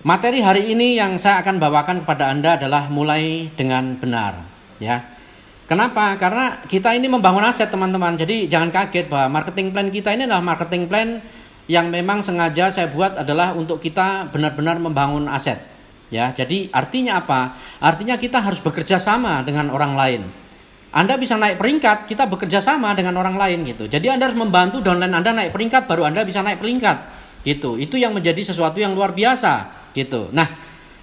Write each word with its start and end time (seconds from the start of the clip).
Materi 0.00 0.40
hari 0.40 0.72
ini 0.72 0.96
yang 0.96 1.20
saya 1.20 1.44
akan 1.44 1.60
bawakan 1.60 2.08
kepada 2.08 2.32
Anda 2.32 2.56
adalah 2.56 2.88
mulai 2.88 3.52
dengan 3.52 4.00
benar, 4.00 4.48
ya. 4.80 4.96
Kenapa? 5.68 6.16
Karena 6.16 6.64
kita 6.64 6.96
ini 6.96 7.04
membangun 7.04 7.44
aset, 7.44 7.68
teman-teman. 7.68 8.16
Jadi 8.16 8.48
jangan 8.48 8.72
kaget 8.72 9.12
bahwa 9.12 9.36
marketing 9.36 9.76
plan 9.76 9.92
kita 9.92 10.16
ini 10.16 10.24
adalah 10.24 10.40
marketing 10.40 10.88
plan 10.88 11.20
yang 11.68 11.92
memang 11.92 12.24
sengaja 12.24 12.72
saya 12.72 12.88
buat 12.88 13.20
adalah 13.20 13.52
untuk 13.52 13.76
kita 13.76 14.32
benar-benar 14.32 14.80
membangun 14.80 15.28
aset. 15.28 15.60
Ya, 16.08 16.32
jadi 16.32 16.72
artinya 16.72 17.20
apa? 17.20 17.60
Artinya 17.84 18.16
kita 18.16 18.40
harus 18.40 18.64
bekerja 18.64 18.96
sama 18.96 19.44
dengan 19.44 19.68
orang 19.68 19.92
lain. 20.00 20.22
Anda 20.96 21.20
bisa 21.20 21.36
naik 21.36 21.60
peringkat, 21.60 22.08
kita 22.08 22.24
bekerja 22.24 22.64
sama 22.64 22.96
dengan 22.96 23.20
orang 23.20 23.36
lain 23.36 23.68
gitu. 23.68 23.84
Jadi 23.84 24.08
Anda 24.08 24.32
harus 24.32 24.38
membantu 24.40 24.80
downline 24.80 25.12
Anda 25.12 25.36
naik 25.36 25.52
peringkat 25.52 25.84
baru 25.84 26.08
Anda 26.08 26.24
bisa 26.24 26.40
naik 26.40 26.56
peringkat. 26.56 27.20
Gitu. 27.44 27.76
Itu 27.76 28.00
yang 28.00 28.16
menjadi 28.16 28.42
sesuatu 28.42 28.80
yang 28.80 28.96
luar 28.96 29.12
biasa 29.14 29.79
gitu. 29.92 30.30
Nah, 30.30 30.46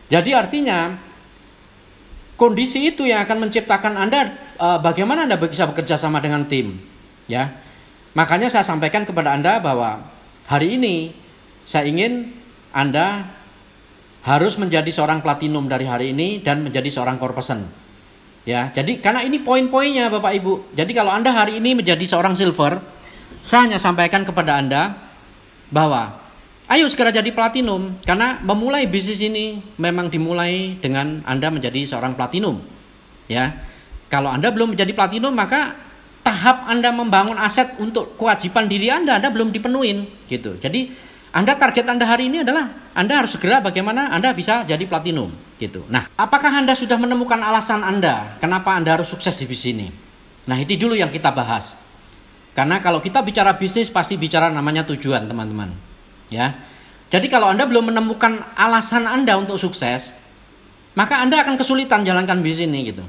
jadi 0.07 0.39
artinya 0.39 0.95
kondisi 2.39 2.91
itu 2.93 3.03
yang 3.07 3.25
akan 3.25 3.47
menciptakan 3.47 3.93
Anda 3.97 4.19
uh, 4.59 4.79
bagaimana 4.79 5.25
Anda 5.25 5.35
bisa 5.39 5.67
bekerja 5.67 5.97
sama 5.99 6.21
dengan 6.23 6.45
tim, 6.45 6.79
ya. 7.27 7.51
Makanya 8.17 8.49
saya 8.49 8.65
sampaikan 8.65 9.05
kepada 9.05 9.33
Anda 9.37 9.61
bahwa 9.61 10.09
hari 10.49 10.79
ini 10.79 11.13
saya 11.67 11.85
ingin 11.85 12.33
Anda 12.73 13.37
harus 14.25 14.59
menjadi 14.59 14.89
seorang 14.91 15.23
platinum 15.23 15.71
dari 15.71 15.85
hari 15.87 16.11
ini 16.11 16.43
dan 16.43 16.65
menjadi 16.65 16.89
seorang 16.91 17.15
core. 17.21 17.37
Ya, 18.47 18.71
jadi 18.71 19.03
karena 19.03 19.27
ini 19.27 19.43
poin-poinnya 19.43 20.07
Bapak 20.07 20.31
Ibu. 20.39 20.71
Jadi 20.71 20.91
kalau 20.95 21.11
Anda 21.11 21.35
hari 21.35 21.59
ini 21.59 21.75
menjadi 21.75 22.03
seorang 22.07 22.31
silver, 22.31 22.79
saya 23.43 23.67
hanya 23.67 23.75
sampaikan 23.75 24.23
kepada 24.23 24.55
Anda 24.55 24.95
bahwa 25.67 26.15
Ayo 26.67 26.91
segera 26.91 27.15
jadi 27.15 27.31
platinum 27.31 27.95
karena 28.03 28.43
memulai 28.43 28.91
bisnis 28.91 29.23
ini 29.23 29.63
memang 29.79 30.11
dimulai 30.11 30.75
dengan 30.83 31.23
Anda 31.23 31.47
menjadi 31.47 31.87
seorang 31.87 32.19
platinum. 32.19 32.59
Ya. 33.31 33.63
Kalau 34.11 34.27
Anda 34.27 34.51
belum 34.51 34.75
menjadi 34.75 34.91
platinum 34.91 35.31
maka 35.31 35.79
tahap 36.27 36.67
Anda 36.67 36.91
membangun 36.91 37.39
aset 37.39 37.79
untuk 37.79 38.19
kewajiban 38.19 38.67
diri 38.67 38.91
Anda 38.91 39.15
Anda 39.15 39.31
belum 39.31 39.55
dipenuhin 39.55 40.27
gitu. 40.27 40.59
Jadi 40.59 40.91
Anda 41.31 41.55
target 41.55 41.87
Anda 41.87 42.03
hari 42.03 42.27
ini 42.27 42.43
adalah 42.43 42.91
Anda 42.91 43.23
harus 43.23 43.39
segera 43.39 43.63
bagaimana 43.63 44.11
Anda 44.11 44.35
bisa 44.35 44.67
jadi 44.67 44.83
platinum 44.91 45.31
gitu. 45.63 45.87
Nah, 45.87 46.11
apakah 46.19 46.51
Anda 46.51 46.75
sudah 46.75 46.99
menemukan 46.99 47.39
alasan 47.39 47.79
Anda 47.79 48.35
kenapa 48.43 48.75
Anda 48.75 48.99
harus 48.99 49.07
sukses 49.07 49.39
di 49.39 49.47
bisnis 49.47 49.71
ini? 49.71 49.87
Nah, 50.51 50.59
itu 50.59 50.75
dulu 50.75 50.99
yang 50.99 51.15
kita 51.15 51.31
bahas. 51.31 51.79
Karena 52.51 52.83
kalau 52.83 52.99
kita 52.99 53.23
bicara 53.23 53.55
bisnis 53.55 53.87
pasti 53.87 54.19
bicara 54.19 54.51
namanya 54.51 54.83
tujuan, 54.83 55.31
teman-teman. 55.31 55.86
Ya. 56.27 56.59
Jadi 57.07 57.31
kalau 57.31 57.47
Anda 57.51 57.63
belum 57.63 57.95
menemukan 57.95 58.43
alasan 58.59 59.07
Anda 59.07 59.39
untuk 59.39 59.55
sukses, 59.55 60.11
maka 60.97 61.23
Anda 61.23 61.39
akan 61.45 61.55
kesulitan 61.55 62.03
jalankan 62.03 62.43
bisnis 62.43 62.67
ini 62.67 62.91
gitu. 62.91 63.05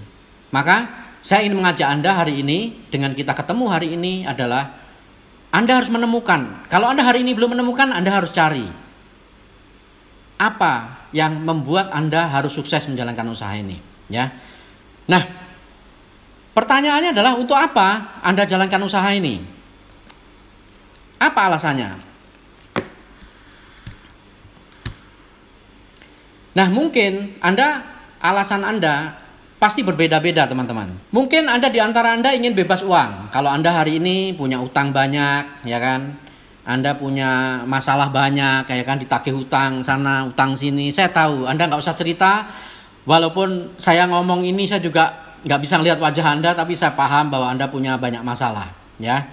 Maka 0.54 1.08
saya 1.18 1.42
ingin 1.42 1.58
mengajak 1.58 1.88
Anda 1.90 2.14
hari 2.14 2.40
ini 2.46 2.88
dengan 2.94 3.12
kita 3.12 3.34
ketemu 3.34 3.64
hari 3.66 3.98
ini 3.98 4.22
adalah 4.22 4.70
Anda 5.50 5.82
harus 5.82 5.90
menemukan. 5.90 6.70
Kalau 6.70 6.86
Anda 6.92 7.02
hari 7.02 7.26
ini 7.26 7.34
belum 7.34 7.58
menemukan, 7.58 7.90
Anda 7.90 8.14
harus 8.14 8.30
cari 8.30 8.70
apa 10.38 11.02
yang 11.10 11.42
membuat 11.42 11.90
Anda 11.90 12.30
harus 12.30 12.54
sukses 12.54 12.86
menjalankan 12.86 13.26
usaha 13.26 13.50
ini, 13.58 13.82
ya. 14.06 14.30
Nah, 15.10 15.26
pertanyaannya 16.54 17.10
adalah 17.10 17.34
untuk 17.34 17.58
apa 17.58 18.20
Anda 18.22 18.46
jalankan 18.46 18.86
usaha 18.86 19.10
ini? 19.10 19.42
Apa 21.18 21.50
alasannya? 21.50 22.07
Nah, 26.58 26.66
mungkin 26.66 27.38
Anda 27.38 27.86
alasan 28.18 28.66
Anda 28.66 29.14
pasti 29.62 29.86
berbeda-beda, 29.86 30.50
teman-teman. 30.50 30.90
Mungkin 31.14 31.46
Anda 31.46 31.70
di 31.70 31.78
antara 31.78 32.18
Anda 32.18 32.34
ingin 32.34 32.58
bebas 32.58 32.82
uang. 32.82 33.30
Kalau 33.30 33.46
Anda 33.46 33.70
hari 33.70 34.02
ini 34.02 34.34
punya 34.34 34.58
utang 34.58 34.90
banyak, 34.90 35.62
ya 35.62 35.78
kan? 35.78 36.18
Anda 36.66 36.98
punya 36.98 37.62
masalah 37.62 38.10
banyak, 38.10 38.66
kayak 38.66 38.84
kan 38.90 38.98
ditagih 38.98 39.38
hutang 39.38 39.86
sana, 39.86 40.26
utang 40.26 40.58
sini. 40.58 40.90
Saya 40.90 41.14
tahu, 41.14 41.46
Anda 41.46 41.70
nggak 41.70 41.78
usah 41.78 41.94
cerita. 41.94 42.50
Walaupun 43.06 43.78
saya 43.78 44.10
ngomong 44.10 44.42
ini, 44.42 44.66
saya 44.66 44.82
juga 44.82 45.38
nggak 45.46 45.60
bisa 45.62 45.78
lihat 45.78 46.02
wajah 46.02 46.26
Anda, 46.26 46.58
tapi 46.58 46.74
saya 46.74 46.90
paham 46.98 47.30
bahwa 47.30 47.54
Anda 47.54 47.70
punya 47.70 47.94
banyak 47.94 48.20
masalah, 48.26 48.74
ya. 48.98 49.30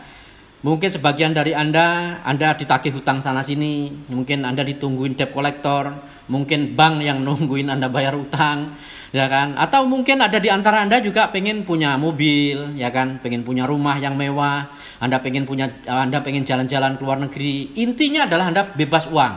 Mungkin 0.62 0.94
sebagian 0.94 1.34
dari 1.34 1.58
Anda, 1.58 2.22
Anda 2.22 2.54
ditagih 2.54 2.94
hutang 2.94 3.18
sana 3.18 3.42
sini, 3.42 3.90
mungkin 4.14 4.46
Anda 4.46 4.62
ditungguin 4.62 5.18
debt 5.18 5.34
collector, 5.36 5.92
mungkin 6.26 6.74
bank 6.74 7.02
yang 7.06 7.22
nungguin 7.22 7.70
Anda 7.70 7.90
bayar 7.90 8.18
utang, 8.18 8.78
ya 9.14 9.30
kan? 9.30 9.54
Atau 9.58 9.86
mungkin 9.86 10.22
ada 10.22 10.42
di 10.42 10.50
antara 10.50 10.82
Anda 10.82 11.00
juga 11.02 11.30
pengen 11.30 11.64
punya 11.64 11.96
mobil, 11.96 12.78
ya 12.78 12.90
kan? 12.90 13.22
Pengen 13.22 13.46
punya 13.46 13.70
rumah 13.70 13.98
yang 14.02 14.18
mewah, 14.18 14.70
Anda 14.98 15.22
pengen 15.22 15.46
punya 15.46 15.70
Anda 15.86 16.22
pengen 16.26 16.44
jalan-jalan 16.44 16.98
ke 16.98 17.02
luar 17.06 17.22
negeri. 17.22 17.78
Intinya 17.78 18.26
adalah 18.26 18.50
Anda 18.50 18.66
bebas 18.66 19.06
uang, 19.10 19.34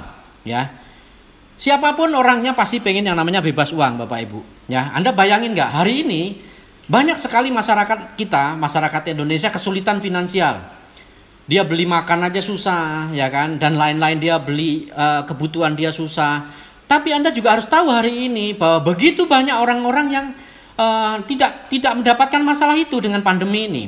ya. 0.49 0.69
Siapa 1.59 1.99
pun 1.99 2.15
orangnya 2.15 2.55
pasti 2.55 2.79
pengen 2.79 3.11
yang 3.11 3.19
namanya 3.19 3.43
bebas 3.43 3.75
uang, 3.75 4.07
Bapak 4.07 4.19
Ibu. 4.31 4.41
Ya, 4.71 4.95
Anda 4.95 5.11
bayangin 5.11 5.59
nggak 5.59 5.71
hari 5.75 6.07
ini 6.07 6.39
banyak 6.89 7.21
sekali 7.21 7.53
masyarakat 7.53 8.17
kita, 8.17 8.57
masyarakat 8.57 9.13
Indonesia 9.13 9.53
kesulitan 9.53 10.01
finansial. 10.01 10.79
Dia 11.49 11.65
beli 11.65 11.89
makan 11.89 12.29
aja 12.29 12.45
susah, 12.45 13.09
ya 13.13 13.33
kan? 13.33 13.57
Dan 13.57 13.81
lain-lain 13.81 14.21
dia 14.21 14.37
beli 14.37 14.93
uh, 14.93 15.25
kebutuhan 15.25 15.73
dia 15.73 15.89
susah 15.89 16.49
tapi 16.89 17.13
Anda 17.13 17.29
juga 17.31 17.55
harus 17.55 17.69
tahu 17.69 17.93
hari 17.93 18.33
ini 18.33 18.57
bahwa 18.57 18.91
begitu 18.91 19.29
banyak 19.29 19.55
orang-orang 19.55 20.07
yang 20.09 20.27
uh, 20.81 21.21
tidak 21.29 21.69
tidak 21.69 21.93
mendapatkan 22.01 22.41
masalah 22.41 22.75
itu 22.81 22.97
dengan 22.99 23.21
pandemi 23.21 23.69
ini. 23.69 23.85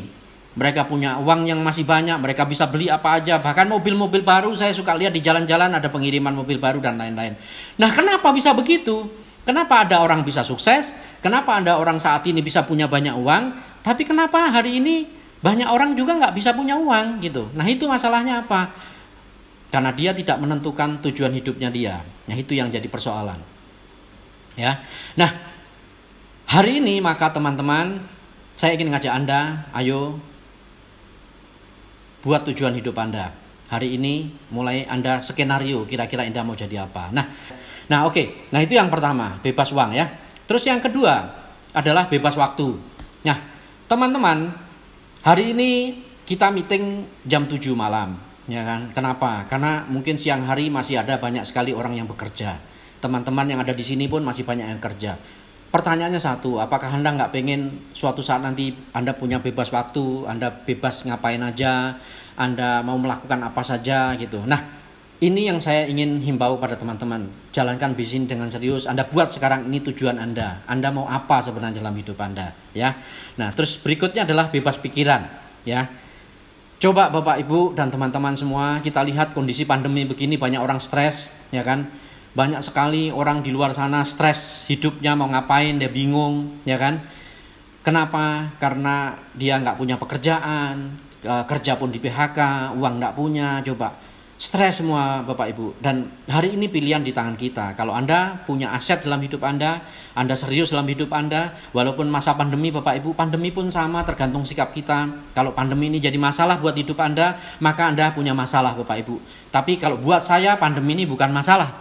Mereka 0.51 0.85
punya 0.85 1.17
uang 1.17 1.47
yang 1.47 1.63
masih 1.63 1.87
banyak, 1.87 2.21
mereka 2.21 2.45
bisa 2.45 2.69
beli 2.69 2.91
apa 2.91 3.23
aja, 3.23 3.39
bahkan 3.39 3.65
mobil-mobil 3.71 4.21
baru 4.21 4.51
saya 4.53 4.75
suka 4.75 4.93
lihat 4.99 5.15
di 5.15 5.23
jalan-jalan 5.23 5.73
ada 5.73 5.89
pengiriman 5.89 6.35
mobil 6.35 6.59
baru 6.59 6.83
dan 6.83 6.99
lain-lain. 6.99 7.39
Nah, 7.79 7.89
kenapa 7.89 8.35
bisa 8.35 8.51
begitu? 8.51 9.07
Kenapa 9.47 9.89
ada 9.89 10.05
orang 10.05 10.21
bisa 10.21 10.45
sukses? 10.45 10.93
Kenapa 11.25 11.57
ada 11.57 11.81
orang 11.81 11.97
saat 11.97 12.27
ini 12.29 12.45
bisa 12.45 12.67
punya 12.67 12.91
banyak 12.91 13.17
uang? 13.17 13.57
Tapi 13.81 14.05
kenapa 14.05 14.53
hari 14.53 14.83
ini 14.83 15.09
banyak 15.41 15.69
orang 15.69 15.97
juga 15.97 16.21
nggak 16.21 16.37
bisa 16.37 16.53
punya 16.53 16.77
uang 16.77 17.25
gitu? 17.25 17.49
Nah 17.57 17.65
itu 17.65 17.89
masalahnya 17.89 18.45
apa? 18.45 18.69
Karena 19.71 19.95
dia 19.95 20.11
tidak 20.11 20.37
menentukan 20.43 20.99
tujuan 21.07 21.31
hidupnya 21.31 21.71
dia. 21.71 22.03
Nah, 22.27 22.35
itu 22.35 22.59
yang 22.59 22.69
jadi 22.69 22.85
persoalan. 22.91 23.39
Ya. 24.59 24.83
Nah, 25.15 25.31
hari 26.51 26.83
ini 26.83 26.99
maka 26.99 27.31
teman-teman 27.31 28.03
saya 28.59 28.75
ingin 28.75 28.91
ngajak 28.91 29.15
Anda, 29.15 29.71
ayo 29.73 30.19
buat 32.27 32.43
tujuan 32.51 32.75
hidup 32.77 32.99
Anda. 32.99 33.31
Hari 33.71 33.95
ini 33.95 34.35
mulai 34.51 34.83
Anda 34.91 35.23
skenario 35.23 35.87
kira-kira 35.87 36.27
Anda 36.27 36.43
mau 36.43 36.59
jadi 36.59 36.85
apa. 36.85 37.15
Nah, 37.15 37.31
nah 37.87 38.11
oke. 38.11 38.13
Okay. 38.13 38.27
Nah, 38.51 38.61
itu 38.67 38.75
yang 38.75 38.91
pertama, 38.91 39.39
bebas 39.39 39.71
uang 39.71 39.95
ya. 39.95 40.11
Terus 40.51 40.67
yang 40.67 40.83
kedua 40.83 41.31
adalah 41.71 42.11
bebas 42.11 42.35
waktu. 42.35 42.75
Nah, 43.23 43.39
teman-teman, 43.87 44.51
hari 45.23 45.55
ini 45.55 46.03
kita 46.27 46.51
meeting 46.51 47.07
jam 47.23 47.47
7 47.47 47.71
malam 47.79 48.30
ya 48.51 48.67
kan? 48.67 48.91
Kenapa? 48.91 49.47
Karena 49.47 49.87
mungkin 49.87 50.19
siang 50.19 50.43
hari 50.43 50.69
masih 50.69 50.99
ada 50.99 51.23
banyak 51.23 51.47
sekali 51.47 51.71
orang 51.71 51.95
yang 51.95 52.11
bekerja. 52.11 52.59
Teman-teman 52.99 53.47
yang 53.47 53.63
ada 53.63 53.73
di 53.73 53.87
sini 53.87 54.11
pun 54.11 54.21
masih 54.27 54.43
banyak 54.43 54.67
yang 54.67 54.83
kerja. 54.83 55.15
Pertanyaannya 55.71 56.19
satu, 56.19 56.59
apakah 56.59 56.91
Anda 56.91 57.15
nggak 57.15 57.31
pengen 57.31 57.95
suatu 57.95 58.27
saat 58.27 58.43
nanti 58.43 58.75
Anda 58.91 59.15
punya 59.15 59.39
bebas 59.39 59.71
waktu, 59.71 60.27
Anda 60.27 60.51
bebas 60.51 61.07
ngapain 61.07 61.39
aja, 61.47 61.95
Anda 62.35 62.83
mau 62.83 62.99
melakukan 62.99 63.39
apa 63.47 63.63
saja 63.63 64.11
gitu. 64.19 64.43
Nah, 64.43 64.67
ini 65.23 65.47
yang 65.47 65.63
saya 65.63 65.87
ingin 65.87 66.19
himbau 66.19 66.59
pada 66.59 66.75
teman-teman. 66.75 67.31
Jalankan 67.55 67.95
bisnis 67.95 68.27
dengan 68.27 68.51
serius. 68.51 68.91
Anda 68.91 69.07
buat 69.07 69.31
sekarang 69.31 69.71
ini 69.71 69.79
tujuan 69.79 70.19
Anda. 70.19 70.67
Anda 70.67 70.91
mau 70.91 71.07
apa 71.07 71.39
sebenarnya 71.39 71.79
dalam 71.79 71.95
hidup 71.95 72.19
Anda, 72.19 72.51
ya. 72.75 72.99
Nah, 73.39 73.55
terus 73.55 73.79
berikutnya 73.79 74.27
adalah 74.27 74.51
bebas 74.51 74.75
pikiran, 74.83 75.23
ya 75.63 75.87
Coba 76.81 77.13
Bapak 77.13 77.37
Ibu 77.45 77.77
dan 77.77 77.93
teman-teman 77.93 78.33
semua 78.41 78.81
kita 78.81 79.05
lihat 79.05 79.37
kondisi 79.37 79.69
pandemi 79.69 80.09
begini 80.09 80.41
banyak 80.41 80.65
orang 80.65 80.81
stres 80.81 81.29
ya 81.53 81.61
kan. 81.61 81.85
Banyak 82.33 82.65
sekali 82.65 83.13
orang 83.13 83.45
di 83.45 83.53
luar 83.53 83.77
sana 83.77 84.01
stres 84.01 84.65
hidupnya 84.65 85.13
mau 85.13 85.29
ngapain 85.29 85.77
dia 85.77 85.93
bingung 85.93 86.57
ya 86.65 86.81
kan. 86.81 87.05
Kenapa? 87.85 88.57
Karena 88.57 89.13
dia 89.37 89.61
nggak 89.61 89.77
punya 89.77 90.01
pekerjaan, 90.01 90.97
eh, 91.21 91.45
kerja 91.45 91.77
pun 91.77 91.93
di 91.93 92.01
PHK, 92.01 92.73
uang 92.73 92.97
nggak 92.97 93.13
punya. 93.13 93.61
Coba 93.61 94.01
stres 94.41 94.81
semua 94.81 95.21
Bapak 95.21 95.53
Ibu. 95.53 95.77
Dan 95.85 96.09
hari 96.25 96.57
ini 96.57 96.73
pilihan 96.73 97.05
di 97.05 97.13
tangan 97.13 97.37
kita. 97.37 97.77
Kalau 97.77 97.93
Anda 97.93 98.41
punya 98.49 98.73
aset 98.73 99.05
dalam 99.05 99.21
hidup 99.21 99.45
Anda, 99.45 99.85
Anda 100.17 100.33
serius 100.33 100.73
dalam 100.73 100.89
hidup 100.89 101.13
Anda, 101.13 101.53
walaupun 101.77 102.09
masa 102.09 102.33
pandemi 102.33 102.73
Bapak 102.73 103.05
Ibu, 103.05 103.13
pandemi 103.13 103.53
pun 103.53 103.69
sama 103.69 104.01
tergantung 104.09 104.49
sikap 104.49 104.73
kita. 104.73 105.13
Kalau 105.37 105.53
pandemi 105.53 105.93
ini 105.93 106.01
jadi 106.01 106.17
masalah 106.17 106.57
buat 106.57 106.73
hidup 106.73 106.97
Anda, 106.97 107.37
maka 107.61 107.93
Anda 107.93 108.17
punya 108.17 108.33
masalah 108.33 108.73
Bapak 108.81 108.97
Ibu. 109.05 109.21
Tapi 109.53 109.77
kalau 109.77 110.01
buat 110.01 110.25
saya 110.25 110.57
pandemi 110.57 110.97
ini 110.97 111.05
bukan 111.05 111.29
masalah. 111.29 111.77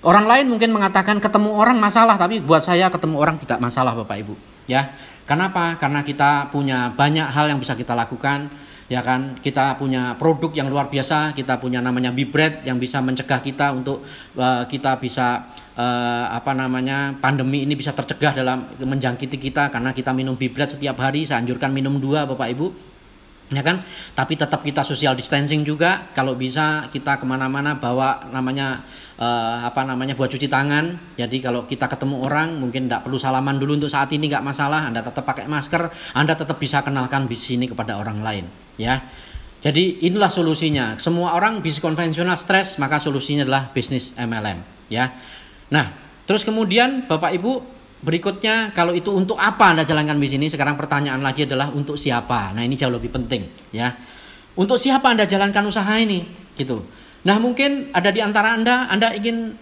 Orang 0.00 0.24
lain 0.24 0.48
mungkin 0.48 0.72
mengatakan 0.72 1.20
ketemu 1.20 1.52
orang 1.52 1.76
masalah, 1.76 2.16
tapi 2.16 2.40
buat 2.40 2.64
saya 2.64 2.88
ketemu 2.88 3.20
orang 3.20 3.36
tidak 3.36 3.60
masalah 3.60 3.92
Bapak 3.92 4.16
Ibu. 4.24 4.34
Ya, 4.64 4.96
kenapa? 5.28 5.76
Karena 5.76 6.00
kita 6.00 6.48
punya 6.48 6.88
banyak 6.96 7.28
hal 7.28 7.52
yang 7.52 7.60
bisa 7.60 7.76
kita 7.76 7.92
lakukan. 7.92 8.48
Ya 8.90 9.06
kan, 9.06 9.38
kita 9.38 9.78
punya 9.78 10.18
produk 10.18 10.50
yang 10.50 10.66
luar 10.66 10.90
biasa, 10.90 11.30
kita 11.30 11.62
punya 11.62 11.78
namanya 11.78 12.10
Bibret 12.10 12.66
yang 12.66 12.82
bisa 12.82 12.98
mencegah 12.98 13.38
kita 13.38 13.70
untuk 13.70 14.02
uh, 14.34 14.66
kita 14.66 14.98
bisa 14.98 15.46
uh, 15.78 16.26
apa 16.34 16.50
namanya 16.58 17.14
pandemi 17.22 17.62
ini 17.62 17.78
bisa 17.78 17.94
tercegah 17.94 18.34
dalam 18.34 18.66
menjangkiti 18.82 19.38
kita 19.38 19.70
karena 19.70 19.94
kita 19.94 20.10
minum 20.10 20.34
Bibret 20.34 20.74
setiap 20.74 20.98
hari. 20.98 21.22
Saya 21.22 21.38
anjurkan 21.38 21.70
minum 21.70 22.02
dua 22.02 22.26
Bapak 22.26 22.50
Ibu. 22.50 22.66
Ya 23.54 23.62
kan? 23.62 23.86
Tapi 24.18 24.34
tetap 24.34 24.66
kita 24.66 24.82
social 24.82 25.14
distancing 25.14 25.62
juga. 25.62 26.10
Kalau 26.10 26.34
bisa 26.34 26.90
kita 26.90 27.22
ke 27.22 27.22
mana-mana 27.22 27.78
bawa 27.78 28.26
namanya 28.34 28.82
uh, 29.22 29.70
apa 29.70 29.86
namanya 29.86 30.18
buat 30.18 30.34
cuci 30.34 30.50
tangan. 30.50 31.14
Jadi 31.14 31.38
kalau 31.38 31.62
kita 31.62 31.86
ketemu 31.86 32.26
orang 32.26 32.58
mungkin 32.58 32.90
tidak 32.90 33.06
perlu 33.06 33.22
salaman 33.22 33.54
dulu 33.54 33.78
untuk 33.78 33.90
saat 33.90 34.10
ini 34.10 34.26
nggak 34.26 34.42
masalah. 34.42 34.90
Anda 34.90 34.98
tetap 35.06 35.22
pakai 35.22 35.46
masker 35.46 35.94
anda 36.10 36.34
tetap 36.34 36.58
bisa 36.58 36.82
kenalkan 36.82 37.30
bis 37.30 37.46
ini 37.54 37.70
kepada 37.70 37.94
orang 37.94 38.18
lain 38.18 38.59
ya 38.80 39.04
jadi 39.60 40.00
inilah 40.08 40.32
solusinya 40.32 40.96
semua 40.96 41.36
orang 41.36 41.60
bisnis 41.60 41.84
konvensional 41.84 42.40
stres 42.40 42.80
maka 42.80 42.96
solusinya 42.96 43.44
adalah 43.44 43.68
bisnis 43.68 44.16
MLM 44.16 44.88
ya 44.88 45.12
nah 45.68 45.92
terus 46.24 46.48
kemudian 46.48 47.04
bapak 47.04 47.36
ibu 47.36 47.60
Berikutnya, 48.00 48.72
kalau 48.72 48.96
itu 48.96 49.12
untuk 49.12 49.36
apa 49.36 49.76
Anda 49.76 49.84
jalankan 49.84 50.16
bisnis 50.16 50.40
ini? 50.40 50.48
Sekarang 50.48 50.72
pertanyaan 50.72 51.20
lagi 51.20 51.44
adalah 51.44 51.68
untuk 51.68 52.00
siapa? 52.00 52.56
Nah, 52.56 52.64
ini 52.64 52.72
jauh 52.72 52.88
lebih 52.88 53.12
penting, 53.12 53.44
ya. 53.76 53.92
Untuk 54.56 54.80
siapa 54.80 55.12
Anda 55.12 55.28
jalankan 55.28 55.68
usaha 55.68 55.92
ini? 56.00 56.24
Gitu. 56.56 56.80
Nah, 57.28 57.36
mungkin 57.36 57.92
ada 57.92 58.08
di 58.08 58.24
antara 58.24 58.56
Anda, 58.56 58.88
Anda 58.88 59.12
ingin 59.12 59.52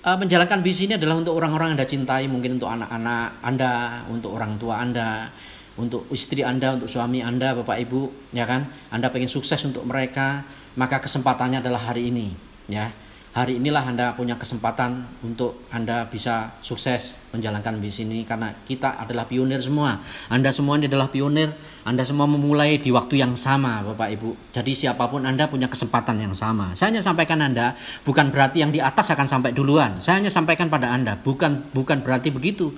uh, 0.00 0.16
menjalankan 0.16 0.64
bisnis 0.64 0.88
ini 0.88 0.94
adalah 0.96 1.20
untuk 1.20 1.36
orang-orang 1.36 1.76
Anda 1.76 1.84
cintai, 1.84 2.24
mungkin 2.24 2.56
untuk 2.56 2.72
anak-anak 2.72 3.44
Anda, 3.44 3.72
untuk 4.08 4.32
orang 4.32 4.56
tua 4.56 4.80
Anda, 4.80 5.28
untuk 5.74 6.06
istri 6.14 6.46
Anda, 6.46 6.78
untuk 6.78 6.86
suami 6.86 7.24
Anda, 7.24 7.54
Bapak 7.54 7.78
Ibu, 7.88 8.32
ya 8.34 8.46
kan? 8.46 8.70
Anda 8.90 9.10
pengen 9.10 9.30
sukses 9.30 9.58
untuk 9.66 9.82
mereka, 9.86 10.46
maka 10.78 11.02
kesempatannya 11.02 11.62
adalah 11.62 11.90
hari 11.90 12.10
ini, 12.10 12.34
ya 12.70 12.94
hari 13.34 13.58
inilah 13.58 13.82
Anda 13.82 14.14
punya 14.14 14.38
kesempatan 14.38 15.18
untuk 15.26 15.66
Anda 15.74 16.06
bisa 16.06 16.54
sukses 16.62 17.18
menjalankan 17.34 17.82
bisnis 17.82 18.06
ini 18.06 18.22
karena 18.22 18.54
kita 18.62 19.02
adalah 19.02 19.26
pionir 19.26 19.58
semua. 19.58 19.98
Anda 20.30 20.54
semua 20.54 20.78
ini 20.78 20.86
adalah 20.86 21.10
pionir, 21.10 21.50
Anda 21.82 22.06
semua 22.06 22.30
memulai 22.30 22.78
di 22.78 22.94
waktu 22.94 23.18
yang 23.18 23.34
sama 23.34 23.82
Bapak 23.82 24.08
Ibu. 24.14 24.54
Jadi 24.54 24.86
siapa 24.86 25.10
pun 25.10 25.26
Anda 25.26 25.50
punya 25.50 25.66
kesempatan 25.66 26.22
yang 26.22 26.32
sama. 26.32 26.78
Saya 26.78 26.94
hanya 26.94 27.02
sampaikan 27.02 27.42
Anda 27.42 27.74
bukan 28.06 28.30
berarti 28.30 28.62
yang 28.62 28.70
di 28.70 28.78
atas 28.78 29.10
akan 29.10 29.26
sampai 29.26 29.50
duluan. 29.50 29.98
Saya 29.98 30.22
hanya 30.22 30.30
sampaikan 30.30 30.70
pada 30.70 30.94
Anda 30.94 31.18
bukan 31.18 31.74
bukan 31.74 32.06
berarti 32.06 32.30
begitu. 32.30 32.70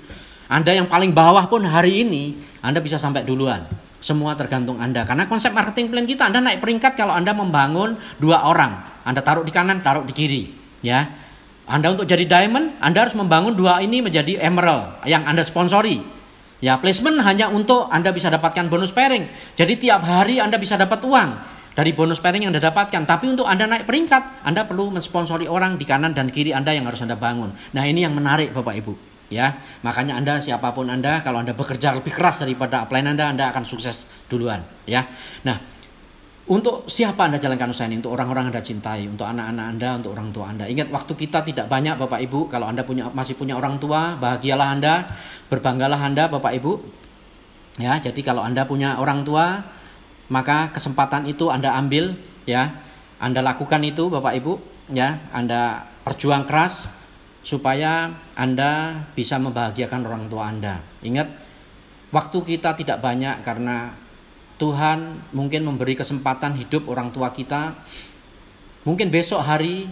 Anda 0.46 0.74
yang 0.74 0.86
paling 0.86 1.10
bawah 1.10 1.50
pun 1.50 1.66
hari 1.66 2.06
ini 2.06 2.38
Anda 2.62 2.78
bisa 2.78 2.98
sampai 2.98 3.26
duluan. 3.26 3.66
Semua 3.98 4.38
tergantung 4.38 4.78
Anda. 4.78 5.02
Karena 5.02 5.26
konsep 5.26 5.50
marketing 5.50 5.90
plan 5.90 6.06
kita 6.06 6.30
Anda 6.30 6.38
naik 6.38 6.62
peringkat 6.62 6.94
kalau 6.94 7.14
Anda 7.14 7.34
membangun 7.34 7.98
dua 8.22 8.46
orang. 8.46 9.02
Anda 9.02 9.22
taruh 9.22 9.42
di 9.42 9.50
kanan, 9.54 9.82
taruh 9.82 10.02
di 10.02 10.14
kiri, 10.14 10.50
ya. 10.82 11.06
Anda 11.66 11.94
untuk 11.94 12.06
jadi 12.06 12.26
diamond, 12.26 12.78
Anda 12.78 13.06
harus 13.06 13.18
membangun 13.18 13.58
dua 13.58 13.82
ini 13.82 13.98
menjadi 14.02 14.38
emerald 14.38 15.02
yang 15.06 15.26
Anda 15.26 15.42
sponsori. 15.42 15.98
Ya, 16.62 16.78
placement 16.78 17.18
hanya 17.26 17.50
untuk 17.50 17.90
Anda 17.90 18.14
bisa 18.14 18.30
dapatkan 18.30 18.70
bonus 18.70 18.94
pairing. 18.94 19.26
Jadi 19.58 19.78
tiap 19.82 20.06
hari 20.06 20.38
Anda 20.38 20.58
bisa 20.58 20.78
dapat 20.78 21.02
uang 21.02 21.30
dari 21.74 21.90
bonus 21.90 22.22
pairing 22.22 22.46
yang 22.46 22.54
Anda 22.54 22.70
dapatkan. 22.70 23.02
Tapi 23.02 23.26
untuk 23.34 23.46
Anda 23.50 23.66
naik 23.66 23.86
peringkat, 23.86 24.46
Anda 24.46 24.62
perlu 24.62 24.94
mensponsori 24.94 25.50
orang 25.50 25.74
di 25.74 25.84
kanan 25.86 26.14
dan 26.14 26.30
kiri 26.30 26.54
Anda 26.54 26.70
yang 26.70 26.86
harus 26.86 27.02
Anda 27.02 27.18
bangun. 27.18 27.54
Nah, 27.74 27.82
ini 27.82 28.06
yang 28.06 28.14
menarik 28.14 28.54
Bapak 28.54 28.74
Ibu. 28.78 29.15
Ya, 29.26 29.58
makanya 29.82 30.14
Anda 30.22 30.38
siapa 30.38 30.70
pun 30.70 30.86
Anda 30.86 31.18
kalau 31.18 31.42
Anda 31.42 31.50
bekerja 31.50 31.98
lebih 31.98 32.14
keras 32.14 32.46
daripada 32.46 32.86
upline 32.86 33.10
Anda, 33.10 33.34
Anda 33.34 33.50
akan 33.50 33.66
sukses 33.66 34.06
duluan, 34.30 34.62
ya. 34.86 35.02
Nah, 35.42 35.58
untuk 36.46 36.86
siapa 36.86 37.26
Anda 37.26 37.42
jalankan 37.42 37.74
usaha 37.74 37.90
ini? 37.90 37.98
Untuk 37.98 38.14
orang-orang 38.14 38.54
Anda 38.54 38.62
cintai, 38.62 39.10
untuk 39.10 39.26
anak-anak 39.26 39.66
Anda, 39.66 39.88
untuk 39.98 40.14
orang 40.14 40.30
tua 40.30 40.46
Anda. 40.54 40.70
Ingat 40.70 40.94
waktu 40.94 41.18
kita 41.18 41.42
tidak 41.42 41.66
banyak 41.66 41.98
Bapak 41.98 42.22
Ibu. 42.22 42.46
Kalau 42.46 42.70
Anda 42.70 42.86
punya 42.86 43.10
masih 43.10 43.34
punya 43.34 43.58
orang 43.58 43.82
tua, 43.82 44.14
bahagialah 44.14 44.78
Anda, 44.78 45.10
berbanggalah 45.50 45.98
Anda 45.98 46.30
Bapak 46.30 46.54
Ibu. 46.62 46.72
Ya, 47.82 47.98
jadi 47.98 48.22
kalau 48.22 48.46
Anda 48.46 48.62
punya 48.62 48.94
orang 49.02 49.26
tua, 49.26 49.66
maka 50.30 50.70
kesempatan 50.70 51.26
itu 51.26 51.50
Anda 51.50 51.74
ambil 51.74 52.14
ya. 52.46 52.78
Anda 53.18 53.42
lakukan 53.42 53.82
itu 53.82 54.06
Bapak 54.06 54.38
Ibu, 54.38 54.62
ya. 54.94 55.18
Anda 55.34 55.82
perjuang 56.06 56.46
keras 56.46 56.86
supaya 57.46 58.10
Anda 58.34 59.06
bisa 59.14 59.38
membahagiakan 59.38 60.02
orang 60.02 60.26
tua 60.26 60.50
Anda. 60.50 60.82
Ingat, 61.06 61.30
waktu 62.10 62.42
kita 62.42 62.74
tidak 62.74 62.98
banyak 62.98 63.46
karena 63.46 63.94
Tuhan 64.58 65.30
mungkin 65.30 65.62
memberi 65.62 65.94
kesempatan 65.94 66.58
hidup 66.58 66.90
orang 66.90 67.14
tua 67.14 67.30
kita. 67.30 67.78
Mungkin 68.82 69.14
besok 69.14 69.46
hari, 69.46 69.86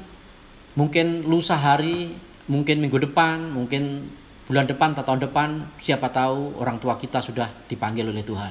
mungkin 0.74 1.30
lusa 1.30 1.54
hari, 1.54 2.18
mungkin 2.50 2.82
minggu 2.82 2.98
depan, 3.06 3.54
mungkin 3.54 4.10
bulan 4.50 4.66
depan 4.66 4.98
atau 4.98 5.14
tahun 5.14 5.30
depan, 5.30 5.48
siapa 5.78 6.10
tahu 6.10 6.58
orang 6.58 6.82
tua 6.82 6.98
kita 6.98 7.22
sudah 7.22 7.46
dipanggil 7.70 8.10
oleh 8.10 8.26
Tuhan. 8.26 8.50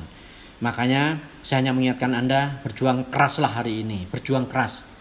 Makanya 0.63 1.19
saya 1.44 1.59
hanya 1.59 1.75
mengingatkan 1.75 2.15
Anda 2.15 2.63
berjuang 2.63 3.11
keraslah 3.11 3.51
hari 3.51 3.83
ini, 3.83 4.07
berjuang 4.07 4.47
keras 4.47 4.93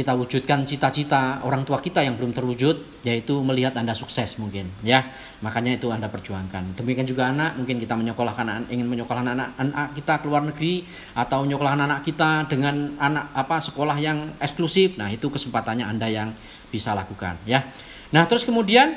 kita 0.00 0.16
wujudkan 0.16 0.64
cita-cita 0.64 1.44
orang 1.44 1.68
tua 1.68 1.76
kita 1.76 2.00
yang 2.00 2.16
belum 2.16 2.32
terwujud 2.32 3.04
yaitu 3.04 3.36
melihat 3.44 3.76
Anda 3.76 3.92
sukses 3.92 4.40
mungkin 4.40 4.72
ya. 4.80 5.04
Makanya 5.44 5.76
itu 5.76 5.92
Anda 5.92 6.08
perjuangkan. 6.08 6.80
Demikian 6.80 7.04
juga 7.04 7.28
anak 7.28 7.60
mungkin 7.60 7.76
kita 7.76 7.92
menyekolahkan 8.00 8.72
ingin 8.72 8.88
menyekolahkan 8.88 9.36
anak, 9.36 9.48
anak 9.60 9.92
kita 9.92 10.24
ke 10.24 10.24
luar 10.24 10.48
negeri 10.48 10.88
atau 11.12 11.44
menyekolahkan 11.44 11.84
anak 11.84 12.00
kita 12.00 12.48
dengan 12.48 12.96
anak 12.96 13.28
apa 13.36 13.60
sekolah 13.60 14.00
yang 14.00 14.40
eksklusif 14.40 14.96
nah 14.96 15.12
itu 15.12 15.28
kesempatannya 15.28 15.84
Anda 15.84 16.08
yang 16.08 16.32
bisa 16.72 16.96
lakukan 16.96 17.36
ya. 17.44 17.68
Nah 18.16 18.24
terus 18.24 18.48
kemudian 18.48 18.96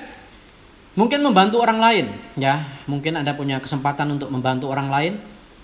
mungkin 0.95 1.19
membantu 1.19 1.59
orang 1.59 1.83
lain 1.83 2.05
ya. 2.39 2.63
Mungkin 2.88 3.19
Anda 3.19 3.35
punya 3.35 3.59
kesempatan 3.59 4.07
untuk 4.15 4.31
membantu 4.31 4.71
orang 4.71 4.88
lain 4.88 5.13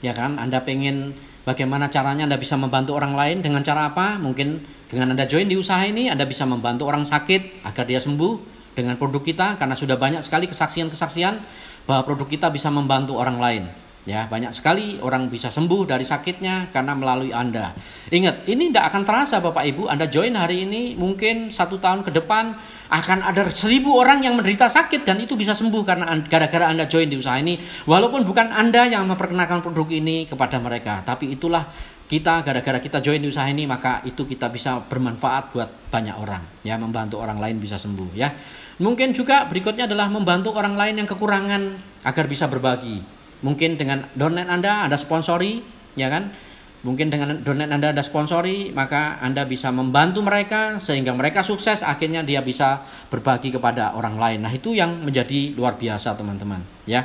ya 0.04 0.12
kan? 0.12 0.36
Anda 0.36 0.60
pengen 0.68 1.16
bagaimana 1.50 1.90
caranya 1.90 2.30
Anda 2.30 2.38
bisa 2.38 2.54
membantu 2.54 2.94
orang 2.94 3.18
lain 3.18 3.42
dengan 3.42 3.66
cara 3.66 3.90
apa 3.90 4.22
mungkin 4.22 4.62
dengan 4.86 5.18
Anda 5.18 5.26
join 5.26 5.50
di 5.50 5.58
usaha 5.58 5.82
ini, 5.82 6.14
Anda 6.14 6.30
bisa 6.30 6.46
membantu 6.46 6.86
orang 6.86 7.02
sakit 7.02 7.66
agar 7.66 7.90
dia 7.90 7.98
sembuh 7.98 8.62
dengan 8.78 9.02
produk 9.02 9.26
kita 9.26 9.58
karena 9.58 9.74
sudah 9.74 9.98
banyak 9.98 10.22
sekali 10.22 10.46
kesaksian-kesaksian 10.46 11.42
bahwa 11.90 12.06
produk 12.06 12.30
kita 12.30 12.48
bisa 12.54 12.70
membantu 12.70 13.18
orang 13.18 13.42
lain. 13.42 13.64
Ya, 14.08 14.26
banyak 14.32 14.56
sekali 14.56 14.96
orang 15.04 15.28
bisa 15.28 15.52
sembuh 15.52 15.84
dari 15.84 16.08
sakitnya 16.08 16.72
karena 16.72 16.96
melalui 16.96 17.36
Anda. 17.36 17.76
Ingat, 18.10 18.48
ini 18.48 18.72
tidak 18.72 18.96
akan 18.96 19.02
terasa 19.04 19.44
Bapak 19.44 19.68
Ibu, 19.68 19.92
Anda 19.92 20.08
join 20.08 20.34
hari 20.40 20.64
ini, 20.64 20.96
mungkin 20.96 21.52
satu 21.52 21.78
tahun 21.78 22.08
ke 22.08 22.16
depan 22.16 22.56
akan 22.90 23.20
ada 23.22 23.46
seribu 23.54 24.00
orang 24.00 24.26
yang 24.26 24.34
menderita 24.40 24.66
sakit 24.66 25.06
dan 25.06 25.22
itu 25.22 25.38
bisa 25.38 25.54
sembuh 25.54 25.84
karena 25.86 26.10
gara-gara 26.26 26.72
Anda 26.72 26.88
join 26.88 27.12
di 27.12 27.20
usaha 27.20 27.38
ini. 27.38 27.60
Walaupun 27.86 28.24
bukan 28.24 28.50
Anda 28.50 28.88
yang 28.88 29.06
memperkenalkan 29.06 29.62
produk 29.62 29.92
ini 29.92 30.26
kepada 30.26 30.58
mereka, 30.58 31.04
tapi 31.06 31.36
itulah 31.36 31.70
kita 32.10 32.42
gara-gara 32.42 32.82
kita 32.82 33.06
join 33.06 33.22
di 33.22 33.30
usaha 33.30 33.46
ini 33.46 33.70
maka 33.70 34.02
itu 34.02 34.26
kita 34.26 34.50
bisa 34.50 34.82
bermanfaat 34.82 35.54
buat 35.54 35.70
banyak 35.94 36.18
orang 36.18 36.42
ya 36.66 36.74
membantu 36.82 37.22
orang 37.22 37.38
lain 37.38 37.62
bisa 37.62 37.78
sembuh 37.78 38.18
ya 38.18 38.34
mungkin 38.82 39.14
juga 39.14 39.46
berikutnya 39.46 39.86
adalah 39.86 40.10
membantu 40.10 40.58
orang 40.58 40.74
lain 40.74 41.06
yang 41.06 41.06
kekurangan 41.06 41.78
agar 42.02 42.26
bisa 42.26 42.50
berbagi 42.50 43.19
mungkin 43.42 43.80
dengan 43.80 44.08
donat 44.16 44.48
anda 44.48 44.88
anda 44.88 44.98
sponsori 45.00 45.64
ya 45.96 46.12
kan? 46.12 46.32
Mungkin 46.80 47.12
dengan 47.12 47.44
donat 47.44 47.68
anda 47.68 47.92
anda 47.92 48.04
sponsori 48.04 48.72
maka 48.72 49.20
anda 49.20 49.44
bisa 49.44 49.68
membantu 49.72 50.24
mereka 50.24 50.80
sehingga 50.80 51.12
mereka 51.12 51.44
sukses. 51.44 51.84
Akhirnya 51.84 52.24
dia 52.24 52.40
bisa 52.40 52.84
berbagi 53.12 53.52
kepada 53.52 53.96
orang 53.96 54.16
lain. 54.16 54.40
Nah 54.44 54.52
itu 54.52 54.76
yang 54.76 55.04
menjadi 55.04 55.56
luar 55.56 55.76
biasa 55.76 56.16
teman-teman 56.16 56.64
ya. 56.88 57.04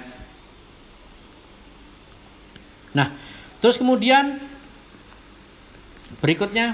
Nah 2.94 3.10
terus 3.58 3.78
kemudian 3.78 4.54
Berikutnya, 6.24 6.72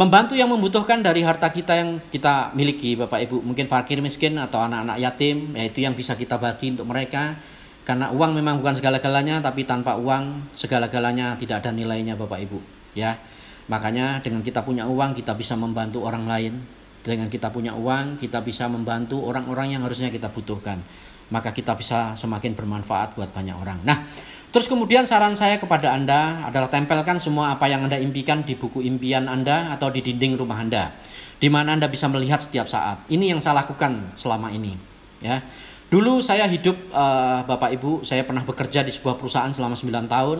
membantu 0.00 0.32
yang 0.32 0.48
membutuhkan 0.48 1.04
dari 1.04 1.20
harta 1.20 1.52
kita 1.52 1.76
yang 1.76 2.00
kita 2.08 2.56
miliki, 2.56 2.96
Bapak 2.96 3.20
Ibu, 3.28 3.44
mungkin 3.44 3.68
fakir 3.68 4.00
miskin 4.00 4.40
atau 4.40 4.64
anak-anak 4.64 4.96
yatim, 4.96 5.52
yaitu 5.52 5.84
yang 5.84 5.92
bisa 5.92 6.16
kita 6.16 6.40
bagi 6.40 6.72
untuk 6.72 6.88
mereka. 6.88 7.36
Karena 7.84 8.08
uang 8.08 8.32
memang 8.32 8.64
bukan 8.64 8.80
segala-galanya, 8.80 9.44
tapi 9.44 9.68
tanpa 9.68 10.00
uang 10.00 10.48
segala-galanya 10.56 11.36
tidak 11.36 11.60
ada 11.60 11.76
nilainya, 11.76 12.16
Bapak 12.16 12.40
Ibu. 12.48 12.58
Ya, 12.96 13.20
makanya 13.68 14.24
dengan 14.24 14.40
kita 14.40 14.64
punya 14.64 14.88
uang 14.88 15.12
kita 15.12 15.36
bisa 15.36 15.52
membantu 15.60 16.00
orang 16.08 16.24
lain. 16.24 16.64
Dengan 17.04 17.28
kita 17.28 17.52
punya 17.52 17.76
uang 17.76 18.16
kita 18.16 18.40
bisa 18.40 18.72
membantu 18.72 19.20
orang-orang 19.20 19.76
yang 19.76 19.84
harusnya 19.84 20.08
kita 20.08 20.32
butuhkan. 20.32 20.80
Maka 21.28 21.52
kita 21.52 21.76
bisa 21.76 22.16
semakin 22.16 22.56
bermanfaat 22.56 23.20
buat 23.20 23.36
banyak 23.36 23.56
orang. 23.56 23.84
Nah, 23.84 24.08
Terus 24.50 24.66
kemudian 24.66 25.06
saran 25.06 25.38
saya 25.38 25.62
kepada 25.62 25.94
Anda 25.94 26.42
adalah 26.42 26.66
tempelkan 26.66 27.22
semua 27.22 27.54
apa 27.54 27.70
yang 27.70 27.86
Anda 27.86 28.02
impikan 28.02 28.42
di 28.42 28.58
buku 28.58 28.82
impian 28.82 29.30
Anda 29.30 29.70
atau 29.70 29.94
di 29.94 30.02
dinding 30.02 30.34
rumah 30.34 30.58
Anda. 30.58 30.90
Di 31.38 31.46
mana 31.46 31.78
Anda 31.78 31.86
bisa 31.86 32.10
melihat 32.10 32.42
setiap 32.42 32.66
saat. 32.66 33.06
Ini 33.06 33.30
yang 33.30 33.38
saya 33.38 33.62
lakukan 33.62 34.18
selama 34.18 34.50
ini. 34.50 34.74
Ya. 35.22 35.46
Dulu 35.86 36.18
saya 36.18 36.50
hidup 36.50 36.74
uh, 36.90 37.46
Bapak 37.46 37.78
Ibu, 37.78 38.02
saya 38.02 38.26
pernah 38.26 38.42
bekerja 38.42 38.82
di 38.82 38.90
sebuah 38.90 39.18
perusahaan 39.18 39.54
selama 39.54 39.78
9 39.78 40.10
tahun. 40.10 40.38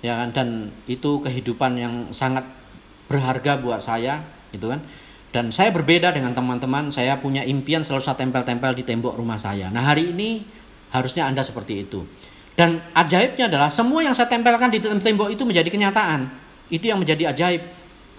Ya 0.00 0.16
kan 0.16 0.28
dan 0.32 0.48
itu 0.86 1.20
kehidupan 1.20 1.76
yang 1.76 1.94
sangat 2.14 2.46
berharga 3.10 3.58
buat 3.58 3.82
saya, 3.82 4.22
gitu 4.54 4.70
kan. 4.70 4.80
Dan 5.30 5.54
saya 5.54 5.70
berbeda 5.70 6.10
dengan 6.10 6.34
teman-teman, 6.34 6.90
saya 6.90 7.18
punya 7.18 7.46
impian 7.46 7.82
selalu 7.86 8.02
saya 8.02 8.18
tempel-tempel 8.18 8.74
di 8.74 8.82
tembok 8.82 9.14
rumah 9.14 9.38
saya. 9.38 9.70
Nah, 9.70 9.86
hari 9.86 10.10
ini 10.10 10.42
harusnya 10.90 11.26
Anda 11.26 11.46
seperti 11.46 11.86
itu. 11.86 12.02
Dan 12.60 12.76
ajaibnya 12.92 13.48
adalah 13.48 13.72
semua 13.72 14.04
yang 14.04 14.12
saya 14.12 14.28
tempelkan 14.28 14.68
di 14.68 14.84
tembok 14.84 15.32
itu 15.32 15.48
menjadi 15.48 15.72
kenyataan. 15.72 16.28
Itu 16.68 16.92
yang 16.92 17.00
menjadi 17.00 17.32
ajaib. 17.32 17.64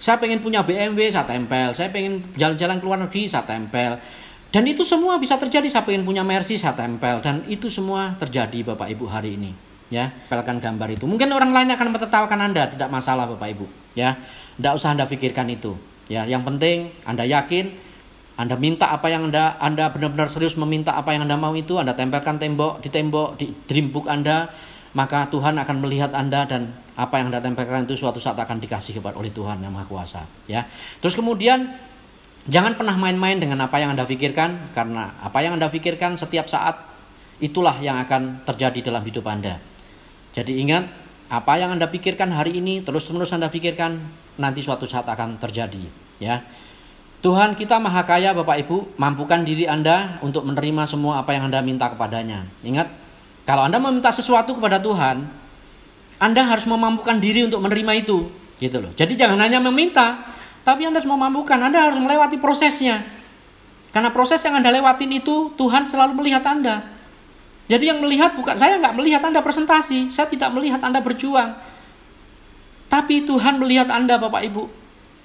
Saya 0.02 0.18
pengen 0.18 0.42
punya 0.42 0.66
BMW, 0.66 1.14
saya 1.14 1.30
tempel. 1.30 1.70
Saya 1.78 1.94
pengen 1.94 2.26
jalan-jalan 2.34 2.82
ke 2.82 2.86
luar 2.90 2.98
negeri, 3.06 3.30
saya 3.30 3.46
tempel. 3.46 4.02
Dan 4.50 4.66
itu 4.66 4.82
semua 4.82 5.22
bisa 5.22 5.38
terjadi. 5.38 5.70
Saya 5.70 5.86
pengen 5.86 6.02
punya 6.02 6.26
Mercy, 6.26 6.58
saya 6.58 6.74
tempel. 6.74 7.22
Dan 7.22 7.46
itu 7.46 7.70
semua 7.70 8.18
terjadi 8.18 8.74
Bapak 8.74 8.90
Ibu 8.90 9.06
hari 9.06 9.38
ini. 9.38 9.54
Ya, 9.94 10.10
tempelkan 10.26 10.58
gambar 10.58 10.90
itu. 10.98 11.06
Mungkin 11.06 11.30
orang 11.30 11.54
lain 11.54 11.70
akan 11.78 11.88
menertawakan 11.94 12.40
Anda, 12.50 12.66
tidak 12.66 12.90
masalah 12.90 13.30
Bapak 13.30 13.46
Ibu. 13.46 13.70
Ya, 13.94 14.18
tidak 14.58 14.74
usah 14.74 14.98
Anda 14.98 15.06
pikirkan 15.06 15.54
itu. 15.54 15.78
Ya, 16.10 16.26
yang 16.26 16.42
penting 16.42 16.90
Anda 17.06 17.30
yakin 17.30 17.91
anda 18.42 18.58
minta 18.58 18.90
apa 18.90 19.06
yang 19.14 19.30
Anda 19.30 19.54
Anda 19.62 19.94
benar-benar 19.94 20.26
serius 20.26 20.58
meminta 20.58 20.98
apa 20.98 21.14
yang 21.14 21.30
Anda 21.30 21.38
mau 21.38 21.54
itu, 21.54 21.78
Anda 21.78 21.94
tempelkan 21.94 22.42
tembok 22.42 22.82
di 22.82 22.90
tembok 22.90 23.38
di 23.38 23.54
dream 23.70 23.94
book 23.94 24.10
Anda, 24.10 24.50
maka 24.98 25.30
Tuhan 25.30 25.62
akan 25.62 25.76
melihat 25.78 26.10
Anda 26.18 26.50
dan 26.50 26.74
apa 26.98 27.22
yang 27.22 27.30
Anda 27.30 27.46
tempelkan 27.46 27.86
itu 27.86 28.02
suatu 28.02 28.18
saat 28.18 28.42
akan 28.42 28.58
dikasih 28.58 28.98
kepada 28.98 29.14
oleh 29.14 29.30
Tuhan 29.30 29.62
yang 29.62 29.70
Maha 29.70 29.86
Kuasa, 29.86 30.26
ya. 30.50 30.66
Terus 30.98 31.14
kemudian 31.14 31.70
jangan 32.50 32.74
pernah 32.74 32.98
main-main 32.98 33.38
dengan 33.38 33.62
apa 33.62 33.78
yang 33.78 33.94
Anda 33.94 34.10
pikirkan 34.10 34.74
karena 34.74 35.22
apa 35.22 35.38
yang 35.46 35.62
Anda 35.62 35.70
pikirkan 35.70 36.18
setiap 36.18 36.50
saat 36.50 36.82
itulah 37.38 37.78
yang 37.78 38.02
akan 38.02 38.42
terjadi 38.42 38.90
dalam 38.90 39.06
hidup 39.06 39.22
Anda. 39.30 39.62
Jadi 40.34 40.66
ingat 40.66 40.90
apa 41.30 41.62
yang 41.62 41.78
Anda 41.78 41.86
pikirkan 41.94 42.34
hari 42.34 42.58
ini 42.58 42.82
terus-menerus 42.82 43.38
Anda 43.38 43.54
pikirkan 43.54 44.02
nanti 44.42 44.66
suatu 44.66 44.90
saat 44.90 45.06
akan 45.06 45.38
terjadi, 45.38 45.86
ya. 46.18 46.42
Tuhan 47.22 47.54
kita 47.54 47.78
maha 47.78 48.02
kaya 48.02 48.34
Bapak 48.34 48.66
Ibu, 48.66 48.98
mampukan 48.98 49.46
diri 49.46 49.70
Anda 49.70 50.18
untuk 50.26 50.42
menerima 50.42 50.90
semua 50.90 51.22
apa 51.22 51.38
yang 51.38 51.54
Anda 51.54 51.62
minta 51.62 51.86
kepadanya. 51.94 52.50
Ingat, 52.66 52.90
kalau 53.46 53.62
Anda 53.62 53.78
meminta 53.78 54.10
sesuatu 54.10 54.58
kepada 54.58 54.82
Tuhan, 54.82 55.30
Anda 56.18 56.42
harus 56.42 56.66
memampukan 56.66 57.22
diri 57.22 57.46
untuk 57.46 57.62
menerima 57.62 57.94
itu. 58.02 58.26
Gitu 58.58 58.78
loh. 58.82 58.90
Jadi 58.98 59.14
jangan 59.14 59.38
hanya 59.38 59.62
meminta, 59.62 60.34
tapi 60.66 60.90
Anda 60.90 60.98
harus 60.98 61.10
memampukan, 61.10 61.62
Anda 61.62 61.94
harus 61.94 62.02
melewati 62.02 62.42
prosesnya. 62.42 63.06
Karena 63.94 64.10
proses 64.10 64.42
yang 64.42 64.58
Anda 64.58 64.74
lewatin 64.74 65.14
itu, 65.14 65.54
Tuhan 65.54 65.94
selalu 65.94 66.26
melihat 66.26 66.42
Anda. 66.42 66.90
Jadi 67.70 67.86
yang 67.86 68.02
melihat 68.02 68.34
bukan 68.34 68.58
saya 68.58 68.82
nggak 68.82 68.98
melihat 68.98 69.22
Anda 69.22 69.46
presentasi, 69.46 70.10
saya 70.10 70.26
tidak 70.26 70.50
melihat 70.58 70.82
Anda 70.82 71.06
berjuang. 71.06 71.54
Tapi 72.90 73.30
Tuhan 73.30 73.62
melihat 73.62 73.94
Anda 73.94 74.18
Bapak 74.18 74.42
Ibu. 74.50 74.81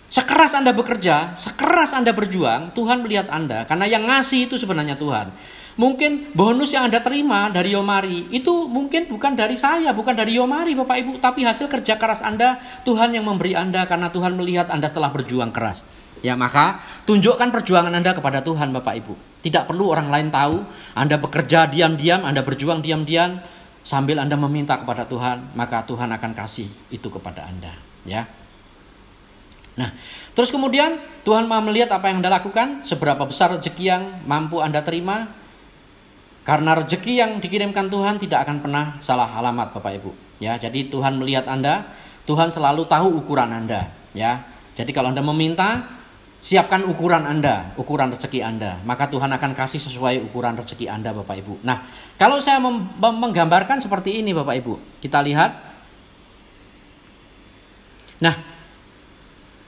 Sekeras 0.06 0.54
Anda 0.54 0.70
bekerja, 0.70 1.34
sekeras 1.34 1.90
Anda 1.90 2.14
berjuang, 2.14 2.70
Tuhan 2.78 3.02
melihat 3.02 3.26
Anda. 3.26 3.66
Karena 3.66 3.90
yang 3.90 4.06
ngasih 4.06 4.46
itu 4.46 4.54
sebenarnya 4.54 4.94
Tuhan. 4.94 5.34
Mungkin 5.76 6.32
bonus 6.32 6.72
yang 6.72 6.88
Anda 6.88 7.04
terima 7.04 7.52
dari 7.52 7.76
Yomari 7.76 8.32
itu 8.32 8.64
mungkin 8.64 9.12
bukan 9.12 9.36
dari 9.36 9.60
saya, 9.60 9.92
bukan 9.92 10.16
dari 10.16 10.38
Yomari 10.40 10.72
Bapak 10.72 10.96
Ibu, 11.04 11.12
tapi 11.20 11.44
hasil 11.44 11.68
kerja 11.68 12.00
keras 12.00 12.25
Anda, 12.25 12.56
Tuhan 12.88 13.12
yang 13.12 13.28
memberi 13.28 13.52
Anda 13.52 13.84
karena 13.84 14.08
Tuhan 14.08 14.40
melihat 14.40 14.72
Anda 14.72 14.88
telah 14.88 15.12
berjuang 15.12 15.52
keras. 15.52 15.84
Ya 16.25 16.32
maka 16.32 16.80
tunjukkan 17.04 17.52
perjuangan 17.52 17.92
Anda 17.92 18.16
kepada 18.16 18.40
Tuhan 18.40 18.72
Bapak 18.72 18.94
Ibu. 19.04 19.14
Tidak 19.44 19.68
perlu 19.68 19.92
orang 19.92 20.08
lain 20.08 20.32
tahu, 20.32 20.64
Anda 20.96 21.20
bekerja 21.20 21.68
diam-diam, 21.68 22.25
Anda 22.25 22.40
berjuang 22.40 22.80
diam-diam 22.80 23.44
sambil 23.84 24.16
Anda 24.16 24.40
meminta 24.40 24.80
kepada 24.80 25.04
Tuhan, 25.04 25.52
maka 25.52 25.84
Tuhan 25.84 26.08
akan 26.08 26.32
kasih 26.32 26.72
itu 26.88 27.12
kepada 27.12 27.44
Anda, 27.44 27.76
ya. 28.08 28.45
Nah, 29.76 29.92
terus 30.33 30.49
kemudian 30.49 30.97
Tuhan 31.23 31.45
mau 31.45 31.61
melihat 31.61 31.92
apa 31.92 32.09
yang 32.09 32.25
Anda 32.25 32.33
lakukan, 32.40 32.83
seberapa 32.83 33.23
besar 33.28 33.52
rezeki 33.52 33.85
yang 33.85 34.02
mampu 34.25 34.64
Anda 34.64 34.80
terima. 34.80 35.28
Karena 36.47 36.78
rezeki 36.78 37.12
yang 37.18 37.30
dikirimkan 37.42 37.90
Tuhan 37.90 38.23
tidak 38.23 38.47
akan 38.47 38.62
pernah 38.62 38.85
salah 39.02 39.35
alamat 39.35 39.75
Bapak 39.75 39.92
Ibu. 39.99 40.11
Ya, 40.38 40.54
jadi 40.56 40.87
Tuhan 40.87 41.18
melihat 41.18 41.50
Anda, 41.50 41.90
Tuhan 42.23 42.54
selalu 42.54 42.87
tahu 42.87 43.18
ukuran 43.18 43.50
Anda, 43.50 43.90
ya. 44.14 44.47
Jadi 44.78 44.95
kalau 44.95 45.11
Anda 45.11 45.26
meminta, 45.26 45.99
siapkan 46.38 46.87
ukuran 46.87 47.26
Anda, 47.26 47.75
ukuran 47.75 48.14
rezeki 48.14 48.47
Anda, 48.47 48.78
maka 48.87 49.11
Tuhan 49.11 49.26
akan 49.35 49.59
kasih 49.59 49.83
sesuai 49.83 50.23
ukuran 50.23 50.54
rezeki 50.54 50.87
Anda 50.87 51.11
Bapak 51.11 51.35
Ibu. 51.42 51.66
Nah, 51.66 51.83
kalau 52.14 52.38
saya 52.38 52.62
menggambarkan 53.02 53.83
seperti 53.83 54.23
ini 54.23 54.30
Bapak 54.30 54.54
Ibu, 54.62 55.02
kita 55.02 55.18
lihat. 55.26 55.50
Nah, 58.23 58.55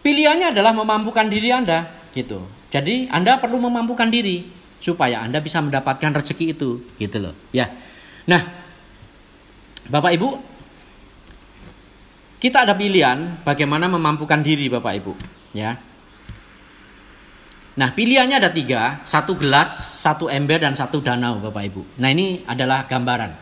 Pilihannya 0.08 0.56
adalah 0.56 0.72
memampukan 0.72 1.28
diri 1.28 1.52
Anda, 1.52 2.08
gitu. 2.16 2.40
Jadi 2.72 3.12
Anda 3.12 3.36
perlu 3.36 3.60
memampukan 3.60 4.08
diri 4.08 4.48
supaya 4.80 5.20
Anda 5.20 5.44
bisa 5.44 5.60
mendapatkan 5.60 6.16
rezeki 6.16 6.56
itu, 6.56 6.80
gitu 6.96 7.20
loh. 7.20 7.36
Ya. 7.52 7.68
Nah, 8.24 8.40
Bapak 9.92 10.16
Ibu, 10.16 10.28
kita 12.40 12.64
ada 12.64 12.72
pilihan 12.72 13.44
bagaimana 13.44 13.84
memampukan 13.84 14.40
diri 14.40 14.72
Bapak 14.72 14.96
Ibu, 14.96 15.12
ya. 15.52 15.76
Nah, 17.76 17.92
pilihannya 17.92 18.40
ada 18.40 18.48
tiga, 18.48 19.04
satu 19.04 19.36
gelas, 19.36 19.68
satu 20.00 20.32
ember, 20.32 20.64
dan 20.64 20.72
satu 20.72 21.04
danau 21.04 21.36
Bapak 21.36 21.68
Ibu. 21.68 22.00
Nah, 22.00 22.08
ini 22.08 22.48
adalah 22.48 22.88
gambaran. 22.88 23.36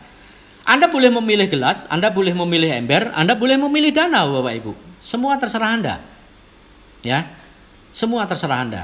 Anda 0.67 0.91
boleh 0.91 1.15
memilih 1.15 1.47
gelas, 1.47 1.87
Anda 1.87 2.11
boleh 2.11 2.35
memilih 2.35 2.75
ember, 2.75 3.15
Anda 3.15 3.39
boleh 3.39 3.55
memilih 3.55 3.95
danau 3.95 4.43
Bapak 4.43 4.53
Ibu. 4.59 4.71
Semua 4.99 5.39
terserah 5.39 5.71
Anda. 5.71 6.16
Ya. 7.07 7.23
Semua 7.95 8.27
terserah 8.27 8.67
Anda. 8.67 8.83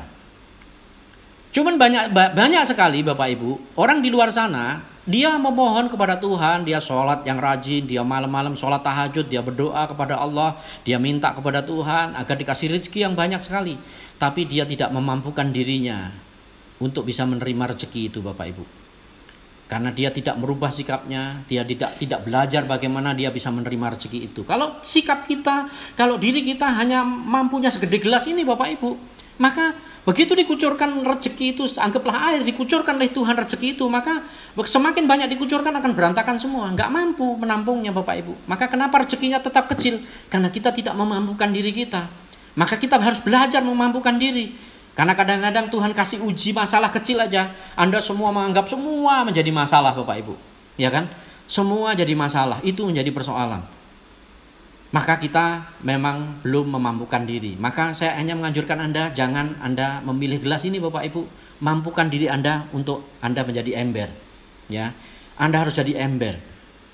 Cuman 1.52 1.76
banyak 1.76 2.16
banyak 2.16 2.64
sekali 2.66 3.04
Bapak 3.04 3.30
Ibu, 3.36 3.78
orang 3.78 4.00
di 4.00 4.10
luar 4.10 4.32
sana 4.32 4.82
dia 5.04 5.36
memohon 5.36 5.92
kepada 5.92 6.16
Tuhan, 6.16 6.64
dia 6.64 6.80
sholat 6.80 7.28
yang 7.28 7.38
rajin, 7.38 7.84
dia 7.84 8.02
malam-malam 8.08 8.56
sholat 8.56 8.80
tahajud, 8.80 9.28
dia 9.28 9.44
berdoa 9.44 9.84
kepada 9.86 10.16
Allah, 10.16 10.56
dia 10.88 10.96
minta 10.96 11.36
kepada 11.36 11.60
Tuhan 11.60 12.16
agar 12.16 12.40
dikasih 12.40 12.72
rezeki 12.80 13.06
yang 13.06 13.14
banyak 13.14 13.44
sekali. 13.44 13.76
Tapi 14.16 14.48
dia 14.48 14.64
tidak 14.64 14.90
memampukan 14.96 15.52
dirinya 15.52 16.10
untuk 16.80 17.04
bisa 17.04 17.28
menerima 17.28 17.76
rezeki 17.76 18.02
itu 18.08 18.24
Bapak 18.24 18.48
Ibu 18.56 18.83
karena 19.74 19.90
dia 19.90 20.14
tidak 20.14 20.38
merubah 20.38 20.70
sikapnya, 20.70 21.42
dia 21.50 21.66
tidak 21.66 21.98
tidak 21.98 22.22
belajar 22.22 22.62
bagaimana 22.70 23.18
dia 23.18 23.34
bisa 23.34 23.50
menerima 23.50 23.98
rezeki 23.98 24.30
itu. 24.30 24.46
Kalau 24.46 24.78
sikap 24.86 25.26
kita, 25.26 25.66
kalau 25.98 26.22
diri 26.22 26.46
kita 26.46 26.70
hanya 26.78 27.02
mampunya 27.02 27.74
segede 27.74 27.98
gelas 27.98 28.30
ini 28.30 28.46
Bapak 28.46 28.70
Ibu, 28.78 28.94
maka 29.42 29.74
begitu 30.06 30.38
dikucurkan 30.38 31.02
rezeki 31.02 31.58
itu, 31.58 31.66
anggaplah 31.82 32.30
air 32.30 32.46
dikucurkan 32.46 33.02
oleh 33.02 33.10
Tuhan 33.10 33.34
rezeki 33.34 33.74
itu, 33.74 33.90
maka 33.90 34.22
semakin 34.54 35.10
banyak 35.10 35.34
dikucurkan 35.34 35.74
akan 35.74 35.98
berantakan 35.98 36.38
semua, 36.38 36.70
nggak 36.70 36.94
mampu 36.94 37.34
menampungnya 37.34 37.90
Bapak 37.90 38.22
Ibu. 38.22 38.46
Maka 38.46 38.70
kenapa 38.70 39.02
rezekinya 39.02 39.42
tetap 39.42 39.74
kecil? 39.74 40.06
Karena 40.30 40.54
kita 40.54 40.70
tidak 40.70 40.94
memampukan 40.94 41.50
diri 41.50 41.74
kita. 41.74 42.06
Maka 42.54 42.78
kita 42.78 43.02
harus 43.02 43.26
belajar 43.26 43.66
memampukan 43.66 44.22
diri. 44.22 44.54
Karena 44.94 45.18
kadang-kadang 45.18 45.74
Tuhan 45.74 45.92
kasih 45.92 46.22
uji 46.22 46.54
masalah 46.54 46.94
kecil 46.94 47.18
aja, 47.18 47.50
Anda 47.74 47.98
semua 47.98 48.30
menganggap 48.30 48.70
semua 48.70 49.26
menjadi 49.26 49.50
masalah 49.50 49.98
Bapak 49.98 50.22
Ibu. 50.22 50.38
Ya 50.78 50.94
kan? 50.94 51.10
Semua 51.50 51.98
jadi 51.98 52.14
masalah, 52.14 52.62
itu 52.62 52.86
menjadi 52.86 53.10
persoalan. 53.10 53.66
Maka 54.94 55.18
kita 55.18 55.74
memang 55.82 56.46
belum 56.46 56.78
memampukan 56.78 57.26
diri. 57.26 57.58
Maka 57.58 57.98
saya 57.98 58.14
hanya 58.22 58.38
menganjurkan 58.38 58.78
Anda 58.78 59.10
jangan 59.10 59.58
Anda 59.58 60.06
memilih 60.06 60.46
gelas 60.46 60.62
ini 60.70 60.78
Bapak 60.78 61.10
Ibu, 61.10 61.26
mampukan 61.66 62.14
diri 62.14 62.30
Anda 62.30 62.70
untuk 62.70 63.18
Anda 63.18 63.42
menjadi 63.42 63.82
ember. 63.82 64.14
Ya. 64.70 64.94
Anda 65.34 65.66
harus 65.66 65.74
jadi 65.74 65.98
ember. 65.98 66.38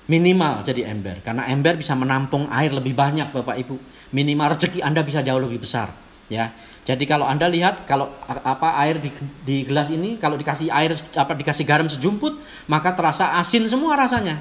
Minimal 0.08 0.64
jadi 0.64 0.90
ember 0.90 1.20
karena 1.22 1.46
ember 1.46 1.76
bisa 1.76 1.94
menampung 1.94 2.48
air 2.50 2.72
lebih 2.72 2.96
banyak 2.96 3.36
Bapak 3.36 3.60
Ibu. 3.60 3.76
Minimal 4.16 4.56
rezeki 4.56 4.80
Anda 4.80 5.04
bisa 5.04 5.20
jauh 5.20 5.38
lebih 5.38 5.62
besar, 5.62 5.92
ya. 6.26 6.50
Jadi 6.80 7.04
kalau 7.04 7.28
Anda 7.28 7.44
lihat 7.46 7.84
kalau 7.84 8.08
apa 8.24 8.74
air 8.80 8.96
di, 8.96 9.12
di 9.44 9.68
gelas 9.68 9.92
ini 9.92 10.16
kalau 10.16 10.40
dikasih 10.40 10.72
air 10.72 10.96
apa 11.12 11.36
dikasih 11.36 11.64
garam 11.68 11.86
sejumput 11.86 12.40
maka 12.66 12.96
terasa 12.96 13.36
asin 13.36 13.68
semua 13.68 13.94
rasanya. 14.00 14.40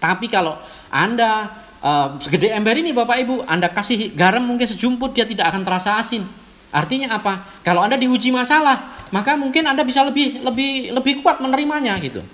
Tapi 0.00 0.26
kalau 0.32 0.56
Anda 0.88 1.52
uh, 1.84 2.16
segede 2.20 2.48
ember 2.48 2.80
ini 2.80 2.96
Bapak 2.96 3.16
Ibu, 3.20 3.34
Anda 3.44 3.68
kasih 3.68 4.16
garam 4.16 4.44
mungkin 4.44 4.64
sejumput 4.64 5.12
dia 5.12 5.28
tidak 5.28 5.52
akan 5.52 5.62
terasa 5.62 6.00
asin. 6.00 6.24
Artinya 6.74 7.14
apa? 7.20 7.62
Kalau 7.62 7.86
Anda 7.86 7.94
diuji 7.94 8.34
masalah, 8.34 9.06
maka 9.14 9.38
mungkin 9.38 9.62
Anda 9.68 9.86
bisa 9.86 10.02
lebih 10.02 10.42
lebih 10.42 10.90
lebih 10.96 11.12
kuat 11.22 11.38
menerimanya 11.38 11.94
gitu. 12.02 12.24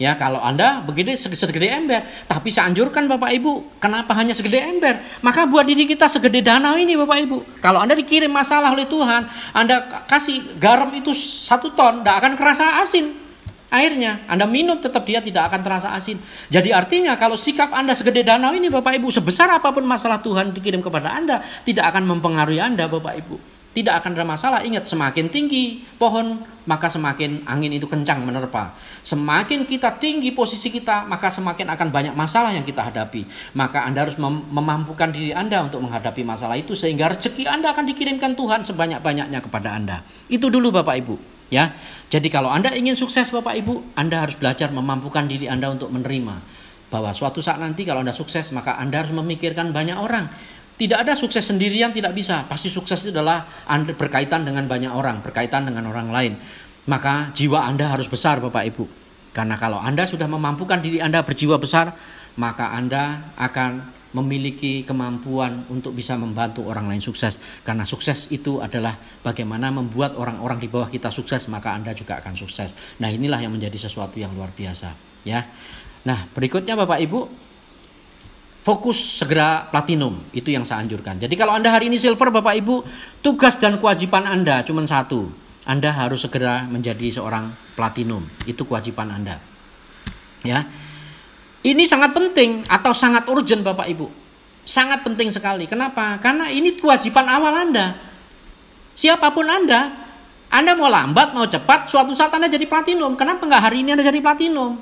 Ya, 0.00 0.16
kalau 0.16 0.40
Anda 0.40 0.80
begini 0.80 1.12
segede 1.12 1.68
ember, 1.68 2.08
tapi 2.24 2.48
saya 2.48 2.72
anjurkan 2.72 3.04
Bapak 3.04 3.36
Ibu, 3.36 3.76
kenapa 3.76 4.16
hanya 4.16 4.32
segede 4.32 4.56
ember? 4.56 5.04
Maka 5.20 5.44
buat 5.44 5.68
diri 5.68 5.84
kita 5.84 6.08
segede 6.08 6.40
danau 6.40 6.80
ini 6.80 6.96
Bapak 6.96 7.20
Ibu. 7.28 7.60
Kalau 7.60 7.84
Anda 7.84 7.92
dikirim 7.92 8.32
masalah 8.32 8.72
oleh 8.72 8.88
Tuhan, 8.88 9.28
Anda 9.52 10.08
kasih 10.08 10.56
garam 10.56 10.88
itu 10.96 11.12
satu 11.12 11.76
ton, 11.76 12.00
tidak 12.00 12.16
akan 12.16 12.32
kerasa 12.40 12.80
asin 12.80 13.12
airnya. 13.68 14.24
Anda 14.24 14.48
minum 14.48 14.80
tetap 14.80 15.04
dia 15.04 15.20
tidak 15.20 15.52
akan 15.52 15.60
terasa 15.60 15.92
asin. 15.92 16.16
Jadi 16.48 16.72
artinya 16.72 17.20
kalau 17.20 17.36
sikap 17.36 17.68
Anda 17.68 17.92
segede 17.92 18.24
danau 18.24 18.56
ini 18.56 18.72
Bapak 18.72 18.96
Ibu, 18.96 19.12
sebesar 19.12 19.52
apa 19.52 19.68
pun 19.68 19.84
masalah 19.84 20.24
Tuhan 20.24 20.56
dikirim 20.56 20.80
kepada 20.80 21.12
Anda, 21.12 21.44
tidak 21.68 21.92
akan 21.92 22.08
mempengaruhi 22.08 22.56
Anda 22.56 22.88
Bapak 22.88 23.20
Ibu 23.20 23.59
tidak 23.70 24.02
akan 24.02 24.18
ada 24.18 24.26
masalah. 24.26 24.60
Ingat, 24.66 24.90
semakin 24.90 25.30
tinggi 25.30 25.86
pohon, 25.94 26.42
maka 26.66 26.90
semakin 26.90 27.46
angin 27.46 27.70
itu 27.70 27.86
kencang 27.86 28.18
menerpa. 28.26 28.74
Semakin 29.06 29.62
kita 29.62 29.94
tinggi 30.02 30.34
posisi 30.34 30.74
kita, 30.74 31.06
maka 31.06 31.30
semakin 31.30 31.70
akan 31.70 31.88
banyak 31.94 32.14
masalah 32.18 32.50
yang 32.50 32.66
kita 32.66 32.82
hadapi. 32.90 33.26
Maka 33.54 33.86
Anda 33.86 34.06
harus 34.06 34.18
mem 34.18 34.42
memampukan 34.50 35.14
diri 35.14 35.30
Anda 35.30 35.62
untuk 35.62 35.86
menghadapi 35.86 36.26
masalah 36.26 36.58
itu 36.58 36.74
sehingga 36.74 37.14
rezeki 37.14 37.46
Anda 37.46 37.70
akan 37.70 37.86
dikirimkan 37.94 38.34
Tuhan 38.34 38.66
sebanyak-banyaknya 38.66 39.38
kepada 39.38 39.78
Anda. 39.78 40.02
Itu 40.26 40.50
dulu 40.50 40.74
Bapak 40.74 40.94
Ibu, 41.06 41.14
ya. 41.54 41.70
Jadi 42.10 42.26
kalau 42.26 42.50
Anda 42.50 42.74
ingin 42.74 42.98
sukses 42.98 43.30
Bapak 43.30 43.54
Ibu, 43.54 43.94
Anda 43.94 44.26
harus 44.26 44.34
belajar 44.34 44.74
memampukan 44.74 45.30
diri 45.30 45.46
Anda 45.46 45.70
untuk 45.70 45.94
menerima 45.94 46.60
bahwa 46.90 47.14
suatu 47.14 47.38
saat 47.38 47.62
nanti 47.62 47.86
kalau 47.86 48.02
Anda 48.02 48.10
sukses, 48.10 48.50
maka 48.50 48.74
Anda 48.74 49.06
harus 49.06 49.14
memikirkan 49.14 49.70
banyak 49.70 49.94
orang 49.94 50.26
tidak 50.80 51.04
ada 51.04 51.12
sukses 51.12 51.44
sendirian 51.44 51.92
tidak 51.92 52.16
bisa. 52.16 52.48
Pasti 52.48 52.72
sukses 52.72 53.04
itu 53.04 53.12
adalah 53.12 53.44
berkaitan 53.92 54.48
dengan 54.48 54.64
banyak 54.64 54.88
orang, 54.88 55.20
berkaitan 55.20 55.68
dengan 55.68 55.92
orang 55.92 56.08
lain. 56.08 56.32
Maka 56.88 57.28
jiwa 57.36 57.68
Anda 57.68 57.92
harus 57.92 58.08
besar 58.08 58.40
Bapak 58.40 58.64
Ibu. 58.72 58.84
Karena 59.36 59.60
kalau 59.60 59.76
Anda 59.76 60.08
sudah 60.08 60.24
memampukan 60.24 60.80
diri 60.80 61.04
Anda 61.04 61.20
berjiwa 61.20 61.60
besar, 61.60 61.92
maka 62.40 62.72
Anda 62.72 63.36
akan 63.36 64.00
memiliki 64.10 64.82
kemampuan 64.82 65.70
untuk 65.70 65.94
bisa 65.94 66.18
membantu 66.18 66.66
orang 66.66 66.90
lain 66.90 67.04
sukses. 67.04 67.38
Karena 67.62 67.84
sukses 67.86 68.32
itu 68.32 68.58
adalah 68.58 68.96
bagaimana 69.22 69.70
membuat 69.70 70.18
orang-orang 70.18 70.58
di 70.58 70.66
bawah 70.66 70.88
kita 70.88 71.12
sukses, 71.14 71.46
maka 71.46 71.76
Anda 71.76 71.94
juga 71.94 72.18
akan 72.18 72.34
sukses. 72.34 72.74
Nah, 72.98 73.06
inilah 73.12 73.38
yang 73.38 73.54
menjadi 73.54 73.86
sesuatu 73.86 74.18
yang 74.18 74.34
luar 74.34 74.50
biasa, 74.50 74.96
ya. 75.22 75.46
Nah, 76.08 76.26
berikutnya 76.32 76.74
Bapak 76.74 76.98
Ibu, 77.04 77.20
fokus 78.70 79.18
segera 79.18 79.66
platinum 79.66 80.30
itu 80.30 80.54
yang 80.54 80.62
saya 80.62 80.86
anjurkan. 80.86 81.18
Jadi 81.18 81.34
kalau 81.34 81.58
Anda 81.58 81.74
hari 81.74 81.90
ini 81.90 81.98
silver 81.98 82.30
Bapak 82.30 82.54
Ibu, 82.62 82.86
tugas 83.18 83.58
dan 83.58 83.82
kewajiban 83.82 84.22
Anda 84.22 84.62
cuma 84.62 84.86
satu. 84.86 85.26
Anda 85.66 85.90
harus 85.90 86.22
segera 86.22 86.62
menjadi 86.70 87.10
seorang 87.10 87.50
platinum. 87.74 88.30
Itu 88.46 88.62
kewajiban 88.62 89.10
Anda. 89.10 89.42
Ya. 90.46 90.70
Ini 91.60 91.82
sangat 91.84 92.14
penting 92.14 92.62
atau 92.70 92.94
sangat 92.94 93.26
urgent 93.26 93.66
Bapak 93.66 93.90
Ibu. 93.90 94.06
Sangat 94.62 95.02
penting 95.02 95.34
sekali. 95.34 95.66
Kenapa? 95.66 96.22
Karena 96.22 96.46
ini 96.46 96.78
kewajiban 96.78 97.26
awal 97.26 97.66
Anda. 97.66 97.98
Siapa 98.94 99.34
pun 99.34 99.50
Anda, 99.50 99.90
Anda 100.46 100.78
mau 100.78 100.86
lambat, 100.86 101.34
mau 101.34 101.44
cepat, 101.50 101.90
suatu 101.90 102.14
saat 102.14 102.30
Anda 102.38 102.46
jadi 102.46 102.70
platinum. 102.70 103.18
Kenapa 103.18 103.50
nggak 103.50 103.62
hari 103.66 103.82
ini 103.82 103.98
Anda 103.98 104.06
jadi 104.06 104.22
platinum? 104.22 104.78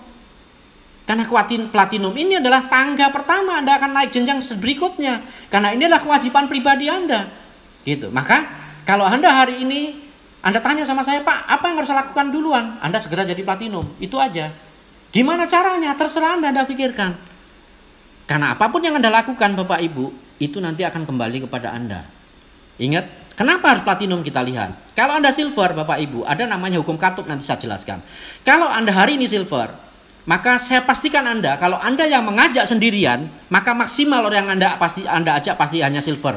Karena 1.09 1.25
kuatin 1.25 1.73
platinum 1.73 2.13
ini 2.13 2.37
adalah 2.37 2.69
tangga 2.69 3.09
pertama 3.09 3.57
Anda 3.57 3.81
akan 3.81 3.97
naik 3.97 4.13
jenjang 4.13 4.45
berikutnya. 4.61 5.25
Karena 5.49 5.73
ini 5.73 5.89
adalah 5.89 6.05
kewajiban 6.05 6.45
pribadi 6.53 6.93
Anda. 6.93 7.33
Gitu. 7.81 8.13
Maka 8.13 8.45
kalau 8.85 9.09
Anda 9.09 9.33
hari 9.33 9.65
ini 9.65 10.05
Anda 10.45 10.61
tanya 10.61 10.85
sama 10.85 11.01
saya, 11.01 11.25
"Pak, 11.25 11.49
apa 11.49 11.65
yang 11.65 11.81
harus 11.81 11.89
saya 11.89 12.05
lakukan 12.05 12.29
duluan?" 12.29 12.77
Anda 12.85 13.01
segera 13.01 13.25
jadi 13.25 13.41
platinum. 13.41 13.97
Itu 13.97 14.21
aja. 14.21 14.53
Gimana 15.09 15.49
caranya? 15.49 15.97
Terserah 15.97 16.37
Anda, 16.37 16.53
Anda 16.53 16.69
pikirkan. 16.69 17.17
Karena 18.29 18.53
apa 18.53 18.69
pun 18.69 18.85
yang 18.85 19.01
Anda 19.01 19.09
lakukan, 19.09 19.57
Bapak 19.57 19.81
Ibu, 19.81 20.13
itu 20.37 20.61
nanti 20.61 20.85
akan 20.85 21.09
kembali 21.09 21.49
kepada 21.49 21.73
Anda. 21.73 22.05
Ingat, 22.77 23.33
kenapa 23.33 23.73
harus 23.73 23.81
platinum 23.81 24.21
kita 24.21 24.45
lihat? 24.45 24.93
Kalau 24.93 25.17
Anda 25.17 25.33
silver, 25.33 25.73
Bapak 25.73 26.05
Ibu, 26.05 26.29
ada 26.29 26.45
namanya 26.45 26.77
hukum 26.77 27.01
katup 27.01 27.25
nanti 27.25 27.49
saya 27.49 27.57
jelaskan. 27.57 28.05
Kalau 28.45 28.69
Anda 28.69 28.93
hari 28.93 29.17
ini 29.17 29.25
silver, 29.25 29.88
maka 30.29 30.61
saya 30.61 30.85
pastikan 30.85 31.25
Anda 31.25 31.57
kalau 31.57 31.81
Anda 31.81 32.05
yang 32.05 32.21
mengajak 32.29 32.69
sendirian, 32.69 33.33
maka 33.49 33.73
maksimal 33.73 34.29
orang 34.29 34.45
yang 34.45 34.49
Anda 34.61 34.69
pasti 34.77 35.09
Anda 35.09 35.41
ajak 35.41 35.57
pasti 35.57 35.81
hanya 35.81 36.05
silver. 36.05 36.37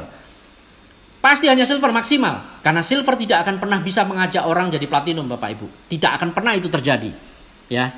Pasti 1.20 1.52
hanya 1.52 1.68
silver 1.68 1.92
maksimal 1.92 2.64
karena 2.64 2.80
silver 2.82 3.20
tidak 3.20 3.44
akan 3.44 3.60
pernah 3.60 3.84
bisa 3.84 4.08
mengajak 4.08 4.48
orang 4.48 4.72
jadi 4.72 4.88
platinum 4.88 5.28
Bapak 5.28 5.60
Ibu. 5.60 5.68
Tidak 5.92 6.08
akan 6.08 6.32
pernah 6.32 6.56
itu 6.56 6.72
terjadi. 6.72 7.12
Ya. 7.68 7.92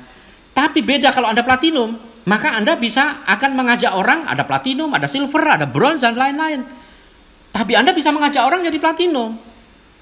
Tapi 0.50 0.82
beda 0.82 1.14
kalau 1.14 1.30
Anda 1.30 1.46
platinum, 1.46 1.94
maka 2.26 2.58
Anda 2.58 2.74
bisa 2.74 3.22
akan 3.30 3.54
mengajak 3.54 3.94
orang 3.94 4.26
ada 4.26 4.42
platinum, 4.42 4.90
ada 4.90 5.06
silver, 5.06 5.46
ada 5.46 5.64
bronze 5.70 6.02
dan 6.02 6.18
lain-lain. 6.18 6.66
Tapi 7.54 7.78
Anda 7.78 7.94
bisa 7.94 8.10
mengajak 8.10 8.42
orang 8.42 8.66
jadi 8.66 8.82
platinum. 8.82 9.38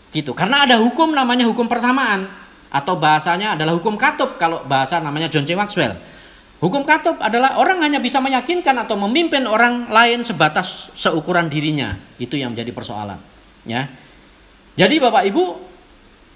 Gitu. 0.09 0.33
Karena 0.33 0.65
ada 0.65 0.81
hukum 0.81 1.13
namanya 1.13 1.45
hukum 1.45 1.69
persamaan 1.69 2.42
atau 2.73 2.97
bahasanya 2.97 3.53
adalah 3.53 3.77
hukum 3.77 4.01
katup 4.01 4.41
kalau 4.41 4.65
bahasa 4.65 4.97
namanya 4.97 5.29
John 5.29 5.45
C. 5.45 5.53
Maxwell. 5.53 5.93
Hukum 6.63 6.87
katup 6.89 7.21
adalah 7.21 7.61
orang 7.61 7.85
hanya 7.85 7.99
bisa 8.01 8.23
meyakinkan 8.23 8.73
atau 8.81 8.97
memimpin 8.97 9.45
orang 9.45 9.91
lain 9.93 10.25
sebatas 10.25 10.89
seukuran 10.97 11.53
dirinya. 11.53 11.99
Itu 12.17 12.39
yang 12.39 12.55
menjadi 12.57 12.73
persoalan. 12.73 13.19
Ya. 13.69 13.91
Jadi 14.79 15.03
Bapak 15.03 15.27
Ibu, 15.27 15.45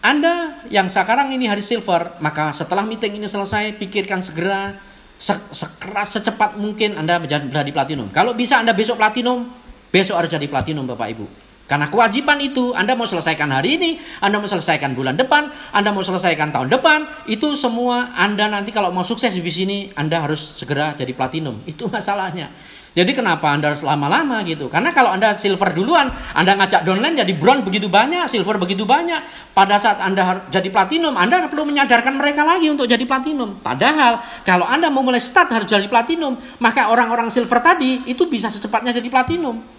Anda 0.03 0.66
yang 0.68 0.90
sekarang 0.90 1.33
ini 1.33 1.46
hari 1.49 1.62
silver, 1.62 2.18
maka 2.18 2.53
setelah 2.53 2.83
meeting 2.83 3.22
ini 3.22 3.31
selesai, 3.31 3.79
pikirkan 3.81 4.20
segera 4.20 4.77
sekeras 5.16 6.20
secepat 6.20 6.61
mungkin 6.61 6.99
Anda 7.01 7.16
menjadi 7.22 7.70
platinum. 7.72 8.12
Kalau 8.12 8.37
bisa 8.37 8.61
Anda 8.61 8.77
besok 8.77 9.01
platinum, 9.01 9.49
besok 9.88 10.20
harus 10.20 10.31
jadi 10.35 10.44
platinum 10.51 10.85
Bapak 10.85 11.07
Ibu. 11.16 11.45
Karena 11.66 11.90
kewajiban 11.90 12.38
itu 12.38 12.70
Anda 12.72 12.94
mau 12.94 13.11
selesaikan 13.11 13.50
hari 13.50 13.74
ini, 13.74 13.90
Anda 14.22 14.38
mau 14.38 14.46
selesaikan 14.46 14.94
bulan 14.94 15.18
depan, 15.18 15.50
Anda 15.74 15.90
mau 15.90 16.07
selesaikan 16.07 16.55
tahun 16.55 16.70
depan, 16.70 17.26
itu 17.26 17.59
semua 17.59 18.14
Anda 18.14 18.46
nanti 18.46 18.70
kalau 18.70 18.94
mau 18.94 19.02
sukses 19.02 19.35
di 19.35 19.42
sini 19.50 19.90
Anda 19.98 20.22
harus 20.22 20.55
segera 20.55 20.94
jadi 20.94 21.11
platinum. 21.11 21.66
Itu 21.66 21.90
masalahnya. 21.90 22.55
Jadi 22.96 23.12
kenapa 23.12 23.52
Anda 23.52 23.76
harus 23.76 23.85
lama-lama 23.85 24.40
gitu? 24.48 24.72
Karena 24.72 24.88
kalau 24.88 25.12
Anda 25.12 25.37
silver 25.37 25.76
duluan, 25.76 26.09
Anda 26.33 26.57
ngajak 26.57 26.81
downline 26.81 27.20
jadi 27.20 27.29
bronze 27.37 27.61
begitu 27.61 27.92
banyak, 27.92 28.24
silver 28.24 28.57
begitu 28.57 28.88
banyak. 28.88 29.52
Pada 29.52 29.76
saat 29.76 30.00
Anda 30.00 30.48
jadi 30.48 30.72
platinum, 30.72 31.12
Anda 31.12 31.44
perlu 31.44 31.68
menyadarkan 31.68 32.16
mereka 32.16 32.40
lagi 32.40 32.72
untuk 32.72 32.88
jadi 32.88 33.05
platinum. 33.05 33.61
Padahal 33.61 34.24
kalau 34.48 34.64
Anda 34.64 34.88
mau 34.88 35.05
mulai 35.05 35.20
start 35.20 35.52
harus 35.52 35.68
jadi 35.68 35.85
platinum, 35.92 36.40
maka 36.57 36.88
orang-orang 36.88 37.29
silver 37.29 37.61
tadi 37.61 38.00
itu 38.09 38.24
bisa 38.33 38.48
secepatnya 38.48 38.96
jadi 38.96 39.12
platinum. 39.12 39.75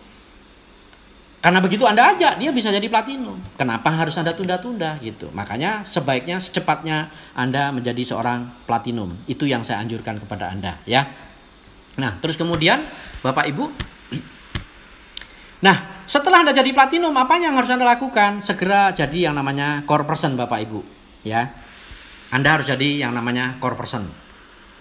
Karena 1.47 1.63
begitu 1.63 1.87
Anda 1.87 2.11
ajak, 2.11 2.43
dia 2.43 2.51
bisa 2.51 2.75
jadi 2.75 2.91
platinum. 2.91 3.39
Kenapa 3.55 3.87
harus 3.87 4.19
Anda 4.19 4.35
tunda-tunda 4.35 4.99
gitu? 4.99 5.31
Makanya 5.31 5.87
sebaiknya 5.87 6.43
secepatnya 6.43 7.07
Anda 7.31 7.71
menjadi 7.71 8.03
seorang 8.03 8.67
platinum. 8.67 9.15
Itu 9.31 9.47
yang 9.47 9.63
saya 9.63 9.79
anjurkan 9.79 10.19
kepada 10.19 10.51
Anda, 10.51 10.83
ya. 10.83 11.07
Nah, 12.03 12.19
terus 12.19 12.35
kemudian 12.35 12.83
Bapak 13.23 13.47
Ibu 13.47 13.63
Nah, 15.63 16.03
setelah 16.03 16.43
Anda 16.43 16.51
jadi 16.51 16.75
platinum, 16.75 17.15
apa 17.15 17.39
yang 17.39 17.55
harus 17.55 17.71
Anda 17.71 17.87
lakukan? 17.95 18.43
Segera 18.43 18.91
jadi 18.91 19.31
yang 19.31 19.39
namanya 19.39 19.87
core 19.87 20.03
person 20.03 20.35
Bapak 20.35 20.67
Ibu, 20.67 20.83
ya. 21.23 21.47
Anda 22.27 22.59
harus 22.59 22.67
jadi 22.67 23.07
yang 23.07 23.15
namanya 23.15 23.55
core 23.63 23.79
person. 23.79 24.11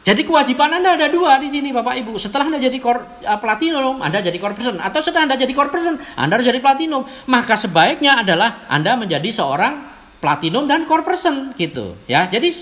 Jadi 0.06 0.22
kewajiban 0.22 0.70
Anda 0.70 0.94
ada 0.94 1.10
dua 1.10 1.34
di 1.42 1.50
sini 1.50 1.74
Bapak 1.74 1.98
Ibu. 1.98 2.14
Setelah 2.14 2.46
Anda 2.46 2.62
jadi 2.62 2.78
kor, 2.78 2.94
uh, 3.26 3.38
platinum, 3.42 3.98
Anda 3.98 4.22
jadi 4.22 4.38
core 4.38 4.54
person. 4.54 4.78
Atau 4.78 5.02
setelah 5.02 5.26
Anda 5.26 5.34
jadi 5.34 5.50
core 5.50 5.74
person, 5.74 5.98
Anda 6.14 6.38
harus 6.38 6.46
jadi 6.46 6.62
platinum. 6.62 7.02
Maka 7.26 7.58
sebaiknya 7.58 8.22
adalah 8.22 8.70
Anda 8.70 8.94
menjadi 8.94 9.26
seorang 9.34 9.82
platinum 10.22 10.70
dan 10.70 10.86
core 10.86 11.02
person 11.02 11.58
gitu. 11.58 11.98
Ya, 12.06 12.30
jadi 12.30 12.54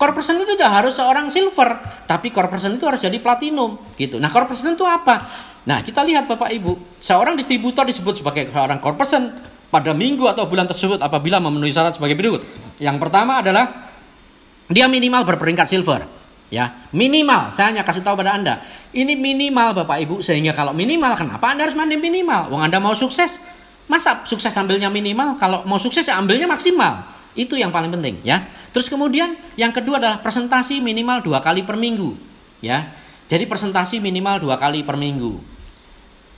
core 0.00 0.16
person 0.16 0.40
itu 0.40 0.56
tidak 0.56 0.72
harus 0.80 0.96
seorang 0.96 1.28
silver, 1.28 1.76
tapi 2.08 2.32
core 2.32 2.48
person 2.48 2.80
itu 2.80 2.88
harus 2.88 3.04
jadi 3.04 3.20
platinum 3.20 3.92
gitu. 4.00 4.16
Nah, 4.16 4.32
core 4.32 4.48
person 4.48 4.72
itu 4.72 4.88
apa? 4.88 5.28
Nah, 5.68 5.84
kita 5.84 6.00
lihat 6.08 6.24
Bapak 6.24 6.48
Ibu, 6.56 7.04
seorang 7.04 7.36
distributor 7.36 7.84
disebut 7.84 8.24
sebagai 8.24 8.48
seorang 8.48 8.80
core 8.80 8.96
person 8.96 9.28
pada 9.68 9.92
minggu 9.92 10.24
atau 10.24 10.48
bulan 10.48 10.64
tersebut 10.64 11.04
apabila 11.04 11.36
memenuhi 11.36 11.68
syarat 11.68 12.00
sebagai 12.00 12.16
berikut. 12.16 12.48
Yang 12.80 12.96
pertama 12.96 13.44
adalah 13.44 13.92
dia 14.72 14.88
minimal 14.88 15.28
berperingkat 15.28 15.68
silver. 15.68 16.17
Ya, 16.48 16.88
minimal. 16.96 17.52
Saya 17.52 17.72
hanya 17.72 17.84
kasih 17.84 18.00
tahu 18.00 18.16
pada 18.24 18.32
Anda. 18.32 18.64
Ini 18.96 19.20
minimal 19.20 19.76
Bapak 19.84 20.00
Ibu 20.00 20.24
sehingga 20.24 20.56
kalau 20.56 20.72
minimal 20.72 21.12
kenapa 21.12 21.52
Anda 21.52 21.68
harus 21.68 21.76
mandi 21.76 22.00
minimal? 22.00 22.48
Wong 22.48 22.64
Anda 22.64 22.80
mau 22.80 22.96
sukses, 22.96 23.36
masa 23.84 24.24
sukses 24.24 24.48
ambilnya 24.56 24.88
minimal? 24.88 25.36
Kalau 25.36 25.68
mau 25.68 25.76
sukses 25.76 26.08
ya 26.08 26.16
ambilnya 26.16 26.48
maksimal. 26.48 27.04
Itu 27.36 27.54
yang 27.60 27.68
paling 27.68 27.92
penting 27.92 28.24
ya. 28.24 28.48
Terus 28.72 28.88
kemudian 28.88 29.36
yang 29.60 29.76
kedua 29.76 30.00
adalah 30.00 30.24
presentasi 30.24 30.80
minimal 30.80 31.20
dua 31.20 31.44
kali 31.44 31.68
per 31.68 31.76
minggu. 31.76 32.16
Ya, 32.64 32.96
jadi 33.28 33.44
presentasi 33.44 34.00
minimal 34.00 34.40
dua 34.40 34.56
kali 34.56 34.80
per 34.82 34.96
minggu. 34.96 35.57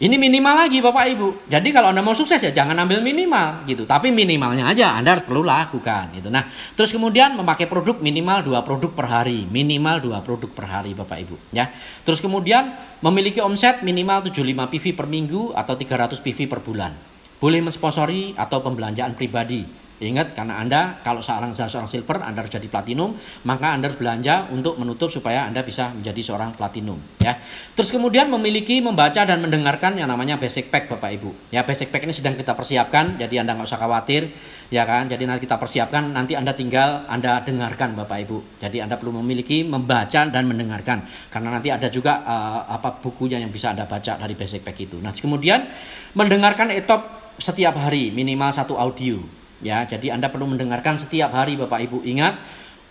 Ini 0.00 0.16
minimal 0.16 0.64
lagi 0.64 0.80
Bapak 0.80 1.12
Ibu. 1.12 1.28
Jadi 1.44 1.76
kalau 1.76 1.92
Anda 1.92 2.00
mau 2.00 2.16
sukses 2.16 2.40
ya 2.40 2.48
jangan 2.48 2.72
ambil 2.72 3.04
minimal 3.04 3.68
gitu. 3.68 3.84
Tapi 3.84 4.08
minimalnya 4.08 4.72
aja 4.72 4.96
Anda 4.96 5.20
perlu 5.20 5.44
lakukan 5.44 6.16
gitu. 6.16 6.32
Nah, 6.32 6.48
terus 6.72 6.88
kemudian 6.88 7.36
memakai 7.36 7.68
produk 7.68 8.00
minimal 8.00 8.40
dua 8.40 8.64
produk 8.64 8.96
per 8.96 9.12
hari. 9.12 9.44
Minimal 9.44 10.00
dua 10.00 10.24
produk 10.24 10.48
per 10.56 10.64
hari 10.72 10.96
Bapak 10.96 11.20
Ibu 11.20 11.52
ya. 11.52 11.68
Terus 12.00 12.24
kemudian 12.24 12.80
memiliki 13.04 13.44
omset 13.44 13.84
minimal 13.84 14.24
75 14.24 14.72
PV 14.72 14.84
per 14.96 15.04
minggu 15.04 15.52
atau 15.52 15.76
300 15.76 16.16
PV 16.16 16.48
per 16.48 16.64
bulan. 16.64 16.96
Boleh 17.36 17.60
mensponsori 17.60 18.32
atau 18.40 18.64
pembelanjaan 18.64 19.12
pribadi 19.12 19.68
Ingat 20.00 20.32
karena 20.32 20.56
Anda 20.56 20.80
kalau 21.04 21.20
seorang 21.20 21.52
seorang 21.52 21.84
silver 21.84 22.24
Anda 22.24 22.40
harus 22.40 22.48
jadi 22.48 22.64
platinum, 22.72 23.20
maka 23.44 23.76
Anda 23.76 23.92
harus 23.92 24.00
belanja 24.00 24.48
untuk 24.48 24.80
menutup 24.80 25.12
supaya 25.12 25.44
Anda 25.44 25.60
bisa 25.60 25.92
menjadi 25.92 26.32
seorang 26.32 26.56
platinum 26.56 26.96
ya. 27.20 27.36
Terus 27.76 27.92
kemudian 27.92 28.32
memiliki 28.32 28.80
membaca 28.80 29.20
dan 29.28 29.44
mendengarkan 29.44 30.00
yang 30.00 30.08
namanya 30.08 30.40
basic 30.40 30.72
pack 30.72 30.88
Bapak 30.88 31.20
Ibu. 31.20 31.52
Ya 31.52 31.68
basic 31.68 31.92
pack 31.92 32.08
ini 32.08 32.16
sedang 32.16 32.32
kita 32.32 32.56
persiapkan 32.56 33.20
jadi 33.20 33.44
Anda 33.44 33.60
nggak 33.60 33.68
usah 33.68 33.76
khawatir 33.76 34.32
ya 34.72 34.88
kan. 34.88 35.04
Jadi 35.04 35.28
nanti 35.28 35.44
kita 35.44 35.60
persiapkan 35.60 36.16
nanti 36.16 36.32
Anda 36.32 36.56
tinggal 36.56 37.04
Anda 37.04 37.44
dengarkan 37.44 37.92
Bapak 37.92 38.24
Ibu. 38.24 38.56
Jadi 38.64 38.80
Anda 38.80 38.96
perlu 38.96 39.20
memiliki 39.20 39.68
membaca 39.68 40.24
dan 40.24 40.48
mendengarkan 40.48 41.04
karena 41.28 41.60
nanti 41.60 41.68
ada 41.68 41.92
juga 41.92 42.24
uh, 42.24 42.72
apa 42.72 43.04
bukunya 43.04 43.36
yang 43.36 43.52
bisa 43.52 43.76
Anda 43.76 43.84
baca 43.84 44.16
dari 44.16 44.32
basic 44.32 44.64
pack 44.64 44.80
itu. 44.80 44.96
Nah, 44.96 45.12
kemudian 45.12 45.68
mendengarkan 46.16 46.72
etop 46.72 47.20
setiap 47.36 47.76
hari 47.76 48.12
minimal 48.12 48.52
satu 48.52 48.80
audio 48.80 49.39
Ya, 49.60 49.84
jadi 49.84 50.16
Anda 50.16 50.32
perlu 50.32 50.48
mendengarkan 50.48 50.96
setiap 50.96 51.36
hari 51.36 51.56
Bapak 51.60 51.84
Ibu. 51.84 52.00
Ingat, 52.04 52.40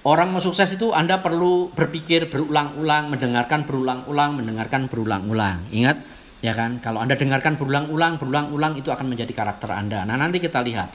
orang 0.05 0.29
mau 0.29 0.41
sukses 0.41 0.69
itu 0.69 0.93
Anda 0.93 1.17
perlu 1.17 1.73
berpikir 1.73 2.29
berulang-ulang, 2.29 3.09
mendengarkan 3.09 3.65
berulang-ulang, 3.65 4.37
mendengarkan 4.37 4.85
berulang-ulang. 4.85 5.65
Ingat, 5.73 5.97
ya 6.45 6.53
kan? 6.53 6.77
Kalau 6.77 7.01
Anda 7.01 7.17
dengarkan 7.17 7.57
berulang-ulang, 7.57 8.21
berulang-ulang 8.21 8.77
itu 8.77 8.93
akan 8.93 9.09
menjadi 9.09 9.33
karakter 9.33 9.73
Anda. 9.73 10.05
Nah, 10.05 10.13
nanti 10.13 10.37
kita 10.37 10.61
lihat. 10.61 10.93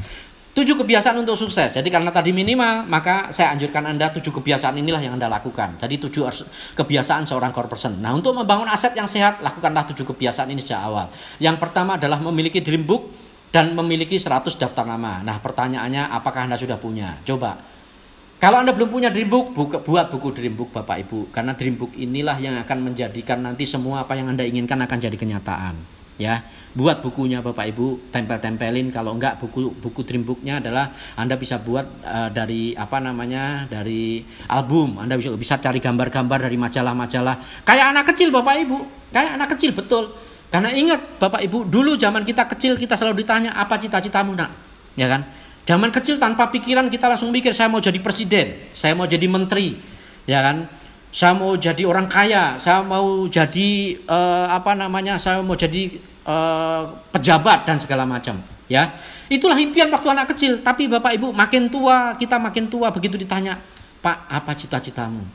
Tujuh 0.54 0.78
kebiasaan 0.78 1.18
untuk 1.18 1.34
sukses. 1.34 1.66
Jadi 1.74 1.90
karena 1.90 2.14
tadi 2.14 2.30
minimal, 2.30 2.87
maka 2.87 3.34
saya 3.34 3.50
anjurkan 3.50 3.90
Anda 3.90 4.14
tujuh 4.14 4.30
kebiasaan 4.38 4.78
inilah 4.78 5.02
yang 5.02 5.18
Anda 5.18 5.26
lakukan. 5.26 5.82
Jadi 5.82 5.98
tujuh 5.98 6.30
kebiasaan 6.78 7.26
seorang 7.26 7.50
core 7.50 7.66
person. 7.66 7.98
Nah 7.98 8.14
untuk 8.14 8.38
membangun 8.38 8.70
aset 8.70 8.94
yang 8.94 9.10
sehat, 9.10 9.42
lakukanlah 9.42 9.82
tujuh 9.90 10.06
kebiasaan 10.14 10.46
ini 10.54 10.62
sejak 10.62 10.78
awal. 10.78 11.10
Yang 11.42 11.58
pertama 11.58 11.98
adalah 11.98 12.22
memiliki 12.22 12.62
dream 12.62 12.87
book, 12.87 13.10
dan 13.55 13.71
memiliki 13.71 14.19
100 14.19 14.51
daftar 14.59 14.83
nama. 14.83 15.23
Nah, 15.23 15.38
pertanyaannya 15.38 16.11
apakah 16.11 16.51
Anda 16.51 16.59
sudah 16.59 16.75
punya? 16.75 17.23
Coba. 17.23 17.62
Kalau 18.43 18.59
Anda 18.59 18.75
belum 18.75 18.90
punya 18.90 19.14
dream 19.14 19.31
buka, 19.31 19.79
buat 19.79 20.11
buku 20.11 20.35
dream 20.35 20.59
book 20.59 20.75
Bapak 20.75 21.07
Ibu. 21.07 21.31
Karena 21.31 21.55
dream 21.55 21.79
book 21.79 21.95
inilah 21.95 22.35
yang 22.43 22.59
akan 22.59 22.90
menjadikan 22.90 23.47
nanti 23.47 23.62
semua 23.62 24.03
apa 24.03 24.19
yang 24.19 24.35
Anda 24.35 24.43
inginkan 24.43 24.83
akan 24.83 24.99
jadi 24.99 25.14
kenyataan. 25.14 25.79
Ya, 26.19 26.43
buat 26.75 26.99
bukunya 26.99 27.47
Bapak 27.47 27.71
Ibu, 27.71 28.11
tempel-tempelin. 28.11 28.90
Kalau 28.90 29.14
enggak 29.14 29.38
buku 29.38 29.71
buku 29.79 30.03
dream 30.03 30.27
booknya 30.27 30.59
adalah 30.59 30.90
Anda 31.14 31.38
bisa 31.38 31.62
buat 31.62 31.87
uh, 32.03 32.35
dari 32.35 32.75
apa 32.75 32.99
namanya 32.99 33.71
dari 33.71 34.27
album. 34.51 34.99
Anda 34.99 35.14
bisa 35.14 35.31
bisa 35.38 35.62
cari 35.62 35.79
gambar-gambar 35.79 36.51
dari 36.51 36.59
majalah-majalah. 36.59 37.62
Kayak 37.62 37.87
anak 37.95 38.05
kecil 38.11 38.35
Bapak 38.35 38.67
Ibu, 38.67 38.79
kayak 39.14 39.38
anak 39.38 39.55
kecil 39.55 39.71
betul 39.79 40.34
karena 40.55 40.71
ingat 40.71 41.19
Bapak 41.19 41.43
Ibu, 41.51 41.67
dulu 41.67 41.99
zaman 41.99 42.23
kita 42.23 42.47
kecil 42.47 42.79
kita 42.79 42.95
selalu 42.95 43.27
ditanya 43.27 43.59
apa 43.59 43.75
cita-citamu 43.75 44.38
nak? 44.38 44.55
Ya 44.95 45.11
kan? 45.11 45.27
Zaman 45.67 45.90
kecil 45.90 46.14
tanpa 46.14 46.47
pikiran 46.55 46.87
kita 46.87 47.11
langsung 47.11 47.35
mikir 47.35 47.51
saya 47.51 47.67
mau 47.67 47.83
jadi 47.83 47.99
presiden, 47.99 48.71
saya 48.71 48.95
mau 48.95 49.11
jadi 49.11 49.27
menteri, 49.27 49.83
ya 50.31 50.38
kan? 50.47 50.71
Saya 51.11 51.35
mau 51.35 51.59
jadi 51.59 51.83
orang 51.83 52.07
kaya, 52.07 52.55
saya 52.62 52.87
mau 52.87 53.27
jadi 53.27 53.99
uh, 54.07 54.47
apa 54.55 54.79
namanya? 54.79 55.19
Saya 55.19 55.43
mau 55.43 55.59
jadi 55.59 55.99
uh, 56.23 57.03
pejabat 57.11 57.67
dan 57.67 57.83
segala 57.83 58.07
macam, 58.07 58.38
ya. 58.71 58.95
Itulah 59.27 59.59
impian 59.59 59.90
waktu 59.90 60.07
anak 60.07 60.38
kecil, 60.38 60.62
tapi 60.62 60.87
Bapak 60.87 61.19
Ibu 61.19 61.35
makin 61.35 61.67
tua, 61.67 62.14
kita 62.14 62.38
makin 62.38 62.71
tua 62.71 62.95
begitu 62.95 63.19
ditanya, 63.19 63.59
"Pak, 63.99 64.31
apa 64.31 64.55
cita-citamu?" 64.55 65.27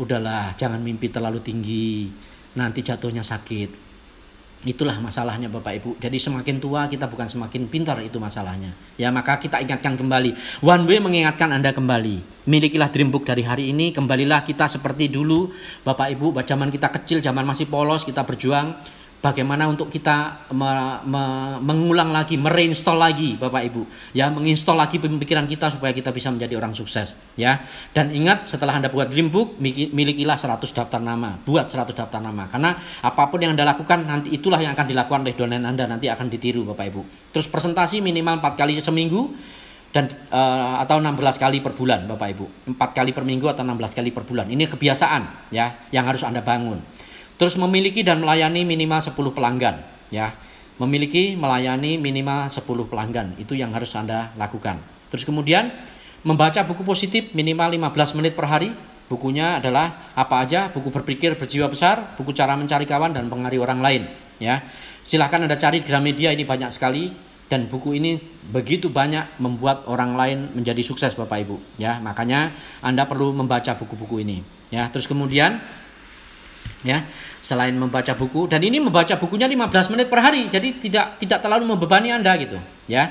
Udahlah, 0.00 0.56
jangan 0.56 0.80
mimpi 0.80 1.12
terlalu 1.12 1.44
tinggi, 1.44 2.08
nanti 2.56 2.80
jatuhnya 2.80 3.20
sakit 3.20 3.84
Itulah 4.64 4.96
masalahnya 4.96 5.52
Bapak 5.52 5.72
Ibu. 5.76 5.90
Jadi 6.00 6.16
semakin 6.16 6.56
tua 6.56 6.88
kita 6.88 7.04
bukan 7.04 7.28
semakin 7.28 7.68
pintar 7.68 8.00
itu 8.00 8.16
masalahnya. 8.16 8.72
Ya 8.96 9.12
maka 9.12 9.36
kita 9.36 9.60
ingatkan 9.60 10.00
kembali. 10.00 10.64
One 10.64 10.88
way 10.88 11.04
mengingatkan 11.04 11.52
Anda 11.52 11.76
kembali. 11.76 12.48
Milikilah 12.48 12.88
dream 12.88 13.12
book 13.12 13.28
dari 13.28 13.44
hari 13.44 13.68
ini. 13.76 13.92
Kembalilah 13.92 14.40
kita 14.40 14.64
seperti 14.72 15.12
dulu. 15.12 15.52
Bapak 15.84 16.16
Ibu, 16.16 16.32
zaman 16.48 16.72
kita 16.72 16.88
kecil, 16.88 17.20
zaman 17.20 17.44
masih 17.44 17.68
polos, 17.68 18.08
kita 18.08 18.24
berjuang 18.24 18.72
bagaimana 19.24 19.64
untuk 19.64 19.88
kita 19.88 20.44
me, 20.52 21.00
me, 21.08 21.24
mengulang 21.64 22.12
lagi, 22.12 22.36
mereinstall 22.36 23.00
lagi 23.00 23.40
Bapak 23.40 23.64
Ibu, 23.72 24.12
ya 24.12 24.28
menginstall 24.28 24.76
lagi 24.76 25.00
pemikiran 25.00 25.48
kita 25.48 25.72
supaya 25.72 25.96
kita 25.96 26.12
bisa 26.12 26.28
menjadi 26.28 26.60
orang 26.60 26.76
sukses, 26.76 27.16
ya. 27.32 27.64
Dan 27.96 28.12
ingat 28.12 28.44
setelah 28.44 28.76
Anda 28.76 28.92
buat 28.92 29.08
dream 29.08 29.32
book, 29.32 29.56
milikilah 29.64 30.36
100 30.36 30.60
daftar 30.76 31.00
nama, 31.00 31.40
buat 31.40 31.72
100 31.72 31.96
daftar 31.96 32.20
nama 32.20 32.44
karena 32.52 32.76
apa 33.00 33.32
pun 33.32 33.40
yang 33.40 33.56
Anda 33.56 33.64
lakukan 33.64 34.04
nanti 34.04 34.36
itulah 34.36 34.60
yang 34.60 34.76
akan 34.76 34.84
dilakukan 34.92 35.24
oleh 35.24 35.32
donen 35.32 35.64
Anda 35.64 35.88
nanti 35.88 36.12
akan 36.12 36.28
ditiru 36.28 36.68
Bapak 36.68 36.84
Ibu. 36.92 37.32
Terus 37.32 37.48
presentasi 37.48 38.04
minimal 38.04 38.44
4 38.44 38.60
kali 38.60 38.76
seminggu 38.84 39.32
dan 39.94 40.10
uh, 40.28 40.82
atau 40.84 41.00
16 41.00 41.16
kali 41.40 41.64
per 41.64 41.72
bulan 41.72 42.04
Bapak 42.04 42.28
Ibu. 42.36 42.76
4 42.76 42.98
kali 42.98 43.16
per 43.16 43.24
minggu 43.24 43.48
atau 43.48 43.64
16 43.64 43.96
kali 43.96 44.10
per 44.12 44.28
bulan. 44.28 44.52
Ini 44.52 44.68
kebiasaan 44.68 45.54
ya 45.54 45.88
yang 45.94 46.04
harus 46.04 46.20
Anda 46.28 46.44
bangun. 46.44 47.03
Terus 47.34 47.58
memiliki 47.58 48.06
dan 48.06 48.22
melayani 48.22 48.62
minimal 48.62 49.02
10 49.02 49.14
pelanggan, 49.34 49.82
ya. 50.10 50.34
Memiliki 50.78 51.38
melayani 51.38 51.98
minimal 51.98 52.50
10 52.50 52.90
pelanggan, 52.90 53.38
itu 53.38 53.54
yang 53.54 53.74
harus 53.74 53.94
Anda 53.94 54.34
lakukan. 54.34 54.82
Terus 55.10 55.22
kemudian 55.22 55.70
membaca 56.26 56.62
buku 56.66 56.82
positif 56.82 57.30
minimal 57.34 57.74
15 57.74 58.18
menit 58.18 58.34
per 58.34 58.46
hari. 58.50 58.70
Bukunya 59.04 59.60
adalah 59.60 60.16
apa 60.16 60.42
aja? 60.42 60.72
Buku 60.72 60.88
berpikir 60.88 61.36
berjiwa 61.36 61.68
besar, 61.68 62.16
buku 62.16 62.32
cara 62.32 62.56
mencari 62.56 62.88
kawan 62.88 63.12
dan 63.12 63.28
pengaruh 63.28 63.60
orang 63.62 63.84
lain, 63.84 64.02
ya. 64.40 64.64
Silahkan 65.04 65.44
Anda 65.44 65.60
cari 65.60 65.84
di 65.84 65.86
Gramedia 65.86 66.32
ini 66.32 66.48
banyak 66.48 66.72
sekali 66.72 67.12
dan 67.54 67.68
buku 67.68 68.00
ini 68.00 68.16
begitu 68.48 68.88
banyak 68.88 69.36
membuat 69.36 69.84
orang 69.84 70.16
lain 70.16 70.38
menjadi 70.56 70.80
sukses 70.80 71.12
Bapak 71.12 71.44
Ibu 71.44 71.56
ya 71.76 72.00
makanya 72.00 72.56
Anda 72.80 73.04
perlu 73.04 73.36
membaca 73.36 73.76
buku-buku 73.76 74.24
ini 74.24 74.40
ya 74.72 74.88
terus 74.88 75.04
kemudian 75.04 75.60
ya 76.84 77.08
selain 77.40 77.74
membaca 77.74 78.12
buku. 78.14 78.46
Dan 78.46 78.62
ini 78.62 78.78
membaca 78.78 79.16
bukunya 79.16 79.48
15 79.48 79.92
menit 79.96 80.06
per 80.12 80.20
hari. 80.20 80.46
Jadi 80.52 80.78
tidak 80.78 81.18
tidak 81.18 81.40
terlalu 81.40 81.74
membebani 81.74 82.12
Anda 82.12 82.36
gitu 82.38 82.60
ya. 82.86 83.10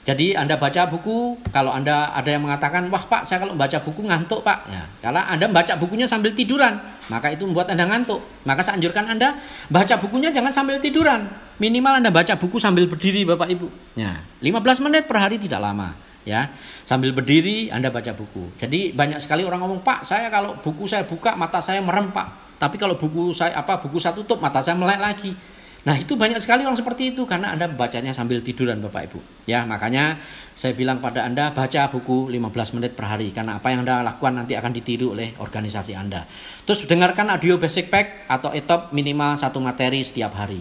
Jadi 0.00 0.32
Anda 0.32 0.56
baca 0.56 0.88
buku 0.88 1.36
kalau 1.52 1.76
Anda 1.76 2.16
ada 2.16 2.24
yang 2.32 2.48
mengatakan 2.48 2.88
wah 2.88 3.04
Pak 3.04 3.28
saya 3.28 3.44
kalau 3.44 3.52
membaca 3.52 3.78
buku 3.84 4.00
ngantuk 4.00 4.40
Pak. 4.40 4.58
Ya 4.72 4.82
kalau 5.04 5.20
Anda 5.20 5.46
baca 5.52 5.76
bukunya 5.76 6.08
sambil 6.08 6.32
tiduran 6.32 6.80
maka 7.12 7.28
itu 7.28 7.44
membuat 7.44 7.68
Anda 7.68 7.84
ngantuk. 7.84 8.24
Maka 8.48 8.64
saya 8.64 8.80
anjurkan 8.80 9.12
Anda 9.12 9.36
baca 9.68 9.94
bukunya 10.00 10.32
jangan 10.32 10.50
sambil 10.50 10.80
tiduran. 10.80 11.28
Minimal 11.60 12.00
Anda 12.00 12.08
baca 12.08 12.32
buku 12.40 12.56
sambil 12.56 12.88
berdiri 12.88 13.28
Bapak 13.28 13.52
Ibu. 13.52 13.68
Ya 14.00 14.24
15 14.40 14.88
menit 14.88 15.04
per 15.04 15.20
hari 15.20 15.36
tidak 15.36 15.60
lama 15.60 15.92
ya. 16.24 16.48
Sambil 16.88 17.12
berdiri 17.12 17.68
Anda 17.68 17.92
baca 17.92 18.16
buku. 18.16 18.56
Jadi 18.56 18.96
banyak 18.96 19.20
sekali 19.20 19.44
orang 19.44 19.60
ngomong 19.60 19.84
Pak 19.84 20.08
saya 20.08 20.32
kalau 20.32 20.56
buku 20.64 20.88
saya 20.88 21.04
buka 21.04 21.36
mata 21.36 21.60
saya 21.60 21.84
merem 21.84 22.08
Pak 22.08 22.49
tapi 22.60 22.76
kalau 22.76 23.00
buku 23.00 23.32
saya 23.32 23.56
apa 23.56 23.80
buku 23.80 23.96
saya 23.96 24.12
tutup 24.12 24.36
mata 24.36 24.60
saya 24.60 24.76
melek 24.76 25.00
lagi. 25.00 25.32
Nah 25.80 25.96
itu 25.96 26.12
banyak 26.12 26.36
sekali 26.44 26.68
orang 26.68 26.76
seperti 26.76 27.16
itu 27.16 27.24
karena 27.24 27.56
Anda 27.56 27.64
membacanya 27.64 28.12
sambil 28.12 28.44
tiduran 28.44 28.84
Bapak 28.84 29.08
Ibu. 29.08 29.48
Ya 29.48 29.64
makanya 29.64 30.20
saya 30.52 30.76
bilang 30.76 31.00
pada 31.00 31.24
Anda 31.24 31.56
baca 31.56 31.88
buku 31.88 32.28
15 32.28 32.76
menit 32.76 32.92
per 32.92 33.08
hari 33.08 33.32
karena 33.32 33.56
apa 33.56 33.72
yang 33.72 33.88
Anda 33.88 34.04
lakukan 34.04 34.44
nanti 34.44 34.52
akan 34.60 34.76
ditiru 34.76 35.16
oleh 35.16 35.32
organisasi 35.40 35.96
Anda. 35.96 36.28
Terus 36.68 36.84
dengarkan 36.84 37.32
audio 37.32 37.56
basic 37.56 37.88
pack 37.88 38.28
atau 38.28 38.52
etop 38.52 38.92
minimal 38.92 39.40
satu 39.40 39.56
materi 39.56 40.04
setiap 40.04 40.36
hari 40.36 40.60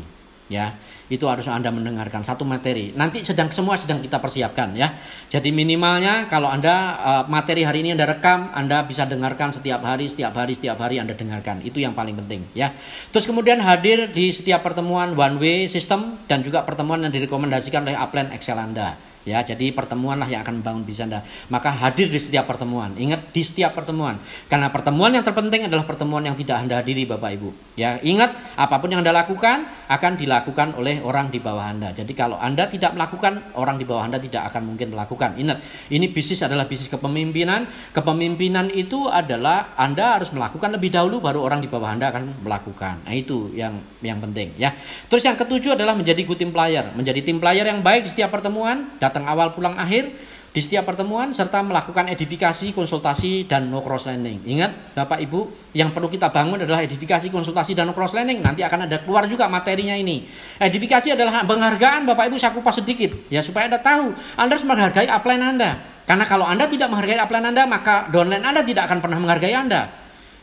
ya 0.49 0.73
itu 1.09 1.25
harus 1.25 1.49
anda 1.49 1.73
mendengarkan. 1.73 2.21
Satu 2.21 2.45
materi. 2.45 2.93
Nanti 2.93 3.25
sedang 3.25 3.49
semua 3.49 3.75
sedang 3.81 3.99
kita 3.99 4.21
persiapkan 4.21 4.77
ya. 4.77 4.93
Jadi 5.27 5.49
minimalnya 5.49 6.29
kalau 6.29 6.47
anda 6.47 7.01
uh, 7.01 7.23
materi 7.25 7.65
hari 7.65 7.81
ini 7.81 7.97
anda 7.97 8.05
rekam 8.05 8.53
anda 8.53 8.85
bisa 8.85 9.09
dengarkan 9.09 9.49
setiap 9.49 9.81
hari 9.81 10.05
setiap 10.05 10.37
hari 10.37 10.53
setiap 10.53 10.77
hari 10.77 11.01
anda 11.01 11.17
dengarkan. 11.17 11.65
Itu 11.65 11.81
yang 11.81 11.97
paling 11.97 12.13
penting 12.13 12.45
ya. 12.53 12.71
Terus 13.09 13.25
kemudian 13.25 13.57
hadir 13.59 14.13
di 14.13 14.29
setiap 14.29 14.61
pertemuan 14.61 15.17
one 15.17 15.41
way 15.41 15.57
system 15.65 16.21
dan 16.29 16.45
juga 16.45 16.61
pertemuan 16.61 17.01
yang 17.01 17.11
direkomendasikan 17.11 17.89
oleh 17.89 17.97
upline 17.97 18.29
Excel 18.31 18.61
anda 18.61 19.08
Ya, 19.27 19.43
jadi 19.43 19.75
pertemuanlah 19.75 20.31
yang 20.31 20.41
akan 20.47 20.63
membangun 20.63 20.83
bisnis 20.87 21.03
Anda. 21.03 21.19
Maka 21.51 21.69
hadir 21.69 22.07
di 22.07 22.17
setiap 22.17 22.47
pertemuan. 22.47 22.95
Ingat 22.95 23.35
di 23.35 23.43
setiap 23.43 23.75
pertemuan. 23.75 24.15
Karena 24.47 24.71
pertemuan 24.71 25.11
yang 25.11 25.27
terpenting 25.27 25.67
adalah 25.67 25.83
pertemuan 25.83 26.23
yang 26.23 26.39
tidak 26.39 26.63
Anda 26.63 26.79
hadiri 26.79 27.03
Bapak 27.03 27.29
Ibu. 27.35 27.49
Ya, 27.75 27.99
ingat 27.99 28.31
apa 28.55 28.79
pun 28.79 28.95
yang 28.95 29.03
Anda 29.03 29.11
lakukan 29.11 29.67
akan 29.91 30.11
dilakukan 30.15 30.79
oleh 30.79 31.03
orang 31.03 31.27
di 31.33 31.43
bawah 31.43 31.67
Anda. 31.67 31.91
Jadi 31.91 32.15
kalau 32.15 32.39
Anda 32.39 32.71
tidak 32.71 32.95
melakukan, 32.95 33.53
orang 33.59 33.75
di 33.75 33.83
bawah 33.83 34.07
Anda 34.07 34.23
tidak 34.23 34.47
akan 34.55 34.71
mungkin 34.71 34.95
melakukan. 34.95 35.35
Ingat, 35.35 35.59
ini 35.91 36.07
bisnis 36.07 36.39
adalah 36.39 36.63
bisnis 36.69 36.87
kepemimpinan. 36.87 37.67
Kepemimpinan 37.91 38.71
itu 38.71 39.11
adalah 39.11 39.75
Anda 39.75 40.15
harus 40.15 40.31
melakukan 40.31 40.79
lebih 40.79 40.95
dahulu 40.95 41.19
baru 41.19 41.43
orang 41.43 41.59
di 41.59 41.67
bawah 41.67 41.91
Anda 41.91 42.15
akan 42.15 42.39
melakukan. 42.39 43.03
Nah, 43.03 43.13
itu 43.13 43.51
yang 43.51 43.83
yang 43.99 44.23
penting 44.23 44.55
ya. 44.55 44.71
Terus 45.11 45.27
yang 45.27 45.35
ketujuh 45.35 45.75
adalah 45.75 45.91
menjadi 45.91 46.23
good 46.23 46.39
team 46.39 46.55
player, 46.55 46.95
menjadi 46.95 47.19
tim 47.19 47.37
player 47.41 47.67
yang 47.67 47.83
baik 47.83 48.07
di 48.07 48.09
setiap 48.15 48.31
pertemuan, 48.31 48.95
datang 49.09 49.25
awal 49.25 49.51
pulang 49.57 49.75
akhir 49.75 50.13
di 50.49 50.65
setiap 50.65 50.89
pertemuan 50.89 51.29
serta 51.29 51.61
melakukan 51.61 52.09
edifikasi, 52.09 52.73
konsultasi 52.73 53.45
dan 53.45 53.69
no 53.69 53.85
cross 53.85 54.09
landing. 54.09 54.41
Ingat 54.49 54.97
Bapak 54.97 55.21
Ibu, 55.21 55.71
yang 55.77 55.93
perlu 55.93 56.09
kita 56.09 56.33
bangun 56.33 56.65
adalah 56.65 56.81
edifikasi, 56.81 57.29
konsultasi 57.29 57.77
dan 57.77 57.85
no 57.85 57.93
cross 57.93 58.17
landing. 58.17 58.41
Nanti 58.41 58.65
akan 58.65 58.89
ada 58.89 58.97
keluar 59.05 59.29
juga 59.29 59.45
materinya 59.45 59.93
ini. 59.93 60.25
Edifikasi 60.57 61.13
adalah 61.13 61.45
penghargaan 61.45 62.09
Bapak 62.09 62.33
Ibu 62.33 62.41
saya 62.41 62.49
kupas 62.57 62.81
sedikit 62.81 63.13
ya 63.29 63.45
supaya 63.45 63.69
Anda 63.69 63.77
tahu 63.77 64.09
Anda 64.33 64.51
harus 64.57 64.65
menghargai 64.65 65.05
upline 65.05 65.43
Anda. 65.45 65.71
Karena 66.09 66.25
kalau 66.25 66.49
Anda 66.49 66.65
tidak 66.65 66.89
menghargai 66.89 67.21
upline 67.21 67.53
Anda, 67.53 67.63
maka 67.69 68.09
downline 68.09 68.41
Anda 68.41 68.65
tidak 68.65 68.89
akan 68.89 69.05
pernah 69.05 69.21
menghargai 69.21 69.53
Anda. 69.53 69.93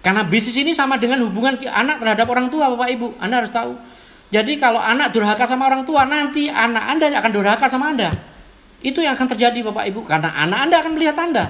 Karena 0.07 0.22
bisnis 0.22 0.55
ini 0.55 0.70
sama 0.70 1.02
dengan 1.02 1.18
hubungan 1.26 1.59
anak 1.66 1.98
terhadap 1.98 2.31
orang 2.31 2.46
tua 2.46 2.70
Bapak 2.70 2.94
Ibu. 2.94 3.18
Anda 3.18 3.42
harus 3.42 3.50
tahu. 3.50 3.74
Jadi 4.31 4.55
kalau 4.62 4.79
anak 4.79 5.11
durhaka 5.11 5.50
sama 5.50 5.66
orang 5.66 5.83
tua, 5.83 6.07
nanti 6.07 6.46
anak 6.46 6.94
Anda 6.94 7.11
akan 7.18 7.31
durhaka 7.35 7.66
sama 7.66 7.90
Anda. 7.90 8.14
Itu 8.85 9.01
yang 9.01 9.17
akan 9.17 9.29
terjadi 9.33 9.61
Bapak 9.65 9.89
Ibu 9.89 10.05
karena 10.05 10.33
anak 10.37 10.59
Anda 10.69 10.77
akan 10.85 10.93
melihat 10.97 11.17
Anda. 11.17 11.45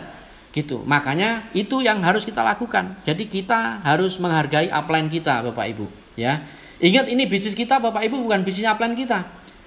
Gitu. 0.55 0.81
Makanya 0.89 1.53
itu 1.53 1.85
yang 1.85 2.01
harus 2.01 2.25
kita 2.25 2.41
lakukan. 2.41 2.97
Jadi 3.05 3.29
kita 3.29 3.85
harus 3.85 4.17
menghargai 4.17 4.73
upline 4.73 5.12
kita 5.12 5.45
Bapak 5.45 5.67
Ibu, 5.77 5.87
ya. 6.17 6.47
Ingat 6.81 7.09
ini 7.09 7.29
bisnis 7.29 7.57
kita 7.57 7.77
Bapak 7.77 8.05
Ibu 8.05 8.25
bukan 8.25 8.41
bisnis 8.45 8.65
upline 8.65 8.97
kita. 8.97 9.25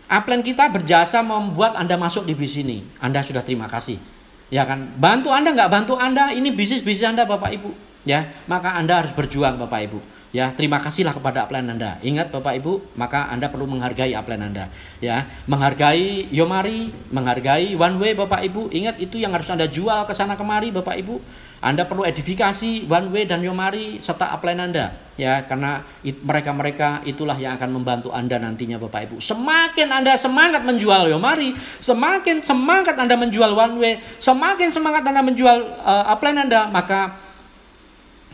Upline 0.09 0.41
kita 0.41 0.65
berjasa 0.73 1.21
membuat 1.21 1.77
Anda 1.77 1.93
masuk 1.93 2.25
di 2.25 2.33
bisnis 2.33 2.65
ini. 2.65 2.77
Anda 2.97 3.21
sudah 3.21 3.45
terima 3.45 3.69
kasih. 3.69 4.01
Ya 4.49 4.65
kan? 4.65 4.97
Bantu 4.97 5.29
Anda 5.29 5.53
nggak 5.53 5.69
bantu 5.69 5.93
Anda, 5.93 6.33
ini 6.33 6.49
bisnis-bisnis 6.49 7.05
Anda 7.05 7.29
Bapak 7.29 7.53
Ibu. 7.53 7.69
Ya, 8.07 8.33
maka 8.49 8.73
Anda 8.73 9.05
harus 9.05 9.13
berjuang 9.13 9.61
Bapak 9.61 9.85
Ibu. 9.85 9.99
Ya, 10.29 10.53
terima 10.53 10.77
kasihlah 10.77 11.17
kepada 11.17 11.49
upline 11.49 11.73
Anda. 11.73 11.97
Ingat 12.05 12.29
Bapak 12.29 12.53
Ibu, 12.61 12.93
maka 12.93 13.33
Anda 13.33 13.49
perlu 13.49 13.65
menghargai 13.65 14.13
upline 14.13 14.45
Anda. 14.45 14.69
Ya, 15.01 15.25
menghargai 15.49 16.29
Yomari, 16.29 16.93
menghargai 17.09 17.73
One 17.73 17.97
Way 17.97 18.13
Bapak 18.13 18.45
Ibu. 18.45 18.69
Ingat 18.69 19.01
itu 19.01 19.17
yang 19.17 19.33
harus 19.33 19.49
Anda 19.49 19.65
jual 19.65 20.05
ke 20.05 20.13
sana 20.13 20.37
kemari 20.37 20.69
Bapak 20.69 21.01
Ibu. 21.01 21.17
Anda 21.65 21.89
perlu 21.89 22.05
edifikasi 22.05 22.85
One 22.85 23.09
Way 23.09 23.25
dan 23.25 23.41
Yomari 23.41 23.97
serta 24.05 24.29
upline 24.29 24.69
Anda. 24.69 24.93
Ya, 25.17 25.41
karena 25.49 25.81
mereka-mereka 26.05 27.03
itulah 27.09 27.35
yang 27.35 27.57
akan 27.57 27.81
membantu 27.81 28.13
Anda 28.13 28.37
nantinya 28.37 28.77
Bapak 28.77 29.09
Ibu. 29.09 29.17
Semakin 29.17 29.89
Anda 29.89 30.13
semangat 30.13 30.61
menjual 30.61 31.09
Yomari, 31.09 31.57
semakin 31.81 32.45
semangat 32.45 32.93
Anda 33.01 33.17
menjual 33.17 33.57
One 33.57 33.81
Way, 33.81 33.93
semakin 34.21 34.69
semangat 34.69 35.01
Anda 35.09 35.25
menjual 35.25 35.57
uh, 35.81 36.05
upline 36.13 36.45
Anda, 36.45 36.69
maka 36.69 37.28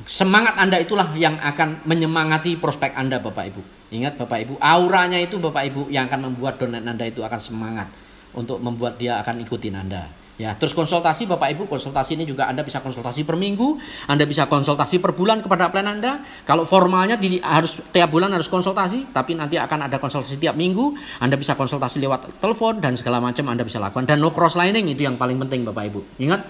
Semangat 0.05 0.61
Anda 0.61 0.77
itulah 0.77 1.17
yang 1.17 1.41
akan 1.41 1.81
menyemangati 1.89 2.61
prospek 2.61 2.93
Anda 2.93 3.17
Bapak 3.17 3.49
Ibu. 3.49 3.61
Ingat 3.89 4.21
Bapak 4.21 4.37
Ibu, 4.45 4.53
auranya 4.61 5.17
itu 5.17 5.41
Bapak 5.41 5.65
Ibu 5.73 5.89
yang 5.89 6.05
akan 6.05 6.29
membuat 6.29 6.61
donat 6.61 6.85
Anda 6.85 7.09
itu 7.09 7.25
akan 7.25 7.41
semangat 7.41 7.89
untuk 8.37 8.61
membuat 8.61 9.01
dia 9.01 9.17
akan 9.17 9.41
ikutin 9.41 9.73
Anda. 9.73 10.05
Ya, 10.35 10.51
terus 10.59 10.75
konsultasi 10.75 11.23
Bapak 11.31 11.47
Ibu, 11.55 11.63
konsultasi 11.71 12.19
ini 12.19 12.27
juga 12.27 12.51
Anda 12.51 12.59
bisa 12.59 12.83
konsultasi 12.83 13.23
per 13.23 13.39
minggu, 13.39 13.79
Anda 14.11 14.27
bisa 14.27 14.51
konsultasi 14.51 14.99
per 14.99 15.15
bulan 15.15 15.39
kepada 15.39 15.71
plan 15.71 15.87
Anda. 15.87 16.27
Kalau 16.43 16.67
formalnya 16.67 17.15
di, 17.15 17.39
harus 17.39 17.79
tiap 17.95 18.11
bulan 18.11 18.35
harus 18.35 18.51
konsultasi, 18.51 19.15
tapi 19.15 19.31
nanti 19.31 19.55
akan 19.55 19.87
ada 19.87 19.95
konsultasi 19.95 20.35
tiap 20.35 20.59
minggu, 20.59 20.91
Anda 21.23 21.39
bisa 21.39 21.55
konsultasi 21.55 22.03
lewat 22.03 22.43
telepon 22.43 22.83
dan 22.83 22.99
segala 22.99 23.23
macam 23.23 23.47
Anda 23.47 23.63
bisa 23.63 23.79
lakukan 23.79 24.03
dan 24.03 24.19
no 24.19 24.35
cross 24.35 24.59
lining 24.59 24.91
itu 24.91 25.07
yang 25.07 25.15
paling 25.15 25.39
penting 25.39 25.63
Bapak 25.63 25.87
Ibu. 25.87 26.19
Ingat, 26.19 26.41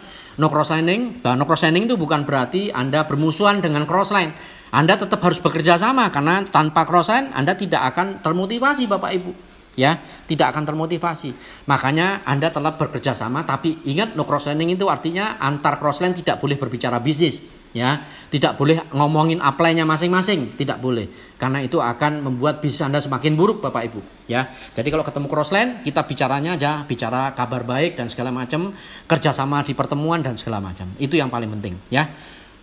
no 0.41 0.49
cross 0.49 0.73
lining, 0.73 1.21
bah, 1.21 1.37
no 1.37 1.45
cross 1.45 1.61
lining 1.69 1.85
itu 1.85 1.93
bukan 1.93 2.25
berarti 2.25 2.73
Anda 2.73 3.05
bermusuhan 3.05 3.61
dengan 3.61 3.85
cross 3.85 4.09
line. 4.09 4.33
Anda 4.73 4.97
tetap 4.97 5.21
harus 5.21 5.37
bekerja 5.37 5.77
sama 5.77 6.09
karena 6.09 6.41
tanpa 6.49 6.89
cross 6.89 7.13
line 7.13 7.29
Anda 7.37 7.53
tidak 7.53 7.85
akan 7.93 8.25
termotivasi 8.25 8.89
Bapak 8.89 9.13
Ibu 9.13 9.54
ya 9.75 9.99
tidak 10.25 10.55
akan 10.55 10.63
termotivasi. 10.65 11.35
Makanya 11.69 12.25
anda 12.25 12.49
telah 12.49 12.73
bekerja 12.79 13.13
sama 13.13 13.43
tapi 13.45 13.83
ingat 13.85 14.15
no 14.17 14.25
cross 14.25 14.49
landing 14.49 14.73
itu 14.73 14.87
artinya 14.89 15.37
antar 15.37 15.77
cross 15.77 16.01
line 16.01 16.15
tidak 16.15 16.41
boleh 16.41 16.57
berbicara 16.57 16.97
bisnis 17.03 17.43
ya. 17.75 18.01
Tidak 18.25 18.57
boleh 18.57 18.91
ngomongin 18.91 19.39
apply-nya 19.39 19.85
masing-masing 19.85 20.57
tidak 20.57 20.81
boleh. 20.81 21.07
Karena 21.37 21.61
itu 21.61 21.77
akan 21.77 22.25
membuat 22.25 22.63
bisnis 22.63 22.81
anda 22.83 22.99
semakin 23.03 23.35
buruk 23.37 23.61
bapak 23.61 23.83
ibu 23.91 24.01
ya. 24.25 24.49
Jadi 24.73 24.87
kalau 24.89 25.03
ketemu 25.05 25.27
cross 25.29 25.53
line 25.53 25.85
kita 25.85 26.07
bicaranya 26.07 26.57
aja 26.57 26.71
bicara 26.87 27.35
kabar 27.37 27.61
baik 27.67 27.99
dan 27.99 28.09
segala 28.09 28.33
macam 28.33 28.73
kerjasama 29.05 29.61
di 29.61 29.77
pertemuan 29.77 30.23
dan 30.25 30.39
segala 30.39 30.63
macam. 30.63 30.89
Itu 30.97 31.19
yang 31.19 31.29
paling 31.29 31.51
penting 31.59 31.77
ya. 31.91 32.09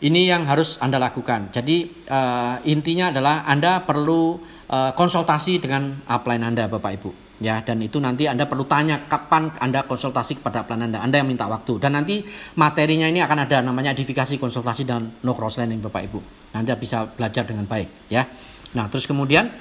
Ini 0.02 0.34
yang 0.34 0.50
harus 0.50 0.82
anda 0.82 0.98
lakukan. 0.98 1.54
Jadi 1.54 2.02
uh, 2.10 2.58
intinya 2.66 3.14
adalah 3.14 3.46
anda 3.46 3.86
perlu 3.86 4.42
Eh, 4.72 4.92
konsultasi 4.96 5.60
dengan 5.60 6.00
upline 6.08 6.48
Anda 6.48 6.64
Bapak 6.64 6.96
Ibu. 6.96 7.10
Ya 7.44 7.60
dan 7.60 7.76
itu 7.84 8.00
nanti 8.00 8.24
Anda 8.24 8.48
perlu 8.48 8.64
tanya 8.64 9.04
kapan 9.04 9.52
Anda 9.60 9.84
konsultasi 9.84 10.40
kepada 10.40 10.64
upline 10.64 10.88
Anda. 10.88 11.04
Anda 11.04 11.20
yang 11.20 11.28
minta 11.28 11.44
waktu. 11.44 11.76
Dan 11.76 11.92
nanti 11.92 12.24
materinya 12.56 13.04
ini 13.04 13.20
akan 13.20 13.44
ada 13.44 13.60
namanya 13.60 13.92
edifikasi 13.92 14.40
konsultasi 14.40 14.88
dan 14.88 15.12
no 15.28 15.36
cross 15.36 15.60
landing 15.60 15.84
Bapak 15.84 16.08
Ibu. 16.08 16.24
Nanti 16.56 16.72
bisa 16.80 17.04
belajar 17.04 17.44
dengan 17.44 17.68
baik 17.68 18.08
ya. 18.08 18.24
Nah 18.72 18.88
terus 18.88 19.04
kemudian 19.04 19.52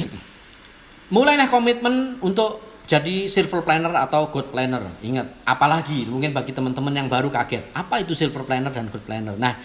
mulailah 1.12 1.52
komitmen 1.52 2.16
untuk 2.24 2.72
jadi 2.88 3.28
silver 3.28 3.60
planner 3.60 3.92
atau 3.92 4.32
good 4.32 4.56
planner. 4.56 4.88
Ingat 5.04 5.44
apalagi 5.44 6.08
mungkin 6.08 6.32
bagi 6.32 6.56
teman-teman 6.56 7.04
yang 7.04 7.12
baru 7.12 7.28
kaget 7.28 7.76
apa 7.76 8.00
itu 8.00 8.16
silver 8.16 8.48
planner 8.48 8.72
dan 8.72 8.88
good 8.88 9.04
planner? 9.04 9.36
Nah 9.36 9.60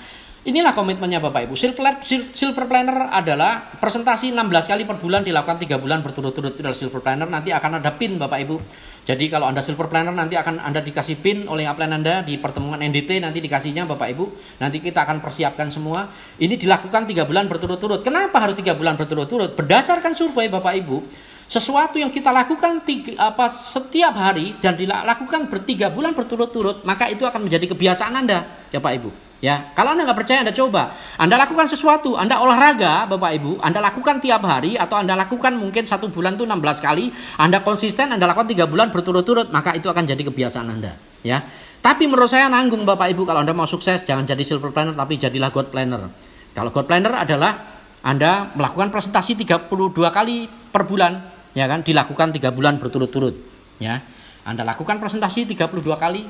Inilah 0.48 0.72
komitmennya 0.72 1.20
Bapak 1.20 1.44
Ibu. 1.44 1.60
Silver, 1.60 2.00
silver 2.32 2.72
planner 2.72 3.12
adalah 3.12 3.68
presentasi 3.84 4.32
16 4.32 4.72
kali 4.72 4.88
per 4.88 4.96
bulan 4.96 5.20
dilakukan 5.20 5.60
3 5.60 5.76
bulan 5.76 6.00
berturut-turut 6.00 6.56
adalah 6.56 6.72
silver 6.72 7.04
planner. 7.04 7.28
Nanti 7.28 7.52
akan 7.52 7.84
ada 7.84 7.92
pin 7.92 8.16
Bapak 8.16 8.40
Ibu. 8.48 8.56
Jadi 9.04 9.28
kalau 9.28 9.52
Anda 9.52 9.60
silver 9.60 9.92
planner 9.92 10.16
nanti 10.16 10.40
akan 10.40 10.64
Anda 10.64 10.80
dikasih 10.80 11.20
pin 11.20 11.52
oleh 11.52 11.68
upline 11.68 12.00
Anda 12.00 12.24
di 12.24 12.40
pertemuan 12.40 12.80
NDT 12.80 13.20
nanti 13.20 13.44
dikasihnya 13.44 13.84
Bapak 13.92 14.08
Ibu. 14.08 14.26
Nanti 14.64 14.80
kita 14.80 15.04
akan 15.04 15.20
persiapkan 15.20 15.68
semua. 15.68 16.08
Ini 16.40 16.56
dilakukan 16.56 17.04
3 17.04 17.28
bulan 17.28 17.52
berturut-turut. 17.52 18.00
Kenapa 18.00 18.40
harus 18.40 18.56
3 18.56 18.72
bulan 18.72 18.96
berturut-turut? 18.96 19.52
Berdasarkan 19.52 20.16
survei 20.16 20.48
Bapak 20.48 20.80
Ibu, 20.80 21.04
sesuatu 21.52 22.00
yang 22.00 22.08
kita 22.08 22.32
lakukan 22.32 22.88
tiga, 22.88 23.20
apa 23.20 23.52
setiap 23.52 24.16
hari 24.16 24.56
dan 24.64 24.80
dilakukan 24.80 25.52
bertiga 25.52 25.92
bulan 25.92 26.16
berturut-turut 26.16 26.88
maka 26.88 27.12
itu 27.12 27.24
akan 27.24 27.48
menjadi 27.48 27.72
kebiasaan 27.72 28.20
anda 28.20 28.68
ya 28.68 28.84
pak 28.84 29.00
ibu 29.00 29.27
Ya, 29.38 29.70
kalau 29.78 29.94
Anda 29.94 30.10
nggak 30.10 30.18
percaya 30.18 30.42
Anda 30.42 30.50
coba. 30.50 30.98
Anda 31.22 31.38
lakukan 31.38 31.70
sesuatu, 31.70 32.18
Anda 32.18 32.42
olahraga, 32.42 33.06
Bapak 33.06 33.32
Ibu, 33.38 33.62
Anda 33.62 33.86
lakukan 33.86 34.18
tiap 34.18 34.42
hari 34.42 34.82
atau 34.82 34.98
Anda 34.98 35.14
lakukan 35.14 35.54
mungkin 35.54 35.86
satu 35.86 36.10
bulan 36.10 36.42
itu 36.42 36.50
16 36.50 36.58
kali, 36.82 37.14
Anda 37.38 37.62
konsisten, 37.62 38.10
Anda 38.10 38.26
lakukan 38.26 38.50
tiga 38.50 38.66
bulan 38.66 38.90
berturut-turut, 38.90 39.54
maka 39.54 39.78
itu 39.78 39.86
akan 39.86 40.10
jadi 40.10 40.26
kebiasaan 40.26 40.74
Anda. 40.74 40.98
Ya, 41.22 41.46
tapi 41.86 42.10
menurut 42.10 42.34
saya 42.34 42.50
nanggung 42.50 42.82
Bapak 42.82 43.14
Ibu 43.14 43.30
kalau 43.30 43.46
Anda 43.46 43.54
mau 43.54 43.70
sukses 43.70 44.02
jangan 44.10 44.26
jadi 44.26 44.42
silver 44.42 44.74
planner 44.74 44.98
tapi 44.98 45.22
jadilah 45.22 45.54
god 45.54 45.70
planner. 45.70 46.10
Kalau 46.58 46.74
god 46.74 46.90
planner 46.90 47.14
adalah 47.14 47.78
Anda 48.02 48.50
melakukan 48.58 48.90
presentasi 48.90 49.38
32 49.38 49.70
kali 50.10 50.50
per 50.50 50.90
bulan, 50.90 51.14
ya 51.54 51.70
kan, 51.70 51.86
dilakukan 51.86 52.34
tiga 52.34 52.50
bulan 52.50 52.82
berturut-turut. 52.82 53.38
Ya, 53.78 54.02
Anda 54.42 54.66
lakukan 54.66 54.98
presentasi 54.98 55.46
32 55.46 55.78
kali 55.94 56.26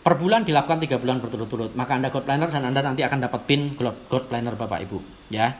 per 0.00 0.16
bulan 0.16 0.42
dilakukan 0.48 0.80
tiga 0.80 0.96
bulan 0.96 1.20
berturut-turut. 1.20 1.76
Maka 1.76 2.00
anda 2.00 2.08
God 2.08 2.24
Planner 2.24 2.48
dan 2.48 2.64
anda 2.64 2.80
nanti 2.80 3.04
akan 3.04 3.18
dapat 3.20 3.40
pin 3.44 3.76
God 3.78 4.24
Planner 4.28 4.56
bapak 4.56 4.78
ibu 4.88 4.98
ya. 5.28 5.52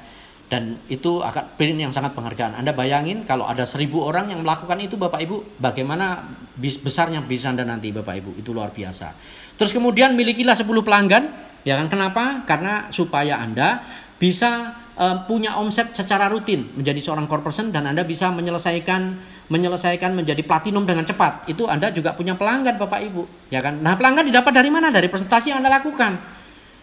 Dan 0.50 0.83
itu 0.90 1.22
akan 1.22 1.55
pin 1.55 1.79
yang 1.79 1.94
sangat 1.94 2.11
penghargaan. 2.18 2.59
Anda 2.59 2.74
bayangin 2.74 3.22
kalau 3.22 3.46
ada 3.46 3.62
seribu 3.62 4.03
orang 4.03 4.35
yang 4.35 4.42
melakukan 4.42 4.83
itu 4.83 4.98
bapak 4.98 5.22
ibu 5.22 5.46
bagaimana 5.62 6.26
besarnya 6.59 7.22
bisa 7.22 7.55
anda 7.55 7.62
nanti 7.62 7.94
bapak 7.94 8.18
ibu. 8.18 8.31
Itu 8.35 8.50
luar 8.50 8.74
biasa. 8.74 9.14
Terus 9.55 9.70
kemudian 9.70 10.18
milikilah 10.18 10.59
10 10.59 10.66
pelanggan. 10.83 11.24
Ya 11.62 11.79
kan? 11.79 11.87
Kenapa? 11.87 12.42
Karena 12.48 12.90
supaya 12.90 13.38
anda 13.38 13.85
bisa 14.18 14.74
uh, 15.00 15.24
punya 15.24 15.56
omset 15.56 15.96
secara 15.96 16.28
rutin 16.28 16.68
menjadi 16.76 17.00
seorang 17.00 17.24
core 17.24 17.40
person 17.40 17.72
dan 17.72 17.88
anda 17.88 18.04
bisa 18.04 18.28
menyelesaikan 18.28 19.16
menyelesaikan 19.50 20.14
menjadi 20.14 20.46
platinum 20.46 20.86
dengan 20.86 21.02
cepat, 21.02 21.50
itu 21.50 21.66
Anda 21.66 21.90
juga 21.90 22.14
punya 22.14 22.38
pelanggan 22.38 22.78
Bapak 22.78 23.02
Ibu, 23.02 23.50
ya 23.50 23.58
kan? 23.58 23.82
Nah, 23.82 23.98
pelanggan 23.98 24.22
didapat 24.22 24.54
dari 24.54 24.70
mana? 24.70 24.94
Dari 24.94 25.10
presentasi 25.10 25.50
yang 25.50 25.58
Anda 25.58 25.82
lakukan. 25.82 26.22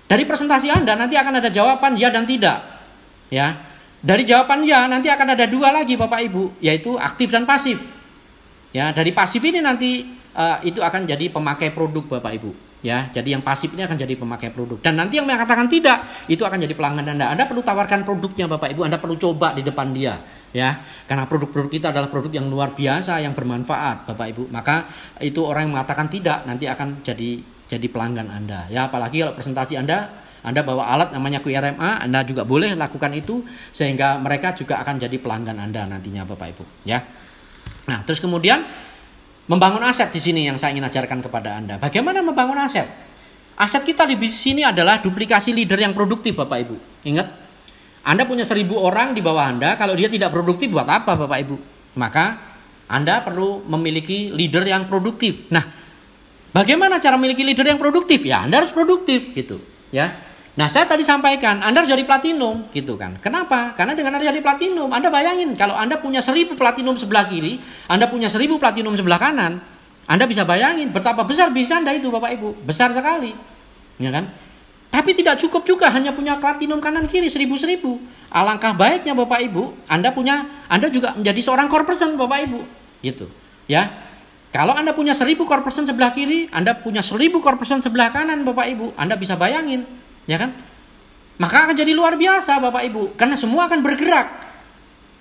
Dari 0.03 0.27
presentasi 0.27 0.67
Anda 0.67 0.99
nanti 0.99 1.15
akan 1.15 1.39
ada 1.39 1.47
jawaban 1.47 1.95
ya 1.95 2.12
dan 2.12 2.27
tidak. 2.27 2.60
Ya. 3.32 3.56
Dari 4.03 4.27
jawaban 4.27 4.67
ya 4.67 4.84
nanti 4.84 5.08
akan 5.08 5.39
ada 5.39 5.47
dua 5.47 5.71
lagi 5.71 5.95
Bapak 5.95 6.19
Ibu, 6.27 6.60
yaitu 6.60 6.99
aktif 6.99 7.32
dan 7.32 7.47
pasif. 7.47 7.80
Ya, 8.75 8.91
dari 8.91 9.15
pasif 9.15 9.39
ini 9.47 9.63
nanti 9.63 10.03
uh, 10.36 10.60
itu 10.67 10.84
akan 10.84 11.08
jadi 11.08 11.32
pemakai 11.32 11.71
produk 11.71 12.19
Bapak 12.19 12.36
Ibu. 12.36 12.51
Ya, 12.85 13.09
jadi 13.09 13.33
yang 13.33 13.41
pasif 13.41 13.73
ini 13.73 13.81
akan 13.81 13.97
jadi 13.97 14.13
pemakai 14.13 14.53
produk. 14.53 14.77
Dan 14.77 15.01
nanti 15.01 15.17
yang 15.17 15.25
mengatakan 15.25 15.65
tidak, 15.65 15.97
itu 16.29 16.45
akan 16.45 16.61
jadi 16.61 16.77
pelanggan 16.77 17.09
Anda. 17.09 17.33
Anda 17.33 17.49
perlu 17.49 17.65
tawarkan 17.65 18.05
produknya 18.05 18.45
Bapak 18.45 18.69
Ibu, 18.69 18.85
Anda 18.85 19.01
perlu 19.01 19.17
coba 19.17 19.57
di 19.57 19.65
depan 19.65 19.97
dia, 19.97 20.21
ya. 20.53 20.85
Karena 21.09 21.25
produk-produk 21.25 21.73
kita 21.73 21.89
adalah 21.89 22.05
produk 22.13 22.37
yang 22.37 22.45
luar 22.53 22.77
biasa, 22.77 23.17
yang 23.17 23.33
bermanfaat 23.33 24.05
Bapak 24.13 24.27
Ibu. 24.29 24.53
Maka 24.53 24.85
itu 25.25 25.41
orang 25.41 25.65
yang 25.65 25.73
mengatakan 25.73 26.05
tidak 26.05 26.45
nanti 26.45 26.69
akan 26.69 27.01
jadi 27.01 27.41
jadi 27.65 27.87
pelanggan 27.89 28.29
Anda. 28.29 28.69
Ya, 28.69 28.85
apalagi 28.85 29.25
kalau 29.25 29.33
presentasi 29.33 29.73
Anda 29.73 30.27
anda 30.47 30.63
bawa 30.63 30.87
alat 30.95 31.11
namanya 31.11 31.43
QRMA, 31.43 32.07
Anda 32.07 32.23
juga 32.23 32.47
boleh 32.47 32.71
lakukan 32.77 33.11
itu 33.11 33.43
sehingga 33.75 34.15
mereka 34.15 34.55
juga 34.55 34.79
akan 34.79 34.95
jadi 34.95 35.19
pelanggan 35.19 35.59
Anda 35.59 35.83
nantinya 35.89 36.23
Bapak 36.23 36.47
Ibu, 36.55 36.63
ya. 36.87 37.03
Nah, 37.87 38.07
terus 38.07 38.23
kemudian 38.23 38.63
membangun 39.47 39.83
aset 39.88 40.12
di 40.12 40.19
sini 40.19 40.45
yang 40.45 40.60
saya 40.60 40.75
ingin 40.75 40.86
ajarkan 40.86 41.23
kepada 41.23 41.55
Anda. 41.55 41.75
Bagaimana 41.79 42.19
membangun 42.19 42.60
aset? 42.60 42.88
Aset 43.57 43.81
kita 43.88 44.05
di 44.05 44.13
bisnis 44.19 44.53
ini 44.53 44.62
adalah 44.62 45.01
duplikasi 45.01 45.55
leader 45.55 45.81
yang 45.81 45.95
produktif 45.95 46.38
Bapak 46.38 46.57
Ibu. 46.67 46.75
Ingat, 47.10 47.27
Anda 48.05 48.27
punya 48.27 48.45
seribu 48.45 48.77
orang 48.77 49.17
di 49.17 49.23
bawah 49.23 49.49
Anda, 49.49 49.73
kalau 49.79 49.97
dia 49.97 50.12
tidak 50.12 50.29
produktif 50.29 50.69
buat 50.69 50.86
apa 50.86 51.17
Bapak 51.17 51.38
Ibu? 51.47 51.55
Maka 51.97 52.25
Anda 52.86 53.25
perlu 53.25 53.65
memiliki 53.65 54.29
leader 54.29 54.62
yang 54.67 54.86
produktif. 54.86 55.49
Nah, 55.49 55.65
bagaimana 56.53 57.01
cara 57.01 57.17
memiliki 57.17 57.41
leader 57.41 57.65
yang 57.65 57.81
produktif? 57.81 58.21
Ya, 58.27 58.45
Anda 58.45 58.62
harus 58.62 58.75
produktif 58.75 59.33
gitu, 59.33 59.63
ya. 59.89 60.26
Nah, 60.58 60.65
saya 60.65 60.89
tadi 60.89 61.06
sampaikan, 61.06 61.62
Anda 61.62 61.86
harus 61.86 61.91
jadi 61.93 62.02
platinum, 62.02 62.74
gitu 62.74 62.98
kan. 62.98 63.22
Kenapa? 63.22 63.78
Karena 63.78 63.93
dengan 63.93 64.17
Anda 64.17 64.26
jadi 64.34 64.41
platinum, 64.41 64.89
Anda 64.89 65.13
bayangin 65.13 65.54
kalau 65.54 65.78
Anda 65.78 66.02
punya 66.02 66.17
seribu 66.17 66.58
platinum 66.58 66.98
sebelah 66.98 67.30
kiri, 67.30 67.62
Anda 67.86 68.10
punya 68.10 68.26
seribu 68.26 68.58
platinum 68.58 68.98
sebelah 68.98 69.22
kanan, 69.22 69.62
Anda 70.10 70.26
bisa 70.26 70.50
bayangin 70.50 70.89
betapa 70.89 71.22
besar 71.30 71.54
bisa 71.54 71.78
Anda 71.78 71.93
itu, 71.93 72.10
Bapak 72.10 72.41
Ibu. 72.41 72.65
Besar 72.65 72.89
sekali. 72.89 73.38
Ya 74.02 74.10
kan? 74.10 74.34
Tapi 74.89 75.13
tidak 75.13 75.38
cukup 75.38 75.62
juga 75.62 75.93
hanya 75.93 76.10
punya 76.10 76.41
platinum 76.41 76.82
kanan 76.82 77.06
kiri 77.06 77.30
seribu-seribu. 77.30 78.02
Alangkah 78.34 78.74
baiknya 78.74 79.13
Bapak 79.13 79.46
Ibu, 79.46 79.86
Anda 79.86 80.10
punya 80.10 80.65
Anda 80.65 80.89
juga 80.89 81.13
menjadi 81.13 81.38
seorang 81.38 81.70
core 81.70 81.86
person 81.86 82.17
Bapak 82.17 82.50
Ibu. 82.50 82.60
Gitu. 83.06 83.30
Ya. 83.70 83.93
Kalau 84.50 84.74
Anda 84.74 84.98
punya 84.98 85.13
seribu 85.13 85.46
core 85.46 85.62
person 85.62 85.86
sebelah 85.86 86.17
kiri, 86.17 86.50
Anda 86.50 86.74
punya 86.74 87.06
seribu 87.06 87.46
core 87.46 87.62
person 87.62 87.78
sebelah 87.86 88.10
kanan 88.10 88.41
Bapak 88.41 88.74
Ibu. 88.74 88.98
Anda 88.98 89.13
bisa 89.13 89.38
bayangin 89.38 89.86
Ya 90.27 90.37
kan? 90.37 90.51
Maka 91.39 91.69
akan 91.69 91.75
jadi 91.77 91.95
luar 91.95 92.19
biasa 92.19 92.59
Bapak 92.59 92.83
Ibu. 92.91 93.03
Karena 93.15 93.39
semua 93.39 93.71
akan 93.71 93.79
bergerak. 93.81 94.27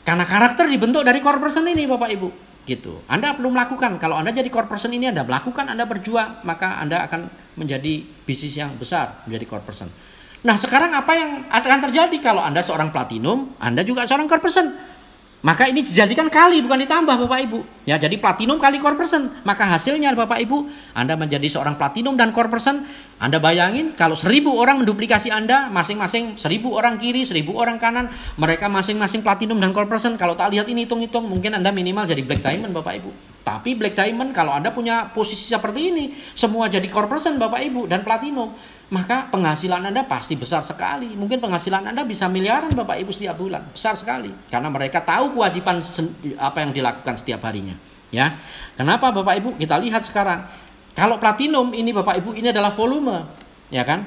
Karena 0.03 0.27
karakter 0.27 0.67
dibentuk 0.67 1.07
dari 1.07 1.23
core 1.23 1.39
person 1.39 1.65
ini 1.67 1.87
Bapak 1.87 2.11
Ibu. 2.11 2.29
Gitu. 2.67 3.07
Anda 3.07 3.39
perlu 3.39 3.55
melakukan. 3.55 4.03
Kalau 4.03 4.19
Anda 4.19 4.35
jadi 4.35 4.51
core 4.51 4.67
person 4.67 4.91
ini 4.91 5.07
Anda 5.09 5.23
melakukan, 5.23 5.71
Anda 5.71 5.87
berjuang. 5.87 6.43
Maka 6.43 6.83
Anda 6.83 7.07
akan 7.07 7.31
menjadi 7.55 8.03
bisnis 8.27 8.59
yang 8.59 8.75
besar. 8.75 9.23
Menjadi 9.31 9.45
core 9.47 9.65
person. 9.65 9.89
Nah 10.43 10.55
sekarang 10.59 10.95
apa 10.95 11.13
yang 11.15 11.31
akan 11.51 11.79
terjadi 11.91 12.17
kalau 12.23 12.43
Anda 12.43 12.63
seorang 12.63 12.91
platinum, 12.91 13.59
Anda 13.63 13.87
juga 13.87 14.07
seorang 14.07 14.27
core 14.27 14.43
person. 14.43 14.67
Maka 15.47 15.71
ini 15.71 15.87
dijadikan 15.87 16.27
kali 16.27 16.59
bukan 16.59 16.83
ditambah 16.83 17.23
Bapak 17.23 17.39
Ibu. 17.47 17.87
Ya, 17.87 17.95
jadi 17.95 18.19
platinum 18.19 18.59
kali 18.59 18.83
core 18.83 18.99
person. 18.99 19.31
Maka 19.47 19.63
hasilnya 19.71 20.11
Bapak 20.19 20.43
Ibu, 20.43 20.67
Anda 20.91 21.15
menjadi 21.15 21.47
seorang 21.47 21.79
platinum 21.79 22.19
dan 22.19 22.35
core 22.35 22.51
person. 22.51 22.83
Anda 23.23 23.39
bayangin 23.39 23.95
kalau 23.95 24.19
seribu 24.19 24.59
orang 24.59 24.83
menduplikasi 24.83 25.31
Anda, 25.31 25.71
masing-masing 25.71 26.35
seribu 26.35 26.75
orang 26.75 26.99
kiri, 26.99 27.23
seribu 27.23 27.55
orang 27.63 27.79
kanan, 27.79 28.11
mereka 28.35 28.67
masing-masing 28.67 29.23
platinum 29.23 29.63
dan 29.63 29.71
core 29.71 29.87
person. 29.87 30.19
Kalau 30.19 30.35
tak 30.35 30.51
lihat 30.51 30.67
ini 30.67 30.83
hitung-hitung, 30.83 31.31
mungkin 31.31 31.55
Anda 31.55 31.71
minimal 31.71 32.11
jadi 32.11 32.27
black 32.27 32.43
diamond 32.43 32.75
Bapak 32.75 32.99
Ibu. 32.99 33.36
Tapi 33.47 33.79
black 33.79 33.95
diamond 33.95 34.35
kalau 34.35 34.51
Anda 34.51 34.75
punya 34.75 35.15
posisi 35.15 35.47
seperti 35.47 35.95
ini, 35.95 36.05
semua 36.35 36.67
jadi 36.67 36.91
core 36.91 37.07
person 37.07 37.39
Bapak 37.39 37.63
Ibu 37.63 37.87
dan 37.87 38.03
platinum 38.03 38.51
maka 38.87 39.27
penghasilan 39.35 39.83
Anda 39.91 40.07
pasti 40.07 40.39
besar 40.39 40.63
sekali. 40.63 41.11
Mungkin 41.19 41.43
penghasilan 41.43 41.91
Anda 41.91 42.07
bisa 42.07 42.31
miliaran 42.31 42.71
Bapak 42.71 43.03
Ibu 43.03 43.11
setiap 43.11 43.35
bulan, 43.35 43.67
besar 43.75 43.99
sekali. 43.99 44.31
Karena 44.47 44.71
mereka 44.71 45.03
tahu 45.03 45.35
kewajiban 45.35 45.83
apa 46.39 46.59
yang 46.63 46.71
dilakukan 46.71 47.15
setiap 47.19 47.43
harinya. 47.47 47.75
Ya, 48.15 48.39
kenapa 48.79 49.11
Bapak 49.11 49.35
Ibu? 49.43 49.49
Kita 49.59 49.79
lihat 49.83 50.07
sekarang. 50.07 50.47
Kalau 50.95 51.19
platinum 51.19 51.75
ini 51.75 51.91
Bapak 51.91 52.23
Ibu 52.23 52.39
ini 52.39 52.55
adalah 52.55 52.71
volume, 52.71 53.27
ya 53.75 53.83
kan? 53.83 54.07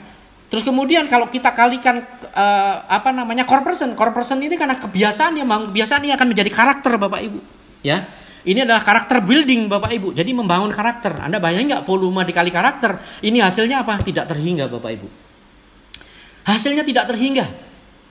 Terus 0.50 0.66
kemudian 0.66 1.06
kalau 1.06 1.30
kita 1.30 1.54
kalikan 1.54 2.02
uh, 2.34 2.76
apa 2.90 3.14
namanya 3.14 3.46
core 3.46 3.62
person 3.62 4.40
ini 4.40 4.58
karena 4.58 4.80
kebiasaan 4.80 5.38
yang 5.38 5.46
kebiasaan 5.70 6.02
ini 6.08 6.16
akan 6.16 6.28
menjadi 6.32 6.50
karakter 6.50 6.96
Bapak 6.96 7.22
Ibu, 7.22 7.40
ya. 7.84 8.08
Ini 8.48 8.64
adalah 8.64 8.80
karakter 8.84 9.20
building 9.20 9.68
Bapak 9.68 9.92
Ibu. 9.92 10.16
Jadi 10.16 10.32
membangun 10.32 10.72
karakter. 10.72 11.20
Anda 11.20 11.44
bayangin 11.44 11.76
nggak 11.76 11.84
volume 11.84 12.24
dikali 12.24 12.48
karakter? 12.48 12.96
Ini 13.20 13.44
hasilnya 13.44 13.84
apa? 13.84 14.00
Tidak 14.00 14.24
terhingga 14.24 14.72
Bapak 14.72 14.92
Ibu. 14.96 15.08
Hasilnya 16.48 16.88
tidak 16.88 17.12
terhingga. 17.12 17.46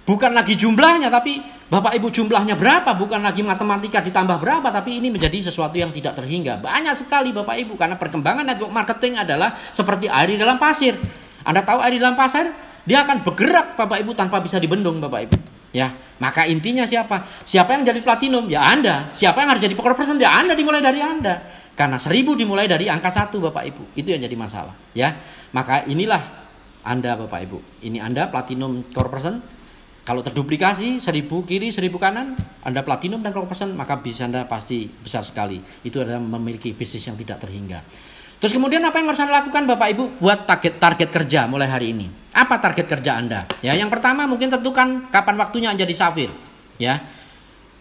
Bukan 0.09 0.33
lagi 0.33 0.57
jumlahnya 0.57 1.13
tapi 1.13 1.41
Bapak 1.69 1.97
Ibu 2.01 2.09
jumlahnya 2.09 2.57
berapa? 2.57 2.97
Bukan 2.97 3.21
lagi 3.21 3.45
matematika 3.45 4.01
ditambah 4.01 4.41
berapa 4.41 4.69
tapi 4.73 5.01
ini 5.01 5.13
menjadi 5.13 5.53
sesuatu 5.53 5.77
yang 5.77 5.93
tidak 5.93 6.17
terhingga. 6.17 6.61
Banyak 6.61 6.97
sekali 6.97 7.33
Bapak 7.33 7.57
Ibu 7.61 7.77
karena 7.77 7.97
perkembangan 7.97 8.45
network 8.45 8.73
marketing 8.73 9.21
adalah 9.21 9.57
seperti 9.73 10.09
air 10.09 10.33
di 10.33 10.41
dalam 10.41 10.57
pasir. 10.57 10.97
Anda 11.45 11.61
tahu 11.65 11.81
air 11.85 11.97
di 11.97 12.01
dalam 12.01 12.17
pasir? 12.17 12.49
Dia 12.89 13.05
akan 13.05 13.21
bergerak 13.21 13.77
Bapak 13.77 14.01
Ibu 14.01 14.17
tanpa 14.17 14.41
bisa 14.41 14.57
dibendung 14.57 14.97
Bapak 14.97 15.21
Ibu. 15.29 15.58
Ya, 15.69 15.93
maka 16.17 16.49
intinya 16.49 16.89
siapa? 16.89 17.29
Siapa 17.45 17.77
yang 17.77 17.85
jadi 17.85 18.01
platinum? 18.01 18.49
Ya 18.49 18.65
Anda. 18.65 19.13
Siapa 19.13 19.45
yang 19.45 19.53
harus 19.53 19.63
jadi 19.63 19.77
poker 19.77 19.93
person? 19.93 20.17
Ya 20.17 20.33
Anda 20.33 20.57
dimulai 20.57 20.81
dari 20.81 21.05
Anda. 21.05 21.45
Karena 21.79 21.95
seribu 22.01 22.35
dimulai 22.35 22.67
dari 22.67 22.91
angka 22.91 23.13
satu 23.13 23.39
Bapak 23.39 23.65
Ibu. 23.71 23.83
Itu 23.95 24.11
yang 24.11 24.25
jadi 24.25 24.35
masalah. 24.35 24.75
Ya, 24.97 25.15
maka 25.55 25.87
inilah 25.87 26.19
Anda 26.83 27.15
Bapak 27.15 27.41
Ibu. 27.47 27.59
Ini 27.87 28.03
Anda 28.03 28.27
platinum 28.33 28.91
core 28.91 29.11
person. 29.13 29.35
Kalau 30.03 30.25
terduplikasi 30.25 31.05
seribu 31.05 31.45
kiri 31.45 31.69
seribu 31.69 32.01
kanan, 32.01 32.33
Anda 32.65 32.81
platinum 32.81 33.21
dan 33.21 33.31
core 33.31 33.47
person, 33.47 33.77
maka 33.77 34.01
bisa 34.01 34.25
Anda 34.25 34.49
pasti 34.49 34.89
besar 34.89 35.23
sekali. 35.23 35.61
Itu 35.85 36.01
adalah 36.01 36.19
memiliki 36.19 36.73
bisnis 36.73 37.05
yang 37.07 37.15
tidak 37.21 37.45
terhingga. 37.45 37.85
Terus 38.39 38.55
kemudian 38.55 38.83
apa 38.83 39.03
yang 39.03 39.11
harus 39.11 39.21
Anda 39.23 39.45
lakukan 39.45 39.69
Bapak 39.69 39.89
Ibu 39.95 40.05
buat 40.19 40.49
target 40.49 40.81
target 40.81 41.09
kerja 41.13 41.45
mulai 41.45 41.69
hari 41.69 41.93
ini? 41.95 42.07
Apa 42.39 42.63
target 42.63 42.87
kerja 42.87 43.19
Anda? 43.19 43.51
Ya, 43.59 43.75
yang 43.75 43.91
pertama 43.91 44.23
mungkin 44.31 44.47
tentukan 44.47 45.11
kapan 45.11 45.35
waktunya 45.35 45.75
Anda 45.75 45.83
jadi 45.83 45.95
safir. 45.99 46.31
Ya. 46.79 47.03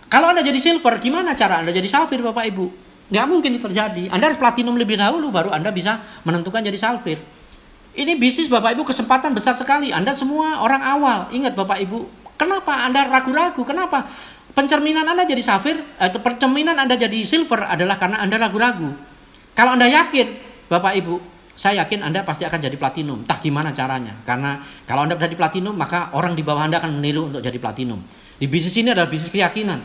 Kalau 0.09 0.33
Anda 0.33 0.41
jadi 0.41 0.57
silver, 0.57 0.97
gimana 0.97 1.37
cara 1.37 1.61
Anda 1.61 1.69
jadi 1.69 1.85
safir 1.85 2.25
Bapak 2.25 2.41
Ibu? 2.49 2.65
Nggak 3.13 3.25
mungkin 3.29 3.53
itu 3.53 3.69
terjadi. 3.69 4.09
Anda 4.09 4.33
harus 4.33 4.41
platinum 4.41 4.73
lebih 4.73 4.97
dahulu 4.97 5.29
baru 5.29 5.53
Anda 5.53 5.69
bisa 5.69 6.01
menentukan 6.25 6.65
jadi 6.65 6.73
safir. 6.73 7.21
Ini 7.93 8.17
bisnis 8.17 8.49
Bapak 8.49 8.73
Ibu 8.73 8.81
kesempatan 8.81 9.37
besar 9.37 9.53
sekali. 9.53 9.93
Anda 9.93 10.17
semua 10.17 10.65
orang 10.65 10.81
awal. 10.81 11.19
Ingat 11.37 11.53
Bapak 11.53 11.77
Ibu, 11.77 12.09
kenapa 12.33 12.81
Anda 12.81 13.05
ragu-ragu? 13.05 13.61
Kenapa? 13.61 14.09
Pencerminan 14.57 15.05
Anda 15.05 15.29
jadi 15.29 15.45
safir, 15.45 15.77
atau 16.01 16.17
pencerminan 16.17 16.81
Anda 16.81 16.97
jadi 16.97 17.21
silver 17.21 17.61
adalah 17.61 18.01
karena 18.01 18.25
Anda 18.25 18.41
ragu-ragu. 18.41 18.89
Kalau 19.53 19.77
Anda 19.77 19.85
yakin, 19.85 20.27
Bapak 20.65 20.97
Ibu, 20.97 21.36
saya 21.57 21.81
yakin 21.81 22.05
Anda 22.05 22.21
pasti 22.21 22.45
akan 22.45 22.61
jadi 22.61 22.77
platinum. 22.77 23.25
Entah 23.25 23.41
gimana 23.41 23.73
caranya. 23.73 24.13
Karena 24.21 24.61
kalau 24.85 25.09
Anda 25.09 25.17
jadi 25.17 25.33
platinum, 25.33 25.73
maka 25.73 26.13
orang 26.13 26.37
di 26.37 26.45
bawah 26.45 26.69
Anda 26.69 26.77
akan 26.77 27.01
meniru 27.01 27.33
untuk 27.33 27.41
jadi 27.41 27.57
platinum. 27.57 27.97
Di 28.37 28.45
bisnis 28.45 28.77
ini 28.77 28.93
adalah 28.93 29.09
bisnis 29.09 29.33
keyakinan. 29.33 29.81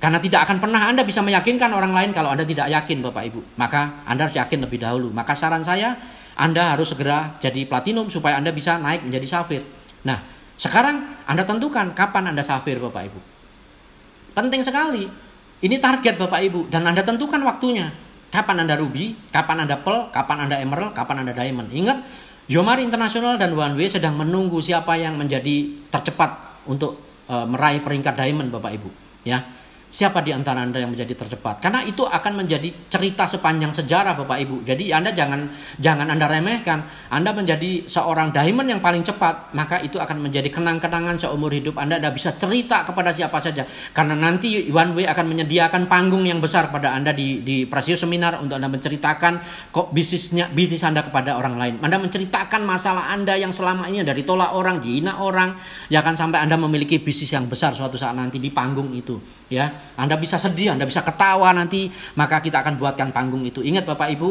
Karena 0.00 0.16
tidak 0.16 0.48
akan 0.48 0.56
pernah 0.56 0.88
Anda 0.88 1.04
bisa 1.04 1.20
meyakinkan 1.20 1.68
orang 1.68 1.92
lain 1.92 2.16
kalau 2.16 2.32
Anda 2.32 2.48
tidak 2.48 2.72
yakin 2.72 3.04
Bapak 3.04 3.28
Ibu. 3.28 3.60
Maka 3.60 4.08
Anda 4.08 4.24
harus 4.24 4.40
yakin 4.40 4.64
lebih 4.64 4.80
dahulu. 4.80 5.12
Maka 5.12 5.36
saran 5.36 5.60
saya, 5.60 6.00
Anda 6.32 6.72
harus 6.72 6.88
segera 6.88 7.36
jadi 7.44 7.68
platinum 7.68 8.08
supaya 8.08 8.40
Anda 8.40 8.56
bisa 8.56 8.80
naik 8.80 9.04
menjadi 9.04 9.28
safir. 9.28 9.68
Nah, 10.08 10.24
sekarang 10.56 11.28
Anda 11.28 11.44
tentukan 11.44 11.92
kapan 11.92 12.32
Anda 12.32 12.40
safir 12.40 12.80
Bapak 12.80 13.12
Ibu. 13.12 13.20
Penting 14.32 14.64
sekali. 14.64 15.04
Ini 15.60 15.76
target 15.76 16.16
Bapak 16.16 16.40
Ibu 16.40 16.72
dan 16.72 16.88
Anda 16.88 17.04
tentukan 17.04 17.40
waktunya. 17.44 18.05
Kapan 18.36 18.68
Anda 18.68 18.76
ruby, 18.76 19.16
kapan 19.32 19.64
Anda 19.64 19.80
pearl, 19.80 20.12
kapan 20.12 20.44
Anda 20.44 20.60
emerald, 20.60 20.92
kapan 20.92 21.24
Anda 21.24 21.32
diamond. 21.32 21.72
Ingat, 21.72 22.04
Yomari 22.52 22.84
International 22.84 23.40
dan 23.40 23.56
One 23.56 23.80
Way 23.80 23.96
sedang 23.96 24.12
menunggu 24.12 24.60
siapa 24.60 24.92
yang 25.00 25.16
menjadi 25.16 25.88
tercepat 25.88 26.60
untuk 26.68 27.00
uh, 27.32 27.48
meraih 27.48 27.80
peringkat 27.80 28.12
diamond 28.12 28.52
Bapak 28.52 28.76
Ibu. 28.76 28.90
Ya, 29.24 29.40
siapa 29.86 30.20
di 30.20 30.34
antara 30.34 30.62
Anda 30.62 30.82
yang 30.82 30.92
menjadi 30.92 31.14
tercepat. 31.14 31.62
Karena 31.62 31.86
itu 31.86 32.04
akan 32.04 32.44
menjadi 32.44 32.68
cerita 32.90 33.24
sepanjang 33.24 33.72
sejarah 33.72 34.18
Bapak 34.18 34.38
Ibu. 34.42 34.56
Jadi 34.66 34.90
Anda 34.90 35.14
jangan 35.14 35.48
jangan 35.78 36.06
Anda 36.10 36.26
remehkan. 36.26 37.10
Anda 37.10 37.30
menjadi 37.32 37.86
seorang 37.86 38.34
diamond 38.34 38.68
yang 38.76 38.82
paling 38.82 39.06
cepat, 39.06 39.54
maka 39.54 39.80
itu 39.80 39.96
akan 39.96 40.26
menjadi 40.26 40.50
kenang-kenangan 40.50 41.16
seumur 41.16 41.54
hidup 41.54 41.78
Anda. 41.78 41.98
Anda 42.02 42.10
bisa 42.12 42.34
cerita 42.34 42.82
kepada 42.82 43.14
siapa 43.14 43.38
saja. 43.38 43.64
Karena 43.94 44.18
nanti 44.18 44.68
One 44.68 44.92
Way 44.98 45.06
akan 45.08 45.26
menyediakan 45.32 45.82
panggung 45.86 46.26
yang 46.26 46.42
besar 46.42 46.68
pada 46.68 46.92
Anda 46.92 47.14
di 47.14 47.40
di 47.40 47.64
Prasio 47.64 47.94
Seminar 47.94 48.42
untuk 48.42 48.58
Anda 48.58 48.68
menceritakan 48.68 49.32
kok 49.70 49.94
bisnisnya 49.94 50.50
bisnis 50.50 50.82
Anda 50.82 51.06
kepada 51.06 51.38
orang 51.38 51.56
lain. 51.56 51.74
Anda 51.80 51.96
menceritakan 52.02 52.66
masalah 52.66 53.14
Anda 53.14 53.38
yang 53.38 53.54
selama 53.54 53.88
ini 53.88 54.02
dari 54.02 54.26
tolak 54.26 54.52
orang, 54.52 54.82
dihina 54.82 55.22
orang, 55.22 55.56
ya 55.88 56.02
akan 56.02 56.14
sampai 56.18 56.42
Anda 56.42 56.58
memiliki 56.58 56.98
bisnis 56.98 57.32
yang 57.32 57.46
besar 57.46 57.72
suatu 57.72 57.94
saat 57.96 58.16
nanti 58.16 58.42
di 58.42 58.50
panggung 58.50 58.92
itu, 58.92 59.20
ya. 59.48 59.75
Anda 59.96 60.16
bisa 60.16 60.40
sedih, 60.40 60.72
Anda 60.72 60.84
bisa 60.84 61.02
ketawa 61.02 61.52
nanti, 61.52 61.88
maka 62.18 62.40
kita 62.40 62.60
akan 62.60 62.76
buatkan 62.80 63.10
panggung 63.10 63.42
itu. 63.46 63.62
Ingat 63.62 63.84
Bapak 63.88 64.08
Ibu, 64.16 64.30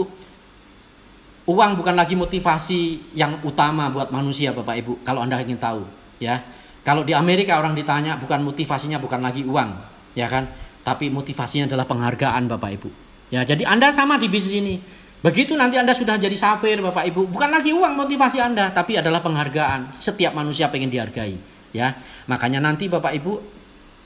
uang 1.46 1.72
bukan 1.78 1.96
lagi 1.96 2.18
motivasi 2.18 3.14
yang 3.14 3.42
utama 3.46 3.90
buat 3.94 4.10
manusia 4.10 4.52
Bapak 4.52 4.76
Ibu, 4.82 4.94
kalau 5.06 5.22
Anda 5.22 5.42
ingin 5.42 5.62
tahu, 5.62 5.86
ya. 6.18 6.42
Kalau 6.86 7.02
di 7.02 7.18
Amerika 7.18 7.58
orang 7.58 7.74
ditanya 7.74 8.14
bukan 8.14 8.46
motivasinya 8.46 9.02
bukan 9.02 9.18
lagi 9.18 9.42
uang, 9.42 9.70
ya 10.14 10.30
kan? 10.30 10.46
Tapi 10.86 11.10
motivasinya 11.10 11.66
adalah 11.66 11.90
penghargaan 11.90 12.46
Bapak 12.46 12.72
Ibu. 12.78 12.90
Ya, 13.34 13.42
jadi 13.42 13.66
Anda 13.66 13.90
sama 13.90 14.22
di 14.22 14.30
bisnis 14.30 14.62
ini. 14.62 14.78
Begitu 15.26 15.58
nanti 15.58 15.82
Anda 15.82 15.98
sudah 15.98 16.22
jadi 16.22 16.38
safir 16.38 16.78
Bapak 16.86 17.10
Ibu, 17.10 17.34
bukan 17.34 17.50
lagi 17.50 17.74
uang 17.74 17.98
motivasi 17.98 18.38
Anda, 18.38 18.70
tapi 18.70 19.02
adalah 19.02 19.26
penghargaan. 19.26 19.98
Setiap 19.98 20.38
manusia 20.38 20.70
pengen 20.70 20.94
dihargai, 20.94 21.42
ya. 21.74 21.98
Makanya 22.30 22.62
nanti 22.62 22.86
Bapak 22.86 23.18
Ibu 23.18 23.42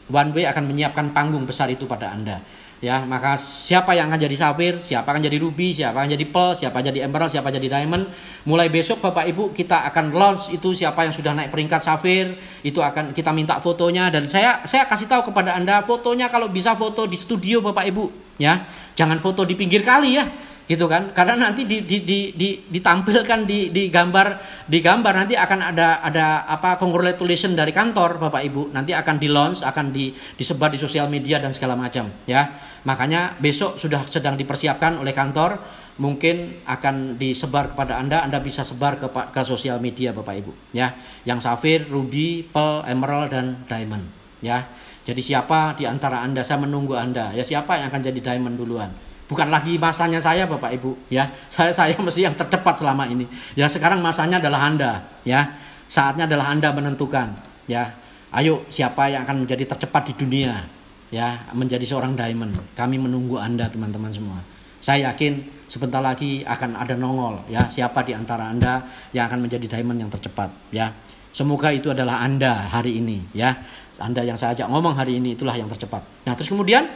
One 0.10 0.34
Way 0.34 0.49
akan 0.49 0.66
menyiapkan 0.70 1.14
panggung 1.14 1.45
besar 1.45 1.70
itu 1.70 1.86
pada 1.86 2.12
Anda. 2.12 2.41
Ya 2.80 3.03
maka 3.03 3.36
siapa 3.36 3.91
yang 3.91 4.07
akan 4.07 4.24
jadi 4.24 4.36
safir 4.39 4.80
siapa 4.80 5.12
akan 5.12 5.20
jadi 5.20 5.36
ruby 5.36 5.76
siapa 5.76 5.99
akan 5.99 6.16
jadi 6.16 6.26
pearl 6.32 6.55
siapa 6.55 6.80
jadi 6.80 7.12
emerald 7.12 7.28
siapa 7.28 7.51
jadi 7.51 7.68
diamond 7.68 8.07
mulai 8.47 8.72
besok 8.72 9.03
bapak 9.03 9.28
ibu 9.36 9.51
kita 9.51 9.84
akan 9.91 10.16
launch 10.16 10.55
itu 10.55 10.72
siapa 10.72 11.03
yang 11.03 11.12
sudah 11.12 11.36
naik 11.36 11.51
peringkat 11.51 11.84
safir 11.84 12.39
itu 12.64 12.80
akan 12.80 13.12
kita 13.12 13.36
minta 13.36 13.60
fotonya 13.60 14.07
dan 14.07 14.32
saya 14.32 14.64
saya 14.64 14.88
kasih 14.88 15.12
tahu 15.12 15.28
kepada 15.28 15.60
anda 15.60 15.84
fotonya 15.84 16.32
kalau 16.32 16.47
bisa 16.47 16.72
foto 16.72 17.03
di 17.03 17.20
studio 17.20 17.60
bapak 17.60 17.84
ibu 17.91 18.07
ya. 18.39 18.64
Jangan 18.95 19.20
foto 19.20 19.43
di 19.43 19.60
pinggir 19.60 19.84
kali 19.84 20.16
ya 20.16 20.24
gitu 20.70 20.86
kan? 20.86 21.09
Karena 21.17 21.49
nanti 21.49 21.65
di, 21.65 21.82
di, 21.82 22.05
di, 22.05 22.30
di, 22.38 22.61
ditampilkan 22.61 23.41
di, 23.49 23.74
di 23.74 23.89
gambar 23.89 24.28
di 24.70 24.78
gambar 24.86 25.13
nanti 25.17 25.34
akan 25.34 25.59
ada 25.74 25.97
ada 26.05 26.45
apa 26.45 26.78
congratulation 26.78 27.57
dari 27.57 27.74
kantor 27.74 28.22
bapak 28.22 28.41
ibu. 28.45 28.70
Nanti 28.70 28.93
akan 28.93 29.17
di 29.17 29.34
launch 29.34 29.65
akan 29.65 29.89
di, 29.89 30.13
disebar 30.38 30.70
di 30.70 30.78
sosial 30.78 31.09
media 31.09 31.41
dan 31.41 31.57
segala 31.57 31.74
macam 31.74 32.13
ya. 32.30 32.53
Makanya 32.86 33.41
besok 33.41 33.82
sudah 33.82 34.05
sedang 34.05 34.38
dipersiapkan 34.38 35.01
oleh 35.01 35.09
kantor 35.09 35.57
mungkin 35.97 36.63
akan 36.63 37.17
disebar 37.17 37.74
kepada 37.74 37.97
anda 37.99 38.22
anda 38.22 38.38
bisa 38.39 38.61
sebar 38.61 39.01
ke 39.01 39.09
ke 39.09 39.41
sosial 39.41 39.82
media 39.82 40.13
bapak 40.13 40.36
ibu 40.38 40.53
ya. 40.70 40.93
Yang 41.26 41.49
safir 41.49 41.89
ruby 41.89 42.45
pearl 42.45 42.86
emerald 42.86 43.34
dan 43.34 43.65
diamond 43.65 44.05
ya. 44.45 44.70
Jadi 45.01 45.26
siapa 45.26 45.74
di 45.74 45.89
antara 45.89 46.22
anda? 46.22 46.45
Saya 46.45 46.61
menunggu 46.61 46.93
anda. 46.93 47.34
Ya 47.34 47.41
siapa 47.41 47.82
yang 47.82 47.89
akan 47.89 48.01
jadi 48.05 48.22
diamond 48.22 48.53
duluan 48.53 49.09
Bukan 49.30 49.54
lagi 49.54 49.78
masanya 49.78 50.18
saya 50.18 50.50
Bapak 50.50 50.74
Ibu, 50.82 51.06
ya. 51.14 51.30
Saya 51.54 51.70
saya 51.70 51.94
mesti 51.94 52.26
yang 52.26 52.34
tercepat 52.34 52.82
selama 52.82 53.06
ini. 53.06 53.30
Ya, 53.54 53.70
sekarang 53.70 54.02
masanya 54.02 54.42
adalah 54.42 54.66
Anda, 54.66 55.06
ya. 55.22 55.54
Saatnya 55.86 56.26
adalah 56.26 56.50
Anda 56.50 56.74
menentukan, 56.74 57.38
ya. 57.70 57.94
Ayo 58.34 58.66
siapa 58.74 59.06
yang 59.06 59.30
akan 59.30 59.46
menjadi 59.46 59.70
tercepat 59.70 60.10
di 60.10 60.14
dunia, 60.18 60.66
ya, 61.14 61.46
menjadi 61.54 61.86
seorang 61.86 62.18
diamond. 62.18 62.58
Kami 62.74 62.98
menunggu 62.98 63.38
Anda 63.38 63.70
teman-teman 63.70 64.10
semua. 64.10 64.42
Saya 64.82 65.14
yakin 65.14 65.46
sebentar 65.70 66.02
lagi 66.02 66.42
akan 66.42 66.74
ada 66.74 66.98
nongol, 66.98 67.46
ya. 67.54 67.70
Siapa 67.70 68.02
di 68.02 68.18
antara 68.18 68.50
Anda 68.50 68.82
yang 69.14 69.30
akan 69.30 69.46
menjadi 69.46 69.78
diamond 69.78 70.10
yang 70.10 70.10
tercepat, 70.10 70.50
ya. 70.74 70.90
Semoga 71.30 71.70
itu 71.70 71.94
adalah 71.94 72.26
Anda 72.26 72.66
hari 72.66 72.98
ini, 72.98 73.30
ya. 73.38 73.54
Anda 74.02 74.26
yang 74.26 74.42
saya 74.42 74.58
ajak 74.58 74.74
ngomong 74.74 74.98
hari 74.98 75.22
ini 75.22 75.38
itulah 75.38 75.54
yang 75.54 75.70
tercepat. 75.70 76.02
Nah, 76.26 76.34
terus 76.34 76.50
kemudian 76.50 76.90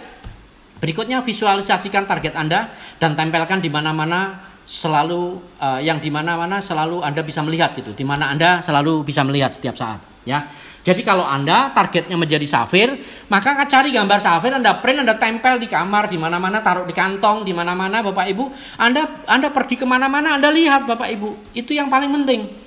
Berikutnya 0.84 1.24
visualisasikan 1.24 2.04
target 2.04 2.36
Anda 2.36 2.68
dan 3.00 3.16
tempelkan 3.16 3.64
di 3.64 3.72
mana-mana 3.72 4.52
selalu 4.68 5.40
uh, 5.64 5.80
yang 5.80 6.04
di 6.04 6.12
mana-mana 6.12 6.60
selalu 6.60 7.00
Anda 7.00 7.24
bisa 7.24 7.40
melihat 7.40 7.72
gitu. 7.80 7.96
Di 7.96 8.04
mana 8.04 8.36
Anda 8.36 8.60
selalu 8.60 9.08
bisa 9.08 9.24
melihat 9.24 9.56
setiap 9.56 9.80
saat, 9.80 10.04
ya. 10.28 10.44
Jadi 10.84 11.00
kalau 11.08 11.24
Anda 11.24 11.72
targetnya 11.72 12.20
menjadi 12.20 12.44
safir, 12.44 13.00
maka 13.32 13.64
cari 13.64 13.96
gambar 13.96 14.20
safir, 14.20 14.52
Anda 14.52 14.84
print, 14.84 15.08
Anda 15.08 15.16
tempel 15.16 15.56
di 15.56 15.72
kamar, 15.72 16.12
di 16.12 16.20
mana-mana, 16.20 16.60
taruh 16.60 16.84
di 16.84 16.92
kantong, 16.92 17.48
di 17.48 17.56
mana-mana, 17.56 18.04
Bapak 18.04 18.28
Ibu. 18.36 18.52
Anda 18.76 19.24
Anda 19.24 19.56
pergi 19.56 19.80
ke 19.80 19.88
mana-mana, 19.88 20.36
Anda 20.36 20.52
lihat, 20.52 20.84
Bapak 20.84 21.08
Ibu. 21.16 21.56
Itu 21.56 21.72
yang 21.72 21.88
paling 21.88 22.12
penting. 22.12 22.60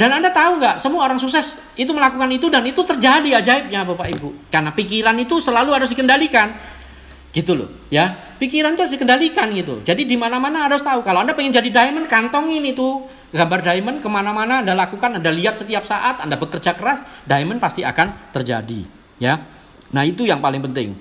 Dan 0.00 0.16
Anda 0.16 0.32
tahu 0.32 0.64
nggak, 0.64 0.80
semua 0.80 1.04
orang 1.04 1.20
sukses 1.20 1.60
itu 1.76 1.92
melakukan 1.92 2.32
itu 2.32 2.48
dan 2.48 2.64
itu 2.64 2.80
terjadi 2.80 3.44
ajaibnya, 3.44 3.84
Bapak 3.84 4.08
Ibu. 4.16 4.48
Karena 4.48 4.72
pikiran 4.72 5.12
itu 5.20 5.36
selalu 5.36 5.76
harus 5.76 5.92
dikendalikan 5.92 6.77
gitu 7.32 7.52
loh 7.54 7.68
ya. 7.92 8.36
Pikiran 8.38 8.78
harus 8.78 8.94
dikendalikan 8.94 9.50
gitu. 9.50 9.82
Jadi 9.82 10.06
di 10.06 10.14
mana 10.14 10.38
mana 10.38 10.70
harus 10.70 10.80
tahu. 10.80 11.02
Kalau 11.02 11.26
anda 11.26 11.34
pengen 11.34 11.50
jadi 11.50 11.68
diamond 11.68 12.06
kantongin 12.06 12.62
itu 12.62 13.02
gambar 13.34 13.60
diamond 13.60 13.98
ke 14.00 14.08
mana-mana 14.08 14.64
anda 14.64 14.72
lakukan 14.72 15.18
anda 15.18 15.28
lihat 15.28 15.60
setiap 15.60 15.84
saat 15.84 16.22
anda 16.22 16.38
bekerja 16.38 16.72
keras 16.78 17.02
diamond 17.28 17.60
pasti 17.60 17.84
akan 17.84 18.32
terjadi 18.32 18.86
ya. 19.20 19.42
Nah 19.92 20.02
itu 20.06 20.24
yang 20.24 20.40
paling 20.40 20.62
penting 20.64 20.96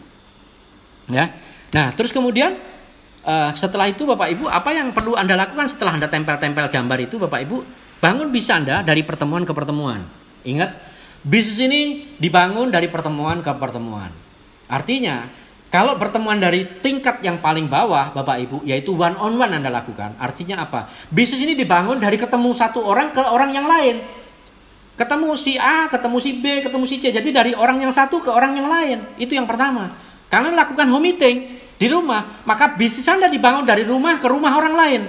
ya. 1.07 1.31
Nah 1.71 1.93
terus 1.95 2.11
kemudian 2.11 2.57
uh, 3.23 3.51
setelah 3.55 3.87
itu 3.87 4.03
bapak 4.03 4.27
ibu 4.33 4.45
apa 4.51 4.69
yang 4.75 4.91
perlu 4.91 5.15
anda 5.15 5.37
lakukan 5.39 5.71
setelah 5.71 5.95
anda 5.95 6.07
tempel-tempel 6.11 6.67
gambar 6.67 6.97
itu 7.05 7.15
bapak 7.21 7.39
ibu? 7.47 7.63
Bangun 7.97 8.29
bisa 8.29 8.61
anda 8.61 8.85
dari 8.85 9.01
pertemuan 9.01 9.41
ke 9.41 9.53
pertemuan. 9.55 10.05
Ingat 10.45 10.73
bisnis 11.25 11.59
ini 11.65 12.13
dibangun 12.21 12.69
dari 12.69 12.91
pertemuan 12.91 13.41
ke 13.41 13.51
pertemuan. 13.57 14.13
Artinya 14.67 15.46
kalau 15.67 15.99
pertemuan 15.99 16.39
dari 16.39 16.63
tingkat 16.79 17.19
yang 17.19 17.43
paling 17.43 17.67
bawah, 17.67 18.15
Bapak 18.15 18.39
Ibu, 18.39 18.57
yaitu 18.63 18.95
one 18.95 19.19
on 19.19 19.35
one 19.35 19.51
Anda 19.51 19.67
lakukan, 19.67 20.15
artinya 20.15 20.63
apa? 20.63 20.87
Bisnis 21.11 21.43
ini 21.43 21.59
dibangun 21.59 21.99
dari 21.99 22.15
ketemu 22.15 22.55
satu 22.55 22.79
orang 22.87 23.11
ke 23.11 23.19
orang 23.19 23.51
yang 23.51 23.67
lain. 23.67 23.99
Ketemu 24.95 25.29
si 25.35 25.59
A, 25.59 25.91
ketemu 25.91 26.17
si 26.23 26.31
B, 26.39 26.63
ketemu 26.63 26.85
si 26.87 26.95
C. 26.97 27.11
Jadi 27.11 27.29
dari 27.29 27.51
orang 27.53 27.83
yang 27.83 27.91
satu 27.91 28.23
ke 28.23 28.31
orang 28.31 28.55
yang 28.57 28.65
lain. 28.65 28.97
Itu 29.19 29.35
yang 29.35 29.45
pertama. 29.45 29.93
Karena 30.31 30.55
lakukan 30.55 30.87
home 30.89 31.13
meeting 31.13 31.59
di 31.77 31.87
rumah, 31.91 32.41
maka 32.47 32.73
bisnis 32.73 33.05
Anda 33.05 33.29
dibangun 33.29 33.67
dari 33.67 33.85
rumah 33.85 34.17
ke 34.17 34.25
rumah 34.25 34.55
orang 34.57 34.73
lain. 34.73 35.01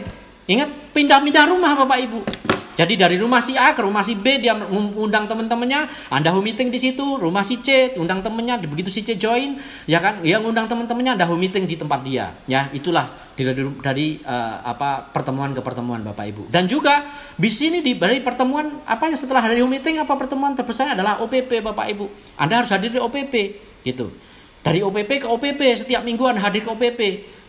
Ingat, 0.45 0.93
pindah-pindah 0.93 1.49
rumah 1.49 1.73
Bapak 1.79 1.99
Ibu. 2.05 2.48
Jadi 2.79 2.95
dari 2.95 3.19
rumah 3.19 3.43
si 3.43 3.59
A 3.59 3.75
ke 3.75 3.83
rumah 3.83 4.07
si 4.07 4.15
B 4.15 4.39
dia 4.39 4.55
undang 4.95 5.27
teman-temannya, 5.27 5.91
Anda 6.15 6.31
home 6.31 6.55
meeting 6.55 6.71
di 6.71 6.79
situ, 6.79 7.19
rumah 7.19 7.43
si 7.43 7.59
C 7.59 7.99
undang 7.99 8.23
temennya, 8.23 8.55
begitu 8.63 8.87
si 8.87 9.03
C 9.03 9.19
join, 9.19 9.59
ya 9.91 9.99
kan, 9.99 10.23
yang 10.23 10.47
undang 10.47 10.71
teman-temannya 10.71 11.19
Anda 11.19 11.27
home 11.27 11.43
meeting 11.43 11.67
di 11.67 11.75
tempat 11.75 12.07
dia, 12.07 12.39
ya 12.47 12.71
itulah 12.71 13.35
dari 13.35 13.67
dari 13.83 14.07
uh, 14.23 14.63
apa 14.63 15.11
pertemuan 15.11 15.51
ke 15.51 15.59
pertemuan 15.59 16.07
Bapak 16.07 16.31
Ibu. 16.31 16.43
Dan 16.55 16.71
juga 16.71 17.03
di 17.35 17.51
sini 17.51 17.83
di 17.83 17.99
dari 17.99 18.23
pertemuan 18.23 18.87
apa 18.87 19.11
yang 19.11 19.19
setelah 19.19 19.43
dari 19.43 19.59
home 19.59 19.75
meeting 19.75 19.99
apa 19.99 20.15
pertemuan 20.15 20.55
terbesar 20.55 20.95
adalah 20.95 21.19
OPP 21.19 21.59
Bapak 21.59 21.87
Ibu. 21.99 22.07
Anda 22.39 22.63
harus 22.63 22.71
hadir 22.71 22.95
di 22.95 23.03
OPP 23.03 23.35
gitu. 23.83 24.15
Dari 24.63 24.83
OPP 24.83 25.23
ke 25.23 25.27
OPP 25.27 25.83
setiap 25.83 26.03
minggu 26.07 26.23
Anda 26.31 26.43
hadir 26.47 26.63
ke 26.63 26.71
OPP 26.71 27.01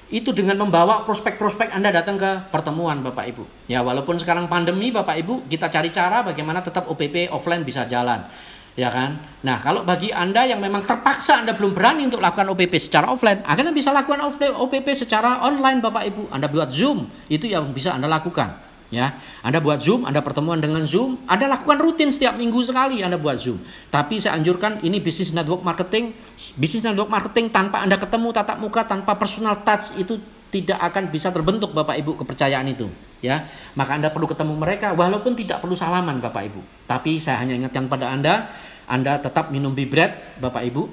itu 0.10 0.34
dengan 0.34 0.57
membawa 0.57 1.05
prospek-prospek 1.05 1.70
Anda 1.70 1.93
datang 1.93 2.18
ke 2.18 2.49
pertemuan 2.49 3.05
Bapak 3.05 3.30
Ibu. 3.30 3.70
Ya 3.70 3.86
walaupun 3.86 4.18
sekarang 4.18 4.49
pandemi 4.49 4.89
Bapak 4.89 5.22
Ibu, 5.22 5.45
kita 5.45 5.70
cari 5.70 5.93
cara 5.93 6.26
bagaimana 6.26 6.66
tetap 6.66 6.89
OPP 6.89 7.30
offline 7.30 7.62
bisa 7.62 7.86
jalan. 7.86 8.26
Ya 8.74 8.88
kan? 8.89 9.20
Nah, 9.43 9.60
kalau 9.60 9.84
bagi 9.84 10.10
Anda 10.10 10.47
yang 10.47 10.64
memang 10.64 10.88
terpaksa 10.88 11.43
Anda 11.43 11.51
belum 11.51 11.76
berani 11.76 12.07
untuk 12.07 12.24
lakukan 12.24 12.47
OPP 12.53 12.80
secara 12.80 13.12
offline, 13.12 13.43
akhirnya 13.43 13.76
bisa 13.76 13.91
lakukan 13.91 14.24
OPP 14.55 14.88
secara 14.95 15.43
online 15.43 15.84
Bapak 15.84 16.03
Ibu. 16.10 16.24
Anda 16.32 16.47
buat 16.47 16.72
Zoom, 16.72 17.12
itu 17.28 17.49
yang 17.49 17.70
bisa 17.76 17.91
Anda 17.93 18.07
lakukan 18.07 18.69
ya 18.90 19.18
Anda 19.46 19.62
buat 19.62 19.82
Zoom 19.82 20.06
Anda 20.06 20.22
pertemuan 20.26 20.58
dengan 20.58 20.84
Zoom 20.86 21.22
Anda 21.30 21.46
lakukan 21.50 21.78
rutin 21.78 22.10
setiap 22.10 22.36
minggu 22.36 22.60
sekali 22.66 23.06
Anda 23.06 23.22
buat 23.22 23.38
Zoom. 23.42 23.62
Tapi 23.94 24.18
saya 24.18 24.38
anjurkan 24.38 24.82
ini 24.82 24.98
bisnis 25.00 25.34
network 25.34 25.62
marketing 25.62 26.14
bisnis 26.58 26.82
network 26.82 27.10
marketing 27.10 27.54
tanpa 27.54 27.86
Anda 27.86 28.02
ketemu 28.02 28.34
tatap 28.34 28.58
muka 28.58 28.82
tanpa 28.86 29.16
personal 29.16 29.62
touch 29.62 29.96
itu 29.98 30.18
tidak 30.50 30.82
akan 30.82 31.14
bisa 31.14 31.30
terbentuk 31.30 31.72
Bapak 31.78 31.94
Ibu 32.02 32.18
kepercayaan 32.26 32.66
itu. 32.70 32.90
Ya 33.22 33.46
maka 33.78 33.96
Anda 33.96 34.10
perlu 34.10 34.26
ketemu 34.26 34.58
mereka 34.58 34.98
walaupun 34.98 35.38
tidak 35.38 35.62
perlu 35.62 35.78
salaman 35.78 36.18
Bapak 36.18 36.50
Ibu. 36.50 36.62
Tapi 36.90 37.22
saya 37.22 37.40
hanya 37.46 37.54
ingatkan 37.54 37.86
pada 37.86 38.10
Anda 38.10 38.50
Anda 38.90 39.22
tetap 39.22 39.54
minum 39.54 39.78
bibret 39.78 40.42
Bapak 40.42 40.66
Ibu. 40.66 40.90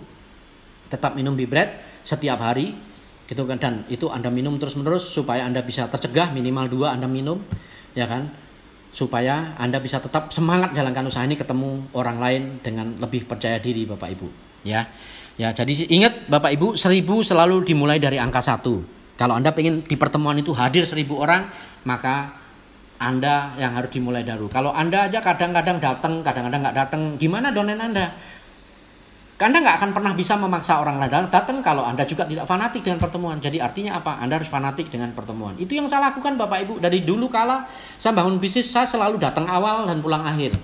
Tetap 0.92 1.16
minum 1.18 1.34
bibret 1.34 1.82
setiap 2.06 2.38
hari 2.38 2.85
gitu 3.26 3.42
kan 3.46 3.58
dan 3.58 3.82
itu 3.90 4.06
Anda 4.06 4.30
minum 4.30 4.54
terus 4.58 4.78
menerus 4.78 5.10
supaya 5.10 5.46
Anda 5.46 5.62
bisa 5.62 5.90
tercegah 5.90 6.30
minimal 6.30 6.70
dua 6.70 6.94
Anda 6.94 7.10
minum 7.10 7.42
ya 7.98 8.06
kan 8.06 8.30
supaya 8.94 9.58
Anda 9.58 9.82
bisa 9.82 9.98
tetap 9.98 10.30
semangat 10.30 10.72
jalankan 10.72 11.10
usaha 11.10 11.26
ini 11.26 11.34
ketemu 11.34 11.90
orang 11.92 12.18
lain 12.22 12.42
dengan 12.62 12.94
lebih 13.02 13.26
percaya 13.26 13.58
diri 13.58 13.82
Bapak 13.84 14.08
Ibu 14.14 14.28
ya 14.62 14.86
ya 15.36 15.50
jadi 15.50 15.90
ingat 15.90 16.30
Bapak 16.30 16.54
Ibu 16.54 16.78
seribu 16.78 17.26
selalu 17.26 17.66
dimulai 17.66 17.98
dari 17.98 18.16
angka 18.16 18.40
satu 18.40 18.80
kalau 19.18 19.34
Anda 19.34 19.50
ingin 19.58 19.82
di 19.82 19.96
pertemuan 19.98 20.38
itu 20.38 20.54
hadir 20.54 20.86
seribu 20.86 21.18
orang 21.18 21.50
maka 21.82 22.46
anda 22.96 23.52
yang 23.60 23.76
harus 23.76 23.92
dimulai 23.92 24.24
dulu. 24.24 24.48
Kalau 24.48 24.72
Anda 24.72 25.08
aja 25.08 25.20
kadang-kadang 25.20 25.76
datang, 25.80 26.24
kadang-kadang 26.24 26.60
nggak 26.64 26.76
datang, 26.76 27.02
gimana 27.20 27.52
donen 27.52 27.76
Anda? 27.76 28.08
Anda 29.36 29.60
nggak 29.60 29.76
akan 29.84 29.90
pernah 29.92 30.16
bisa 30.16 30.32
memaksa 30.40 30.80
orang 30.80 30.96
lain 30.96 31.28
datang 31.28 31.60
kalau 31.60 31.84
Anda 31.84 32.08
juga 32.08 32.24
tidak 32.24 32.48
fanatik 32.48 32.80
dengan 32.80 32.96
pertemuan. 32.96 33.36
Jadi 33.36 33.60
artinya 33.60 34.00
apa? 34.00 34.16
Anda 34.16 34.40
harus 34.40 34.48
fanatik 34.48 34.88
dengan 34.88 35.12
pertemuan. 35.12 35.60
Itu 35.60 35.76
yang 35.76 35.84
saya 35.92 36.08
lakukan 36.08 36.40
Bapak 36.40 36.64
Ibu. 36.64 36.74
Dari 36.80 37.04
dulu 37.04 37.28
kala 37.28 37.68
saya 38.00 38.16
bangun 38.16 38.40
bisnis, 38.40 38.72
saya 38.72 38.88
selalu 38.88 39.20
datang 39.20 39.44
awal 39.44 39.84
dan 39.84 40.00
pulang 40.00 40.24
akhir. 40.24 40.56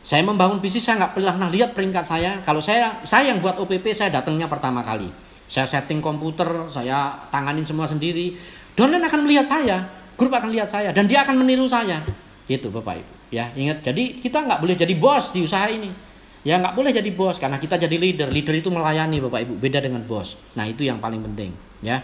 Saya 0.00 0.24
membangun 0.24 0.56
bisnis 0.56 0.88
saya 0.88 1.04
nggak 1.04 1.20
pernah 1.20 1.52
lihat 1.52 1.76
peringkat 1.76 2.04
saya. 2.08 2.40
Kalau 2.40 2.64
saya 2.64 3.04
saya 3.04 3.28
yang 3.28 3.44
buat 3.44 3.60
OPP 3.60 3.92
saya 3.92 4.08
datangnya 4.08 4.48
pertama 4.48 4.80
kali. 4.80 5.12
Saya 5.44 5.68
setting 5.68 6.00
komputer, 6.00 6.48
saya 6.72 7.28
tanganin 7.28 7.68
semua 7.68 7.84
sendiri. 7.84 8.32
Downline 8.72 9.04
akan 9.04 9.28
melihat 9.28 9.44
saya, 9.44 9.84
grup 10.16 10.32
akan 10.32 10.48
lihat 10.48 10.72
saya 10.72 10.96
dan 10.96 11.04
dia 11.04 11.28
akan 11.28 11.44
meniru 11.44 11.68
saya. 11.68 12.00
Gitu 12.48 12.72
Bapak 12.72 13.04
Ibu. 13.04 13.12
Ya, 13.28 13.52
ingat. 13.52 13.84
Jadi 13.84 14.24
kita 14.24 14.48
nggak 14.48 14.64
boleh 14.64 14.72
jadi 14.80 14.96
bos 14.96 15.28
di 15.36 15.44
usaha 15.44 15.68
ini. 15.68 16.07
Ya 16.48 16.56
nggak 16.56 16.80
boleh 16.80 16.96
jadi 16.96 17.12
bos 17.12 17.36
karena 17.36 17.60
kita 17.60 17.76
jadi 17.76 17.92
leader. 18.00 18.32
Leader 18.32 18.56
itu 18.56 18.72
melayani 18.72 19.20
Bapak 19.20 19.44
Ibu, 19.44 19.60
beda 19.60 19.84
dengan 19.84 20.00
bos. 20.08 20.40
Nah, 20.56 20.64
itu 20.64 20.80
yang 20.80 20.96
paling 20.96 21.20
penting, 21.20 21.52
ya. 21.84 22.00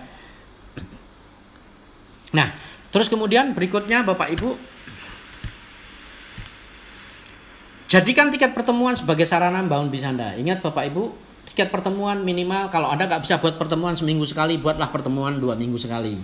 Nah, 2.37 2.53
terus 2.93 3.09
kemudian 3.09 3.57
berikutnya 3.57 4.05
Bapak 4.05 4.37
Ibu 4.37 4.75
Jadikan 7.95 8.33
tiket 8.35 8.59
pertemuan 8.59 8.99
sebagai 8.99 9.23
sarana 9.23 9.63
membangun 9.63 9.87
bisnis 9.87 10.11
Anda. 10.11 10.35
Ingat 10.35 10.67
Bapak 10.67 10.91
Ibu, 10.91 11.15
tiket 11.47 11.71
pertemuan 11.71 12.27
minimal 12.27 12.67
kalau 12.67 12.91
Anda 12.91 13.07
nggak 13.07 13.23
bisa 13.23 13.39
buat 13.39 13.55
pertemuan 13.55 13.95
seminggu 13.95 14.27
sekali, 14.27 14.59
buatlah 14.59 14.91
pertemuan 14.91 15.39
dua 15.39 15.55
minggu 15.55 15.79
sekali. 15.79 16.19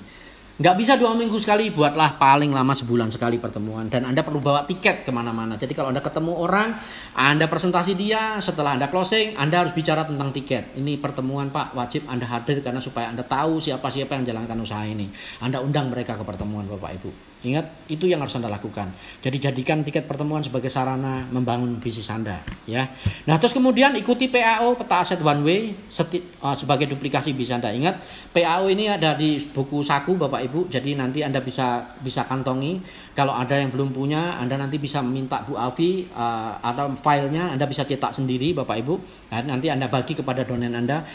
Nggak 0.61 0.77
bisa 0.77 0.93
dua 1.01 1.17
minggu 1.17 1.41
sekali, 1.41 1.73
buatlah 1.73 2.21
paling 2.21 2.53
lama 2.53 2.77
sebulan 2.77 3.09
sekali 3.09 3.41
pertemuan. 3.41 3.89
Dan 3.89 4.05
Anda 4.05 4.21
perlu 4.21 4.45
bawa 4.45 4.69
tiket 4.69 5.09
ke 5.09 5.11
mana-mana. 5.11 5.57
Jadi 5.57 5.73
kalau 5.73 5.89
Anda 5.89 6.05
ketemu 6.05 6.37
orang, 6.37 6.77
Anda 7.17 7.49
presentasi 7.49 7.97
dia, 7.97 8.37
setelah 8.45 8.77
Anda 8.77 8.93
closing, 8.93 9.41
Anda 9.41 9.65
harus 9.65 9.73
bicara 9.73 10.05
tentang 10.05 10.37
tiket. 10.37 10.77
Ini 10.77 11.01
pertemuan 11.01 11.49
Pak, 11.49 11.73
wajib 11.73 12.05
Anda 12.05 12.29
hadir 12.29 12.61
karena 12.61 12.77
supaya 12.77 13.09
Anda 13.09 13.25
tahu 13.25 13.57
siapa-siapa 13.57 14.21
yang 14.21 14.29
jalankan 14.29 14.61
usaha 14.61 14.85
ini. 14.85 15.09
Anda 15.41 15.65
undang 15.65 15.89
mereka 15.89 16.21
ke 16.21 16.29
pertemuan 16.29 16.69
Bapak 16.69 16.93
Ibu. 17.01 17.30
Ingat, 17.41 17.89
itu 17.89 18.05
yang 18.05 18.21
harus 18.21 18.37
Anda 18.37 18.53
lakukan. 18.53 18.93
Jadi 19.25 19.41
jadikan 19.41 19.81
tiket 19.81 20.05
pertemuan 20.05 20.45
sebagai 20.45 20.69
sarana 20.69 21.25
membangun 21.33 21.81
bisnis 21.81 22.13
Anda, 22.13 22.45
ya. 22.69 22.93
Nah, 23.25 23.41
terus 23.41 23.57
kemudian 23.57 23.97
ikuti 23.97 24.29
PAO 24.29 24.77
peta 24.77 25.01
aset 25.01 25.25
one 25.25 25.41
way 25.41 25.61
seti, 25.89 26.21
uh, 26.45 26.53
sebagai 26.53 26.85
duplikasi 26.93 27.33
bisnis 27.33 27.57
Anda. 27.57 27.73
Ingat, 27.73 27.97
PAO 28.37 28.69
ini 28.69 28.93
ada 28.93 29.17
di 29.17 29.41
buku 29.41 29.81
saku 29.81 30.21
Bapak 30.21 30.45
Ibu. 30.53 30.69
Jadi 30.69 31.01
nanti 31.01 31.25
Anda 31.25 31.41
bisa 31.41 31.97
bisa 32.05 32.29
kantongi. 32.29 32.85
Kalau 33.17 33.33
ada 33.33 33.57
yang 33.57 33.73
belum 33.73 33.97
punya, 33.97 34.37
Anda 34.37 34.61
nanti 34.61 34.77
bisa 34.77 35.01
minta 35.01 35.41
Bu 35.41 35.57
Alfi 35.57 36.13
uh, 36.13 36.61
atau 36.61 36.93
filenya 37.01 37.57
Anda 37.57 37.65
bisa 37.65 37.89
cetak 37.89 38.13
sendiri 38.13 38.53
Bapak 38.53 38.77
Ibu. 38.85 38.95
Nah, 39.33 39.41
nanti 39.49 39.73
Anda 39.73 39.89
bagi 39.89 40.13
kepada 40.13 40.45
donen 40.45 40.77
Anda. 40.77 41.09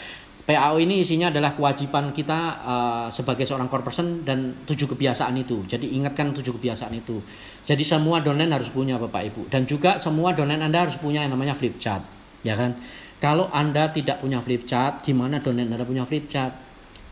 PAO 0.46 0.78
ini 0.78 1.02
isinya 1.02 1.26
adalah 1.34 1.58
kewajiban 1.58 2.14
kita 2.14 2.38
uh, 2.62 3.06
sebagai 3.10 3.42
seorang 3.42 3.66
core 3.66 3.82
person 3.82 4.22
dan 4.22 4.62
tujuh 4.62 4.86
kebiasaan 4.94 5.34
itu. 5.34 5.66
Jadi 5.66 5.90
ingatkan 5.98 6.30
tujuh 6.30 6.54
kebiasaan 6.54 6.94
itu. 6.94 7.18
Jadi 7.66 7.82
semua 7.82 8.22
donen 8.22 8.54
harus 8.54 8.70
punya 8.70 8.94
Bapak 8.94 9.26
Ibu 9.34 9.50
dan 9.50 9.66
juga 9.66 9.98
semua 9.98 10.38
donen 10.38 10.62
Anda 10.62 10.86
harus 10.86 11.02
punya 11.02 11.26
yang 11.26 11.34
namanya 11.34 11.58
flip 11.58 11.82
chart, 11.82 12.06
ya 12.46 12.54
kan? 12.54 12.78
Kalau 13.18 13.50
Anda 13.50 13.90
tidak 13.90 14.22
punya 14.22 14.38
flip 14.38 14.70
chart, 14.70 15.02
gimana 15.02 15.42
donen 15.42 15.66
Anda 15.66 15.82
punya 15.82 16.06
flip 16.06 16.30
chart? 16.30 16.65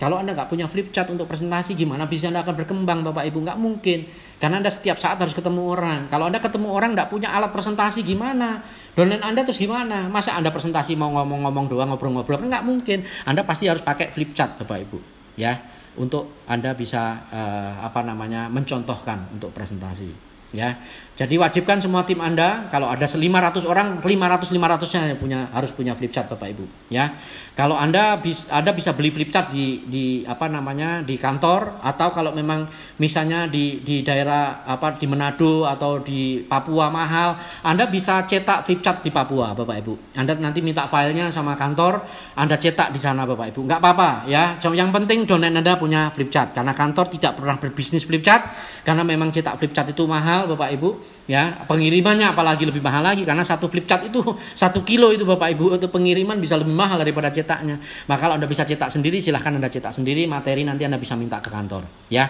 Kalau 0.05 0.21
Anda 0.21 0.37
nggak 0.37 0.53
punya 0.53 0.69
flip 0.69 0.93
chart 0.93 1.09
untuk 1.09 1.25
presentasi, 1.25 1.73
gimana 1.73 2.05
bisa 2.05 2.29
Anda 2.29 2.45
akan 2.45 2.61
berkembang 2.61 3.01
Bapak 3.09 3.25
Ibu? 3.25 3.41
Nggak 3.41 3.57
mungkin. 3.57 4.05
Karena 4.37 4.61
Anda 4.61 4.69
setiap 4.69 5.01
saat 5.01 5.17
harus 5.17 5.33
ketemu 5.33 5.65
orang. 5.65 6.13
Kalau 6.13 6.29
Anda 6.29 6.45
ketemu 6.45 6.69
orang 6.77 6.93
nggak 6.93 7.09
punya 7.09 7.33
alat 7.33 7.49
presentasi, 7.49 8.05
gimana? 8.05 8.61
Downline 8.93 9.25
Anda 9.25 9.49
terus 9.49 9.57
gimana? 9.57 10.05
Masa 10.13 10.37
Anda 10.37 10.53
presentasi 10.53 10.93
mau 10.93 11.09
ngomong-ngomong 11.09 11.73
doang 11.73 11.89
ngobrol-ngobrol 11.97 12.37
kan 12.37 12.53
nggak 12.53 12.67
mungkin. 12.69 13.09
Anda 13.25 13.49
pasti 13.49 13.65
harus 13.65 13.81
pakai 13.81 14.13
flip 14.13 14.37
chart 14.37 14.61
Bapak 14.61 14.85
Ibu, 14.85 15.01
ya. 15.41 15.57
Untuk 15.97 16.45
Anda 16.45 16.77
bisa 16.77 17.25
uh, 17.33 17.81
apa 17.81 18.05
namanya? 18.05 18.53
mencontohkan 18.53 19.33
untuk 19.33 19.57
presentasi 19.57 20.35
ya. 20.55 20.79
Jadi 21.15 21.39
wajibkan 21.39 21.79
semua 21.79 22.03
tim 22.03 22.19
Anda 22.19 22.67
kalau 22.67 22.91
ada 22.91 23.07
500 23.07 23.62
orang 23.71 24.03
500 24.03 24.51
500-nya 24.51 25.15
punya 25.15 25.47
harus 25.55 25.71
punya 25.71 25.95
flip 25.95 26.11
chart 26.11 26.27
Bapak 26.27 26.51
Ibu 26.51 26.91
ya. 26.91 27.15
Kalau 27.55 27.79
Anda 27.79 28.19
bisa 28.19 28.51
Anda 28.51 28.75
bisa 28.75 28.99
beli 28.99 29.15
flip 29.15 29.31
chart 29.31 29.55
di 29.55 29.87
di 29.87 30.27
apa 30.27 30.51
namanya 30.51 31.07
di 31.07 31.15
kantor 31.15 31.79
atau 31.87 32.11
kalau 32.11 32.35
memang 32.35 32.67
misalnya 32.99 33.47
di 33.47 33.79
di 33.87 34.03
daerah 34.03 34.67
apa 34.67 34.99
di 34.99 35.07
Manado 35.07 35.62
atau 35.62 36.03
di 36.03 36.43
Papua 36.43 36.91
mahal, 36.91 37.39
Anda 37.62 37.87
bisa 37.87 38.27
cetak 38.27 38.67
flip 38.67 38.83
chart 38.83 39.07
di 39.07 39.15
Papua 39.15 39.55
Bapak 39.55 39.77
Ibu. 39.87 40.19
Anda 40.19 40.35
nanti 40.35 40.67
minta 40.67 40.91
filenya 40.91 41.31
sama 41.31 41.55
kantor, 41.55 42.03
Anda 42.35 42.59
cetak 42.59 42.91
di 42.91 42.99
sana 42.99 43.23
Bapak 43.23 43.55
Ibu. 43.55 43.71
Enggak 43.71 43.79
apa-apa 43.79 44.27
ya. 44.27 44.59
Yang 44.59 44.91
penting 44.91 45.31
donen 45.31 45.55
Anda 45.55 45.79
punya 45.79 46.11
flip 46.11 46.35
chart 46.35 46.51
karena 46.51 46.75
kantor 46.75 47.07
tidak 47.07 47.39
pernah 47.39 47.55
berbisnis 47.55 48.03
flip 48.03 48.27
chart 48.27 48.51
karena 48.83 49.07
memang 49.07 49.31
cetak 49.31 49.62
flip 49.62 49.71
chart 49.71 49.87
itu 49.95 50.03
mahal 50.11 50.51
Bapak 50.51 50.75
Ibu 50.75 51.04
ya 51.25 51.65
pengirimannya 51.65 52.37
apalagi 52.37 52.69
lebih 52.69 52.85
mahal 52.85 53.01
lagi 53.01 53.25
karena 53.25 53.41
satu 53.41 53.65
flip 53.73 53.89
chart 53.89 54.13
itu 54.13 54.21
satu 54.53 54.85
kilo 54.85 55.09
itu 55.09 55.25
bapak 55.25 55.57
ibu 55.57 55.73
untuk 55.73 55.89
pengiriman 55.89 56.37
bisa 56.37 56.61
lebih 56.61 56.73
mahal 56.77 57.01
daripada 57.01 57.33
cetaknya. 57.33 57.81
Maka 58.09 58.29
kalau 58.29 58.35
anda 58.37 58.45
bisa 58.45 58.69
cetak 58.69 58.93
sendiri 58.93 59.25
silahkan 59.25 59.57
anda 59.57 59.73
cetak 59.73 59.93
sendiri 59.93 60.29
materi 60.29 60.69
nanti 60.69 60.85
anda 60.85 61.01
bisa 61.01 61.17
minta 61.17 61.41
ke 61.41 61.49
kantor 61.49 61.89
ya. 62.13 62.29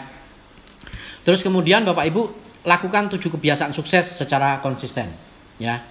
Terus 1.26 1.42
kemudian 1.42 1.82
bapak 1.82 2.04
ibu 2.06 2.22
lakukan 2.64 3.10
tujuh 3.18 3.34
kebiasaan 3.34 3.74
sukses 3.74 4.14
secara 4.14 4.62
konsisten 4.62 5.10
ya. 5.58 5.82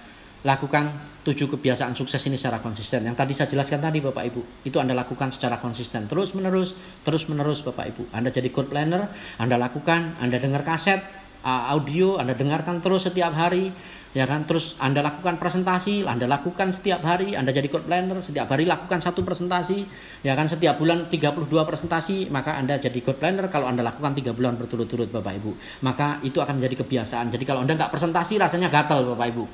Lakukan 0.44 1.16
tujuh 1.24 1.48
kebiasaan 1.56 1.96
sukses 1.96 2.20
ini 2.28 2.36
secara 2.36 2.60
konsisten. 2.60 3.00
Yang 3.00 3.16
tadi 3.16 3.32
saya 3.32 3.48
jelaskan 3.48 3.80
tadi 3.80 4.04
bapak 4.04 4.24
ibu 4.28 4.44
itu 4.64 4.76
anda 4.76 4.92
lakukan 4.92 5.32
secara 5.32 5.56
konsisten. 5.56 6.04
Terus 6.04 6.36
menerus 6.36 6.76
terus 7.00 7.24
menerus 7.28 7.64
bapak 7.64 7.96
ibu. 7.96 8.04
Anda 8.12 8.28
jadi 8.28 8.48
good 8.52 8.68
planner 8.68 9.12
anda 9.40 9.56
lakukan 9.56 10.20
anda 10.20 10.36
dengar 10.36 10.64
kaset 10.64 11.23
uh, 11.44 11.70
audio 11.76 12.16
Anda 12.16 12.32
dengarkan 12.32 12.80
terus 12.80 13.04
setiap 13.04 13.36
hari 13.36 13.70
ya 14.16 14.24
kan? 14.24 14.48
Terus 14.48 14.74
Anda 14.80 15.04
lakukan 15.04 15.36
presentasi 15.36 16.08
Anda 16.08 16.24
lakukan 16.24 16.72
setiap 16.72 17.04
hari 17.04 17.36
Anda 17.36 17.52
jadi 17.52 17.68
code 17.68 17.84
planner 17.84 18.24
setiap 18.24 18.48
hari 18.48 18.64
lakukan 18.64 19.04
satu 19.04 19.20
presentasi 19.20 19.84
ya 20.24 20.32
kan? 20.32 20.48
Setiap 20.48 20.80
bulan 20.80 21.12
32 21.12 21.44
presentasi 21.46 22.32
maka 22.32 22.56
Anda 22.56 22.80
jadi 22.80 22.96
code 23.04 23.20
planner. 23.20 23.52
Kalau 23.52 23.68
Anda 23.68 23.84
lakukan 23.84 24.16
tiga 24.16 24.32
bulan 24.32 24.56
berturut-turut 24.56 25.12
Bapak 25.12 25.36
Ibu 25.38 25.52
maka 25.84 26.18
itu 26.24 26.40
akan 26.40 26.58
menjadi 26.58 26.82
kebiasaan. 26.82 27.28
Jadi 27.28 27.44
kalau 27.44 27.62
Anda 27.62 27.76
nggak 27.76 27.92
presentasi 27.92 28.40
rasanya 28.40 28.72
gatal 28.72 29.04
Bapak 29.14 29.28
Ibu. 29.30 29.44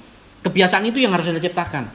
Kebiasaan 0.46 0.86
itu 0.88 1.02
yang 1.02 1.12
harus 1.12 1.26
Anda 1.28 1.42
ciptakan. 1.42 1.90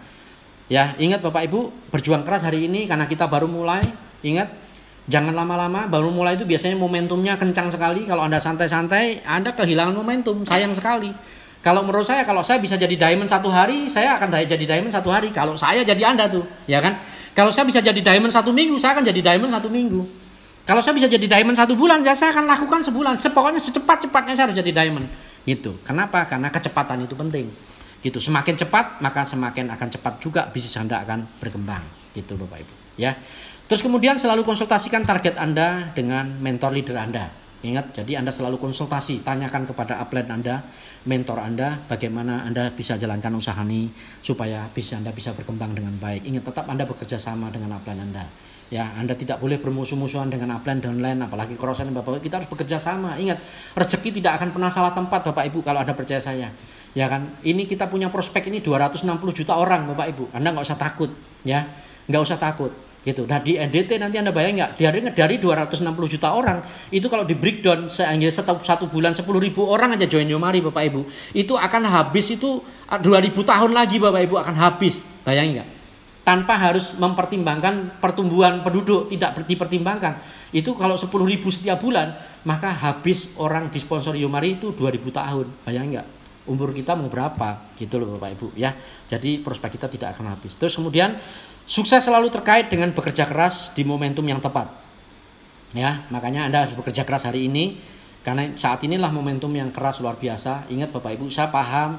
Ya 0.67 0.97
ingat 0.99 1.23
Bapak 1.23 1.47
Ibu 1.47 1.89
berjuang 1.93 2.27
keras 2.27 2.43
hari 2.43 2.67
ini 2.67 2.89
karena 2.89 3.07
kita 3.07 3.25
baru 3.31 3.47
mulai. 3.47 3.81
Ingat 4.25 4.64
Jangan 5.05 5.37
lama-lama, 5.37 5.85
baru 5.85 6.09
mulai 6.09 6.33
itu 6.33 6.49
biasanya 6.49 6.73
momentumnya 6.81 7.37
kencang 7.37 7.69
sekali. 7.69 8.09
Kalau 8.09 8.25
Anda 8.25 8.41
santai-santai, 8.41 9.21
Anda 9.21 9.53
kehilangan 9.53 9.93
momentum, 9.93 10.41
sayang 10.41 10.73
sekali. 10.73 11.13
Kalau 11.61 11.85
menurut 11.85 12.05
saya, 12.05 12.25
kalau 12.25 12.41
saya 12.41 12.57
bisa 12.57 12.73
jadi 12.77 12.93
diamond 12.93 13.29
satu 13.29 13.49
hari, 13.53 13.89
saya 13.89 14.17
akan 14.17 14.33
jadi 14.45 14.65
diamond 14.65 14.93
satu 14.93 15.09
hari. 15.13 15.29
Kalau 15.29 15.53
saya 15.53 15.85
jadi 15.85 16.09
Anda 16.09 16.25
tuh, 16.29 16.45
ya 16.65 16.81
kan? 16.81 16.97
Kalau 17.37 17.53
saya 17.53 17.69
bisa 17.69 17.81
jadi 17.85 18.01
diamond 18.01 18.33
satu 18.33 18.49
minggu, 18.49 18.81
saya 18.81 18.97
akan 18.97 19.05
jadi 19.05 19.21
diamond 19.21 19.53
satu 19.53 19.69
minggu. 19.69 20.01
Kalau 20.65 20.81
saya 20.81 20.97
bisa 20.97 21.05
jadi 21.05 21.25
diamond 21.29 21.53
satu 21.53 21.77
bulan, 21.77 22.01
ya 22.01 22.17
saya 22.17 22.33
akan 22.33 22.49
lakukan 22.49 22.81
sebulan. 22.81 23.21
Pokoknya 23.21 23.61
secepat-cepatnya 23.61 24.33
saya 24.33 24.49
harus 24.49 24.57
jadi 24.57 24.73
diamond. 24.73 25.05
Gitu. 25.45 25.77
Kenapa? 25.85 26.25
Karena 26.25 26.49
kecepatan 26.49 27.05
itu 27.05 27.13
penting. 27.13 27.53
Gitu. 28.01 28.17
Semakin 28.17 28.57
cepat, 28.57 28.97
maka 28.97 29.21
semakin 29.29 29.69
akan 29.69 29.87
cepat 29.93 30.13
juga 30.17 30.49
bisnis 30.49 30.73
Anda 30.81 31.05
akan 31.05 31.29
berkembang. 31.37 31.85
Gitu 32.17 32.33
Bapak 32.33 32.65
Ibu. 32.65 32.73
Ya. 32.97 33.13
Terus 33.65 33.81
kemudian 33.81 34.21
selalu 34.21 34.45
konsultasikan 34.45 35.01
target 35.01 35.41
Anda 35.41 35.89
dengan 35.97 36.37
mentor 36.37 36.69
leader 36.69 37.01
Anda. 37.01 37.33
Ingat, 37.65 37.97
jadi 37.97 38.21
Anda 38.21 38.29
selalu 38.29 38.61
konsultasi, 38.61 39.25
tanyakan 39.25 39.65
kepada 39.65 39.97
upline 39.97 40.29
Anda, 40.29 40.61
mentor 41.09 41.41
Anda, 41.41 41.73
bagaimana 41.89 42.45
Anda 42.45 42.69
bisa 42.69 42.93
jalankan 42.93 43.33
usaha 43.33 43.57
ini 43.65 43.89
supaya 44.21 44.69
bisa 44.69 45.01
Anda 45.01 45.09
bisa 45.09 45.33
berkembang 45.33 45.73
dengan 45.73 45.97
baik. 45.97 46.29
Ingat, 46.29 46.45
tetap 46.45 46.69
Anda 46.69 46.85
bekerja 46.85 47.17
sama 47.17 47.49
dengan 47.49 47.73
upline 47.73 48.05
Anda. 48.05 48.29
Ya, 48.69 48.93
Anda 48.93 49.17
tidak 49.17 49.41
boleh 49.41 49.57
bermusuh-musuhan 49.57 50.29
dengan 50.29 50.61
upline 50.61 50.85
downline, 50.85 51.25
apalagi 51.25 51.57
crossan 51.57 51.89
Bapak. 51.89 52.21
Kita 52.21 52.37
harus 52.37 52.49
bekerja 52.53 52.77
sama. 52.77 53.17
Ingat, 53.17 53.41
rezeki 53.73 54.21
tidak 54.21 54.37
akan 54.37 54.53
pernah 54.53 54.69
salah 54.69 54.93
tempat 54.93 55.25
Bapak 55.25 55.41
Ibu 55.49 55.65
kalau 55.65 55.81
Anda 55.81 55.97
percaya 55.97 56.21
saya. 56.21 56.53
Ya 56.93 57.09
kan, 57.09 57.41
ini 57.41 57.65
kita 57.65 57.89
punya 57.89 58.13
prospek 58.13 58.45
ini 58.53 58.61
260 58.61 59.09
juta 59.33 59.57
orang 59.57 59.89
Bapak 59.89 60.13
Ibu. 60.13 60.37
Anda 60.37 60.53
nggak 60.53 60.69
usah 60.69 60.77
takut, 60.77 61.09
ya, 61.41 61.65
nggak 62.05 62.21
usah 62.21 62.37
takut 62.37 62.84
gitu. 63.05 63.29
Nah 63.29 63.37
di 63.37 63.53
NDT 63.53 64.01
nanti 64.01 64.17
anda 64.17 64.33
bayang 64.33 64.57
nggak? 64.57 64.81
Dari 64.81 64.99
dari 65.13 65.35
260 65.37 65.85
juta 66.17 66.33
orang 66.33 66.65
itu 66.89 67.05
kalau 67.05 67.21
di 67.21 67.37
breakdown 67.37 67.85
sehingga 67.85 68.33
satu, 68.33 68.57
satu 68.65 68.89
bulan 68.89 69.13
10 69.13 69.29
ribu 69.37 69.61
orang 69.69 69.93
aja 69.93 70.09
join 70.09 70.25
Yomari 70.25 70.65
bapak 70.65 70.83
ibu. 70.89 71.05
Itu 71.29 71.53
akan 71.53 71.85
habis 71.85 72.33
itu 72.33 72.65
2000 72.89 73.05
tahun 73.45 73.71
lagi 73.77 74.01
bapak 74.01 74.21
ibu 74.25 74.35
akan 74.41 74.55
habis. 74.57 75.05
Bayangin 75.21 75.61
nggak? 75.61 75.69
Tanpa 76.25 76.57
harus 76.57 76.97
mempertimbangkan 76.97 78.01
pertumbuhan 78.01 78.65
penduduk 78.65 79.13
tidak 79.13 79.45
dipertimbangkan. 79.45 80.17
Itu 80.49 80.73
kalau 80.73 80.97
10 80.97 81.13
ribu 81.29 81.53
setiap 81.53 81.77
bulan 81.77 82.17
maka 82.41 82.73
habis 82.73 83.37
orang 83.37 83.69
di 83.69 83.77
sponsor 83.77 84.17
Yomari 84.17 84.57
itu 84.57 84.73
2000 84.73 84.97
tahun. 85.13 85.45
Bayangin 85.61 86.01
nggak? 86.01 86.07
Umur 86.49 86.73
kita 86.73 86.97
mau 86.97 87.09
berapa? 87.09 87.69
Gitu 87.77 88.01
loh 88.01 88.17
bapak 88.17 88.29
ibu 88.33 88.47
ya. 88.57 88.73
Jadi 89.05 89.45
prospek 89.45 89.77
kita 89.77 89.85
tidak 89.93 90.17
akan 90.17 90.33
habis. 90.33 90.57
Terus 90.57 90.73
kemudian 90.73 91.21
Sukses 91.65 92.05
selalu 92.05 92.29
terkait 92.29 92.69
dengan 92.69 92.93
bekerja 92.93 93.25
keras 93.25 93.73
di 93.73 93.81
momentum 93.81 94.25
yang 94.25 94.37
tepat. 94.37 94.69
Ya, 95.73 96.05
makanya 96.13 96.45
Anda 96.45 96.63
harus 96.63 96.77
bekerja 96.77 97.03
keras 97.03 97.25
hari 97.25 97.49
ini 97.49 97.81
karena 98.21 98.53
saat 98.53 98.85
inilah 98.85 99.09
momentum 99.09 99.49
yang 99.53 99.73
keras 99.73 99.97
luar 99.99 100.15
biasa. 100.15 100.69
Ingat 100.69 100.93
Bapak 100.93 101.17
Ibu, 101.17 101.27
saya 101.33 101.49
paham 101.49 101.97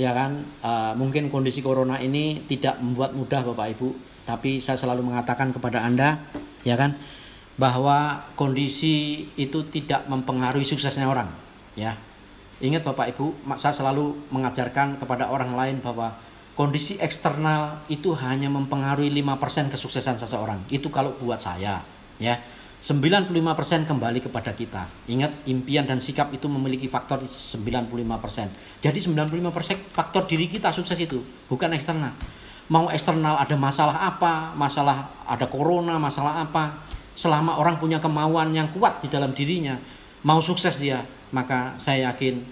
ya 0.00 0.16
kan 0.16 0.40
uh, 0.64 0.92
mungkin 0.96 1.28
kondisi 1.28 1.60
corona 1.60 2.00
ini 2.00 2.48
tidak 2.48 2.80
membuat 2.80 3.12
mudah 3.12 3.44
Bapak 3.52 3.76
Ibu 3.76 3.88
tapi 4.24 4.62
saya 4.62 4.80
selalu 4.80 5.04
mengatakan 5.04 5.52
kepada 5.52 5.84
Anda 5.84 6.16
ya 6.64 6.80
kan 6.80 6.96
bahwa 7.60 8.24
kondisi 8.32 9.28
itu 9.36 9.68
tidak 9.68 10.08
mempengaruhi 10.08 10.64
suksesnya 10.64 11.04
orang 11.04 11.28
ya 11.76 11.92
ingat 12.64 12.88
Bapak 12.88 13.12
Ibu 13.12 13.44
saya 13.60 13.76
selalu 13.76 14.32
mengajarkan 14.32 14.96
kepada 14.96 15.28
orang 15.28 15.52
lain 15.52 15.76
bahwa 15.84 16.16
kondisi 16.52 17.00
eksternal 17.00 17.84
itu 17.88 18.12
hanya 18.16 18.52
mempengaruhi 18.52 19.08
5% 19.08 19.72
kesuksesan 19.72 20.20
seseorang 20.20 20.60
itu 20.68 20.92
kalau 20.92 21.16
buat 21.16 21.40
saya 21.40 21.80
ya 22.20 22.36
95% 22.82 23.30
kembali 23.86 24.18
kepada 24.26 24.50
kita. 24.58 24.90
Ingat, 25.06 25.46
impian 25.46 25.86
dan 25.86 26.02
sikap 26.02 26.34
itu 26.34 26.50
memiliki 26.50 26.90
faktor 26.90 27.22
95%. 27.22 27.62
Jadi 28.82 28.98
95% 28.98 29.94
faktor 29.94 30.26
diri 30.26 30.50
kita 30.50 30.74
sukses 30.74 30.98
itu, 30.98 31.22
bukan 31.46 31.70
eksternal. 31.78 32.10
Mau 32.66 32.90
eksternal 32.90 33.38
ada 33.38 33.54
masalah 33.54 34.02
apa, 34.02 34.50
masalah 34.58 35.14
ada 35.22 35.46
corona, 35.46 35.94
masalah 36.02 36.42
apa. 36.42 36.82
Selama 37.14 37.54
orang 37.62 37.78
punya 37.78 38.02
kemauan 38.02 38.50
yang 38.50 38.66
kuat 38.74 38.98
di 38.98 39.06
dalam 39.06 39.30
dirinya, 39.30 39.78
mau 40.26 40.42
sukses 40.42 40.74
dia, 40.82 41.06
maka 41.30 41.78
saya 41.78 42.10
yakin 42.10 42.42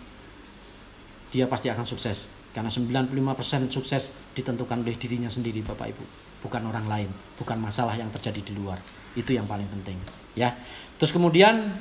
dia 1.35 1.51
pasti 1.51 1.75
akan 1.75 1.83
sukses. 1.83 2.31
Karena 2.51 2.67
95% 2.67 3.71
sukses 3.71 4.11
ditentukan 4.35 4.83
oleh 4.83 4.99
dirinya 4.99 5.31
sendiri 5.31 5.63
Bapak 5.63 5.87
Ibu, 5.95 6.05
bukan 6.43 6.63
orang 6.67 6.87
lain, 6.91 7.11
bukan 7.39 7.63
masalah 7.63 7.95
yang 7.95 8.11
terjadi 8.11 8.43
di 8.43 8.53
luar. 8.59 8.83
Itu 9.15 9.31
yang 9.31 9.47
paling 9.47 9.71
penting 9.71 9.99
ya. 10.35 10.55
Terus 10.99 11.11
kemudian 11.15 11.79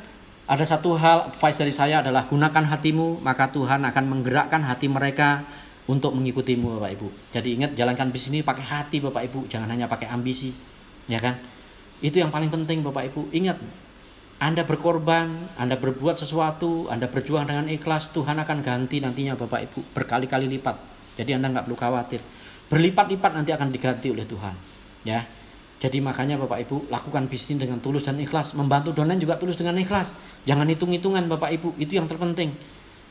ada 0.49 0.65
satu 0.65 0.97
hal 0.97 1.29
advice 1.29 1.61
dari 1.61 1.73
saya 1.73 2.01
adalah 2.01 2.25
gunakan 2.25 2.65
hatimu 2.73 3.21
maka 3.21 3.53
Tuhan 3.53 3.85
akan 3.85 4.03
menggerakkan 4.09 4.65
hati 4.65 4.89
mereka 4.89 5.45
untuk 5.89 6.13
mengikutimu 6.13 6.77
Bapak 6.77 6.91
Ibu. 6.97 7.07
Jadi 7.33 7.49
ingat 7.57 7.71
jalankan 7.73 8.13
bisnis 8.13 8.33
ini 8.33 8.39
pakai 8.45 8.65
hati 8.65 8.97
Bapak 9.01 9.25
Ibu, 9.29 9.49
jangan 9.49 9.69
hanya 9.73 9.89
pakai 9.89 10.09
ambisi. 10.09 10.53
Ya 11.09 11.17
kan? 11.17 11.37
Itu 11.99 12.21
yang 12.21 12.29
paling 12.29 12.53
penting 12.53 12.85
Bapak 12.85 13.09
Ibu. 13.09 13.33
Ingat 13.33 13.57
anda 14.39 14.63
berkorban, 14.63 15.51
Anda 15.59 15.75
berbuat 15.75 16.15
sesuatu, 16.15 16.87
Anda 16.87 17.11
berjuang 17.11 17.43
dengan 17.43 17.67
ikhlas, 17.67 18.07
Tuhan 18.15 18.39
akan 18.39 18.63
ganti 18.63 19.03
nantinya 19.03 19.35
Bapak 19.35 19.67
Ibu 19.67 19.91
berkali-kali 19.91 20.47
lipat. 20.47 20.79
Jadi 21.19 21.35
Anda 21.35 21.51
nggak 21.51 21.67
perlu 21.67 21.75
khawatir. 21.75 22.23
Berlipat-lipat 22.71 23.35
nanti 23.35 23.51
akan 23.51 23.67
diganti 23.67 24.07
oleh 24.15 24.23
Tuhan. 24.23 24.55
Ya, 25.03 25.27
jadi 25.83 25.99
makanya 25.99 26.39
Bapak 26.39 26.63
Ibu 26.63 26.87
lakukan 26.87 27.27
bisnis 27.27 27.59
dengan 27.59 27.83
tulus 27.83 28.07
dan 28.07 28.15
ikhlas. 28.15 28.55
Membantu 28.55 28.95
donen 28.95 29.19
juga 29.19 29.35
tulus 29.35 29.59
dengan 29.59 29.75
ikhlas. 29.75 30.15
Jangan 30.47 30.71
hitung-hitungan 30.71 31.27
Bapak 31.27 31.59
Ibu. 31.59 31.75
Itu 31.75 31.99
yang 31.99 32.07
terpenting. 32.07 32.55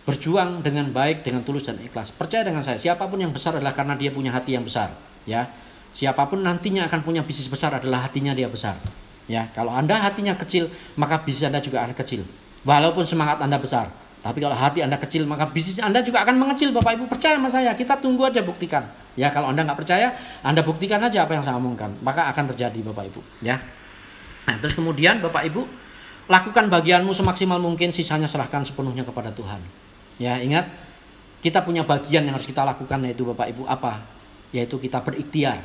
Berjuang 0.08 0.64
dengan 0.64 0.88
baik, 0.88 1.28
dengan 1.28 1.44
tulus 1.44 1.68
dan 1.68 1.76
ikhlas. 1.76 2.08
Percaya 2.08 2.40
dengan 2.40 2.64
saya, 2.64 2.80
siapa 2.80 3.04
pun 3.04 3.20
yang 3.20 3.36
besar 3.36 3.52
adalah 3.52 3.76
karena 3.76 3.92
dia 4.00 4.08
punya 4.08 4.32
hati 4.32 4.56
yang 4.56 4.64
besar. 4.64 4.96
Ya, 5.28 5.44
siapa 5.92 6.24
pun 6.24 6.40
nantinya 6.40 6.88
akan 6.88 7.04
punya 7.04 7.20
bisnis 7.20 7.52
besar 7.52 7.76
adalah 7.76 8.08
hatinya 8.08 8.32
dia 8.32 8.48
besar. 8.48 8.80
Ya, 9.28 9.46
kalau 9.52 9.70
anda 9.70 9.94
hatinya 10.00 10.32
kecil, 10.40 10.72
maka 10.96 11.20
bisnis 11.20 11.46
anda 11.46 11.60
juga 11.60 11.84
akan 11.84 11.92
kecil. 11.92 12.24
Walaupun 12.64 13.04
semangat 13.04 13.38
anda 13.44 13.60
besar, 13.60 13.92
tapi 14.18 14.42
kalau 14.42 14.56
hati 14.58 14.82
Anda 14.82 14.98
kecil, 14.98 15.22
maka 15.30 15.46
bisnis 15.46 15.78
Anda 15.78 16.02
juga 16.02 16.26
akan 16.26 16.42
mengecil. 16.42 16.74
Bapak 16.74 16.98
Ibu 16.98 17.06
percaya 17.06 17.38
sama 17.38 17.46
saya, 17.46 17.70
kita 17.78 18.02
tunggu 18.02 18.26
aja 18.26 18.42
buktikan. 18.42 18.82
Ya, 19.14 19.30
kalau 19.30 19.54
Anda 19.54 19.62
nggak 19.62 19.78
percaya, 19.78 20.10
Anda 20.42 20.66
buktikan 20.66 20.98
aja 20.98 21.22
apa 21.22 21.38
yang 21.38 21.46
saya 21.46 21.54
omongkan. 21.54 21.94
Maka 22.02 22.26
akan 22.34 22.50
terjadi 22.52 22.82
Bapak 22.82 23.14
Ibu. 23.14 23.20
Ya. 23.46 23.62
Nah, 24.50 24.58
terus 24.58 24.74
kemudian 24.74 25.22
Bapak 25.22 25.46
Ibu, 25.46 25.62
lakukan 26.26 26.66
bagianmu 26.66 27.14
semaksimal 27.14 27.62
mungkin, 27.62 27.94
sisanya 27.94 28.26
serahkan 28.26 28.66
sepenuhnya 28.66 29.06
kepada 29.06 29.30
Tuhan. 29.30 29.62
Ya, 30.18 30.42
ingat, 30.42 30.66
kita 31.38 31.62
punya 31.62 31.86
bagian 31.86 32.26
yang 32.26 32.34
harus 32.34 32.50
kita 32.50 32.66
lakukan 32.66 32.98
yaitu 33.06 33.22
Bapak 33.22 33.54
Ibu 33.54 33.70
apa? 33.70 34.02
Yaitu 34.50 34.82
kita 34.82 34.98
berikhtiar 34.98 35.62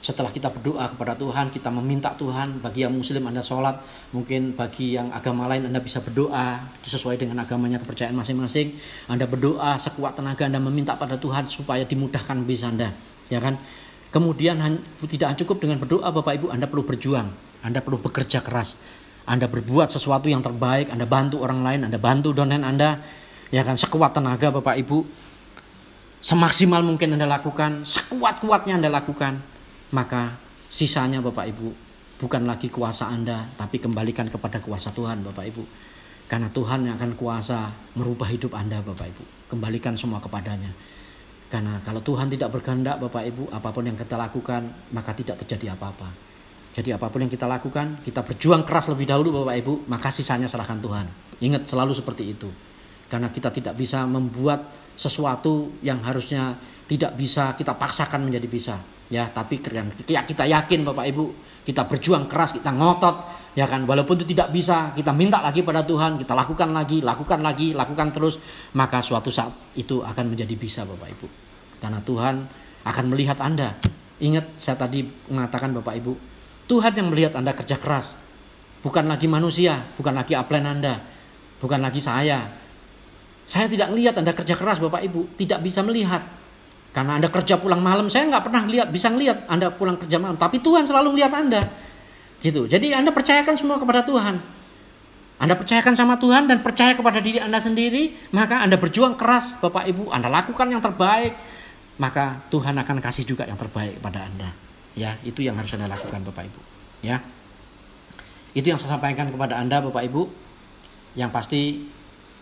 setelah 0.00 0.32
kita 0.32 0.48
berdoa 0.48 0.88
kepada 0.96 1.12
Tuhan, 1.12 1.52
kita 1.52 1.68
meminta 1.68 2.08
Tuhan, 2.16 2.64
bagi 2.64 2.88
yang 2.88 2.96
muslim 2.96 3.20
Anda 3.28 3.44
sholat, 3.44 3.84
mungkin 4.16 4.56
bagi 4.56 4.96
yang 4.96 5.12
agama 5.12 5.44
lain 5.44 5.68
Anda 5.68 5.76
bisa 5.84 6.00
berdoa 6.00 6.72
sesuai 6.80 7.20
dengan 7.20 7.44
agamanya 7.44 7.76
kepercayaan 7.84 8.16
masing-masing. 8.16 8.80
Anda 9.12 9.28
berdoa 9.28 9.76
sekuat 9.76 10.16
tenaga 10.16 10.48
Anda 10.48 10.56
meminta 10.56 10.96
pada 10.96 11.20
Tuhan 11.20 11.52
supaya 11.52 11.84
dimudahkan 11.84 12.48
bisa 12.48 12.72
Anda, 12.72 12.96
ya 13.28 13.44
kan? 13.44 13.60
Kemudian 14.08 14.56
tidak 15.04 15.36
cukup 15.44 15.68
dengan 15.68 15.76
berdoa 15.76 16.08
Bapak 16.08 16.32
Ibu, 16.40 16.46
Anda 16.48 16.64
perlu 16.64 16.88
berjuang, 16.88 17.28
Anda 17.60 17.84
perlu 17.84 18.00
bekerja 18.00 18.40
keras. 18.40 18.80
Anda 19.28 19.52
berbuat 19.52 19.92
sesuatu 19.92 20.32
yang 20.32 20.40
terbaik, 20.40 20.88
Anda 20.88 21.04
bantu 21.04 21.44
orang 21.44 21.60
lain, 21.60 21.84
Anda 21.84 22.00
bantu 22.00 22.32
donen 22.32 22.64
Anda, 22.64 23.04
ya 23.52 23.60
kan 23.68 23.76
sekuat 23.76 24.16
tenaga 24.16 24.48
Bapak 24.48 24.80
Ibu. 24.80 25.04
Semaksimal 26.24 26.80
mungkin 26.80 27.20
Anda 27.20 27.28
lakukan, 27.28 27.84
sekuat-kuatnya 27.84 28.80
Anda 28.80 28.88
lakukan 28.88 29.49
maka 29.90 30.38
sisanya 30.70 31.18
Bapak 31.18 31.50
Ibu 31.50 31.68
bukan 32.20 32.44
lagi 32.46 32.68
kuasa 32.68 33.10
Anda, 33.10 33.48
tapi 33.56 33.80
kembalikan 33.80 34.28
kepada 34.28 34.60
kuasa 34.60 34.92
Tuhan 34.94 35.24
Bapak 35.26 35.44
Ibu. 35.50 35.64
Karena 36.30 36.46
Tuhan 36.46 36.86
yang 36.86 36.94
akan 36.94 37.18
kuasa 37.18 37.66
merubah 37.98 38.30
hidup 38.30 38.54
Anda 38.54 38.78
Bapak 38.84 39.10
Ibu. 39.10 39.24
Kembalikan 39.50 39.98
semua 39.98 40.22
kepadanya. 40.22 40.70
Karena 41.50 41.82
kalau 41.82 41.98
Tuhan 42.06 42.30
tidak 42.30 42.54
berkehendak 42.54 43.02
Bapak 43.02 43.26
Ibu, 43.26 43.50
apa 43.50 43.74
pun 43.74 43.82
yang 43.82 43.98
kita 43.98 44.14
lakukan, 44.14 44.62
maka 44.94 45.10
tidak 45.10 45.42
terjadi 45.42 45.74
apa-apa. 45.74 46.06
Jadi 46.70 46.94
apa 46.94 47.10
pun 47.10 47.26
yang 47.26 47.32
kita 47.32 47.50
lakukan, 47.50 47.98
kita 48.06 48.22
berjuang 48.22 48.62
keras 48.62 48.86
lebih 48.86 49.10
dahulu 49.10 49.42
Bapak 49.42 49.58
Ibu, 49.58 49.90
maka 49.90 50.14
sisanya 50.14 50.46
serahkan 50.46 50.78
Tuhan. 50.78 51.06
Ingat 51.42 51.66
selalu 51.66 51.90
seperti 51.90 52.30
itu. 52.30 52.46
Karena 53.10 53.26
kita 53.26 53.50
tidak 53.50 53.74
bisa 53.74 54.06
membuat 54.06 54.70
sesuatu 54.94 55.74
yang 55.82 55.98
harusnya 56.06 56.54
tidak 56.86 57.18
bisa 57.18 57.58
kita 57.58 57.74
paksakan 57.74 58.22
menjadi 58.22 58.46
bisa 58.46 58.76
ya 59.10 59.28
tapi 59.28 59.58
kita, 59.58 60.22
kita 60.24 60.44
yakin 60.46 60.86
Bapak 60.86 61.04
Ibu 61.10 61.24
kita 61.66 61.84
berjuang 61.84 62.30
keras 62.30 62.56
kita 62.56 62.72
ngotot 62.72 63.16
ya 63.58 63.66
kan? 63.66 63.82
Walaupun 63.84 64.22
itu 64.22 64.32
tidak 64.32 64.54
bisa 64.54 64.94
kita 64.94 65.10
minta 65.10 65.42
lagi 65.42 65.60
pada 65.66 65.82
Tuhan 65.82 66.16
kita 66.16 66.32
lakukan 66.32 66.70
lagi 66.70 67.02
lakukan 67.02 67.42
lagi 67.42 67.74
lakukan 67.74 68.14
terus 68.14 68.38
maka 68.78 69.02
suatu 69.02 69.28
saat 69.28 69.52
itu 69.76 70.00
akan 70.00 70.24
menjadi 70.32 70.54
bisa 70.56 70.86
Bapak 70.86 71.08
Ibu. 71.10 71.26
Karena 71.82 72.00
Tuhan 72.00 72.34
akan 72.86 73.04
melihat 73.10 73.42
Anda. 73.42 73.76
Ingat 74.20 74.56
saya 74.56 74.76
tadi 74.78 75.04
mengatakan 75.28 75.74
Bapak 75.74 75.94
Ibu 75.98 76.12
Tuhan 76.70 76.92
yang 76.94 77.10
melihat 77.10 77.34
Anda 77.34 77.52
kerja 77.52 77.76
keras. 77.76 78.14
Bukan 78.80 79.04
lagi 79.04 79.28
manusia 79.28 79.90
bukan 79.98 80.16
lagi 80.16 80.32
upline 80.32 80.64
Anda 80.64 81.02
bukan 81.60 81.84
lagi 81.84 82.00
saya. 82.00 82.48
Saya 83.44 83.66
tidak 83.68 83.92
melihat 83.92 84.16
Anda 84.16 84.32
kerja 84.32 84.56
keras 84.56 84.80
Bapak 84.80 85.04
Ibu. 85.04 85.36
Tidak 85.36 85.58
bisa 85.60 85.84
melihat 85.84 86.22
karena 86.90 87.22
Anda 87.22 87.30
kerja 87.30 87.54
pulang 87.54 87.78
malam, 87.78 88.10
saya 88.10 88.26
nggak 88.26 88.50
pernah 88.50 88.66
lihat, 88.66 88.90
bisa 88.90 89.06
ngelihat 89.06 89.46
Anda 89.46 89.70
pulang 89.70 89.94
kerja 89.94 90.18
malam. 90.18 90.34
Tapi 90.34 90.58
Tuhan 90.58 90.82
selalu 90.82 91.14
melihat 91.14 91.30
Anda. 91.30 91.62
Gitu. 92.42 92.66
Jadi 92.66 92.90
Anda 92.90 93.14
percayakan 93.14 93.54
semua 93.54 93.78
kepada 93.78 94.02
Tuhan. 94.02 94.42
Anda 95.40 95.54
percayakan 95.56 95.94
sama 95.94 96.18
Tuhan 96.18 96.50
dan 96.50 96.60
percaya 96.60 96.92
kepada 96.92 97.22
diri 97.22 97.38
Anda 97.38 97.62
sendiri, 97.62 98.28
maka 98.34 98.60
Anda 98.60 98.76
berjuang 98.76 99.14
keras, 99.16 99.56
Bapak 99.62 99.86
Ibu, 99.86 100.10
Anda 100.10 100.28
lakukan 100.28 100.66
yang 100.68 100.82
terbaik, 100.82 101.38
maka 101.96 102.42
Tuhan 102.50 102.74
akan 102.76 102.98
kasih 102.98 103.24
juga 103.24 103.46
yang 103.46 103.56
terbaik 103.56 104.02
kepada 104.02 104.26
Anda. 104.26 104.50
Ya, 104.98 105.16
itu 105.22 105.46
yang 105.46 105.56
harus 105.56 105.70
Anda 105.72 105.86
lakukan 105.86 106.26
Bapak 106.26 106.44
Ibu. 106.50 106.60
Ya. 107.06 107.22
Itu 108.50 108.66
yang 108.66 108.82
saya 108.82 108.98
sampaikan 108.98 109.30
kepada 109.30 109.56
Anda 109.62 109.78
Bapak 109.78 110.10
Ibu. 110.10 110.22
Yang 111.14 111.30
pasti 111.30 111.62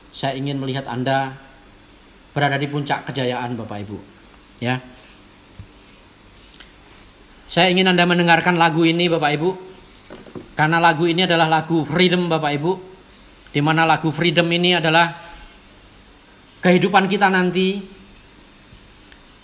saya 0.08 0.34
ingin 0.40 0.56
melihat 0.56 0.88
Anda 0.88 1.36
berada 2.32 2.56
di 2.56 2.66
puncak 2.66 3.04
kejayaan 3.12 3.54
Bapak 3.54 3.84
Ibu 3.84 4.17
Ya. 4.58 4.82
Saya 7.48 7.72
ingin 7.72 7.88
Anda 7.88 8.04
mendengarkan 8.04 8.58
lagu 8.58 8.84
ini 8.84 9.08
Bapak 9.08 9.30
Ibu. 9.38 9.50
Karena 10.58 10.82
lagu 10.82 11.06
ini 11.06 11.24
adalah 11.24 11.46
lagu 11.46 11.86
freedom 11.86 12.26
Bapak 12.26 12.52
Ibu. 12.58 12.72
Di 13.54 13.60
mana 13.64 13.88
lagu 13.88 14.10
freedom 14.10 14.44
ini 14.50 14.76
adalah 14.76 15.14
kehidupan 16.60 17.06
kita 17.06 17.30
nanti. 17.30 17.80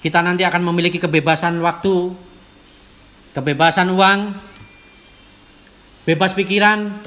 Kita 0.04 0.20
nanti 0.20 0.44
akan 0.44 0.68
memiliki 0.68 1.00
kebebasan 1.00 1.56
waktu, 1.64 2.12
kebebasan 3.32 3.88
uang, 3.88 4.36
bebas 6.04 6.36
pikiran. 6.36 7.00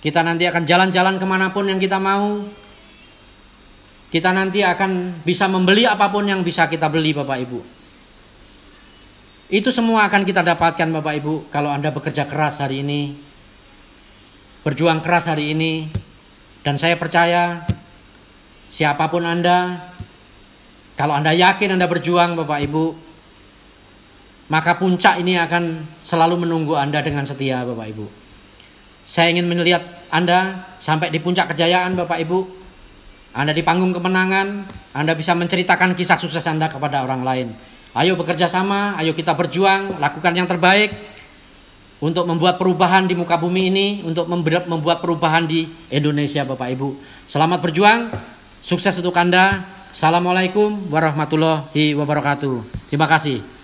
Kita 0.00 0.24
nanti 0.24 0.48
akan 0.48 0.64
jalan-jalan 0.64 1.20
ke 1.20 1.26
mana 1.28 1.52
pun 1.52 1.68
yang 1.68 1.76
kita 1.76 2.00
mau, 2.00 2.48
kita 4.08 4.32
nanti 4.32 4.64
akan 4.64 5.20
bisa 5.20 5.44
membeli 5.52 5.84
apa 5.84 6.08
pun 6.08 6.24
yang 6.24 6.40
bisa 6.40 6.64
kita 6.64 6.88
beli 6.88 7.12
Bapak 7.12 7.38
Ibu. 7.44 7.60
Itu 9.52 9.68
semua 9.68 10.08
akan 10.08 10.24
kita 10.24 10.40
dapatkan 10.40 10.88
Bapak 11.00 11.14
Ibu 11.20 11.34
kalau 11.52 11.68
Anda 11.68 11.92
bekerja 11.92 12.24
keras 12.24 12.60
hari 12.60 12.80
ini. 12.84 13.16
Berjuang 14.64 15.04
keras 15.04 15.28
hari 15.28 15.52
ini. 15.52 15.92
Dan 16.64 16.80
saya 16.80 16.96
percaya 16.96 17.64
siapa 18.72 19.08
pun 19.08 19.24
Anda, 19.24 19.92
kalau 20.96 21.16
Anda 21.16 21.32
yakin 21.32 21.76
Anda 21.76 21.88
berjuang 21.88 22.36
Bapak 22.36 22.60
Ibu, 22.64 22.84
maka 24.48 24.76
puncak 24.80 25.20
ini 25.20 25.36
akan 25.36 25.84
selalu 26.00 26.48
menunggu 26.48 26.76
Anda 26.76 27.04
dengan 27.04 27.28
setia 27.28 27.60
Bapak 27.64 27.86
Ibu. 27.92 28.06
Saya 29.08 29.32
ingin 29.32 29.48
melihat 29.48 29.84
Anda 30.08 30.68
sampai 30.80 31.12
di 31.12 31.20
puncak 31.20 31.52
kejayaan 31.52 31.96
Bapak 31.96 32.20
Ibu 32.24 32.57
Anda 33.38 33.54
di 33.54 33.62
panggung 33.62 33.94
kemenangan, 33.94 34.66
Anda 34.90 35.14
bisa 35.14 35.30
menceritakan 35.38 35.94
kisah 35.94 36.18
sukses 36.18 36.42
Anda 36.42 36.66
kepada 36.66 37.06
orang 37.06 37.22
lain. 37.22 37.48
Ayo 37.94 38.18
bekerja 38.18 38.50
sama, 38.50 38.98
ayo 38.98 39.14
kita 39.14 39.30
berjuang, 39.38 40.02
lakukan 40.02 40.34
yang 40.34 40.50
terbaik 40.50 40.90
untuk 42.02 42.26
membuat 42.26 42.58
perubahan 42.58 43.06
di 43.06 43.14
muka 43.14 43.38
bumi 43.38 43.70
ini, 43.70 43.86
untuk 44.02 44.26
membuat 44.66 44.98
perubahan 44.98 45.46
di 45.46 45.70
Indonesia 45.86 46.42
Bapak 46.42 46.66
Ibu. 46.74 46.98
Selamat 47.30 47.62
berjuang, 47.62 48.10
sukses 48.58 48.98
untuk 48.98 49.14
Anda. 49.14 49.62
Assalamualaikum 49.94 50.90
warahmatullahi 50.90 51.94
wabarakatuh. 51.94 52.90
Terima 52.90 53.06
kasih. 53.06 53.57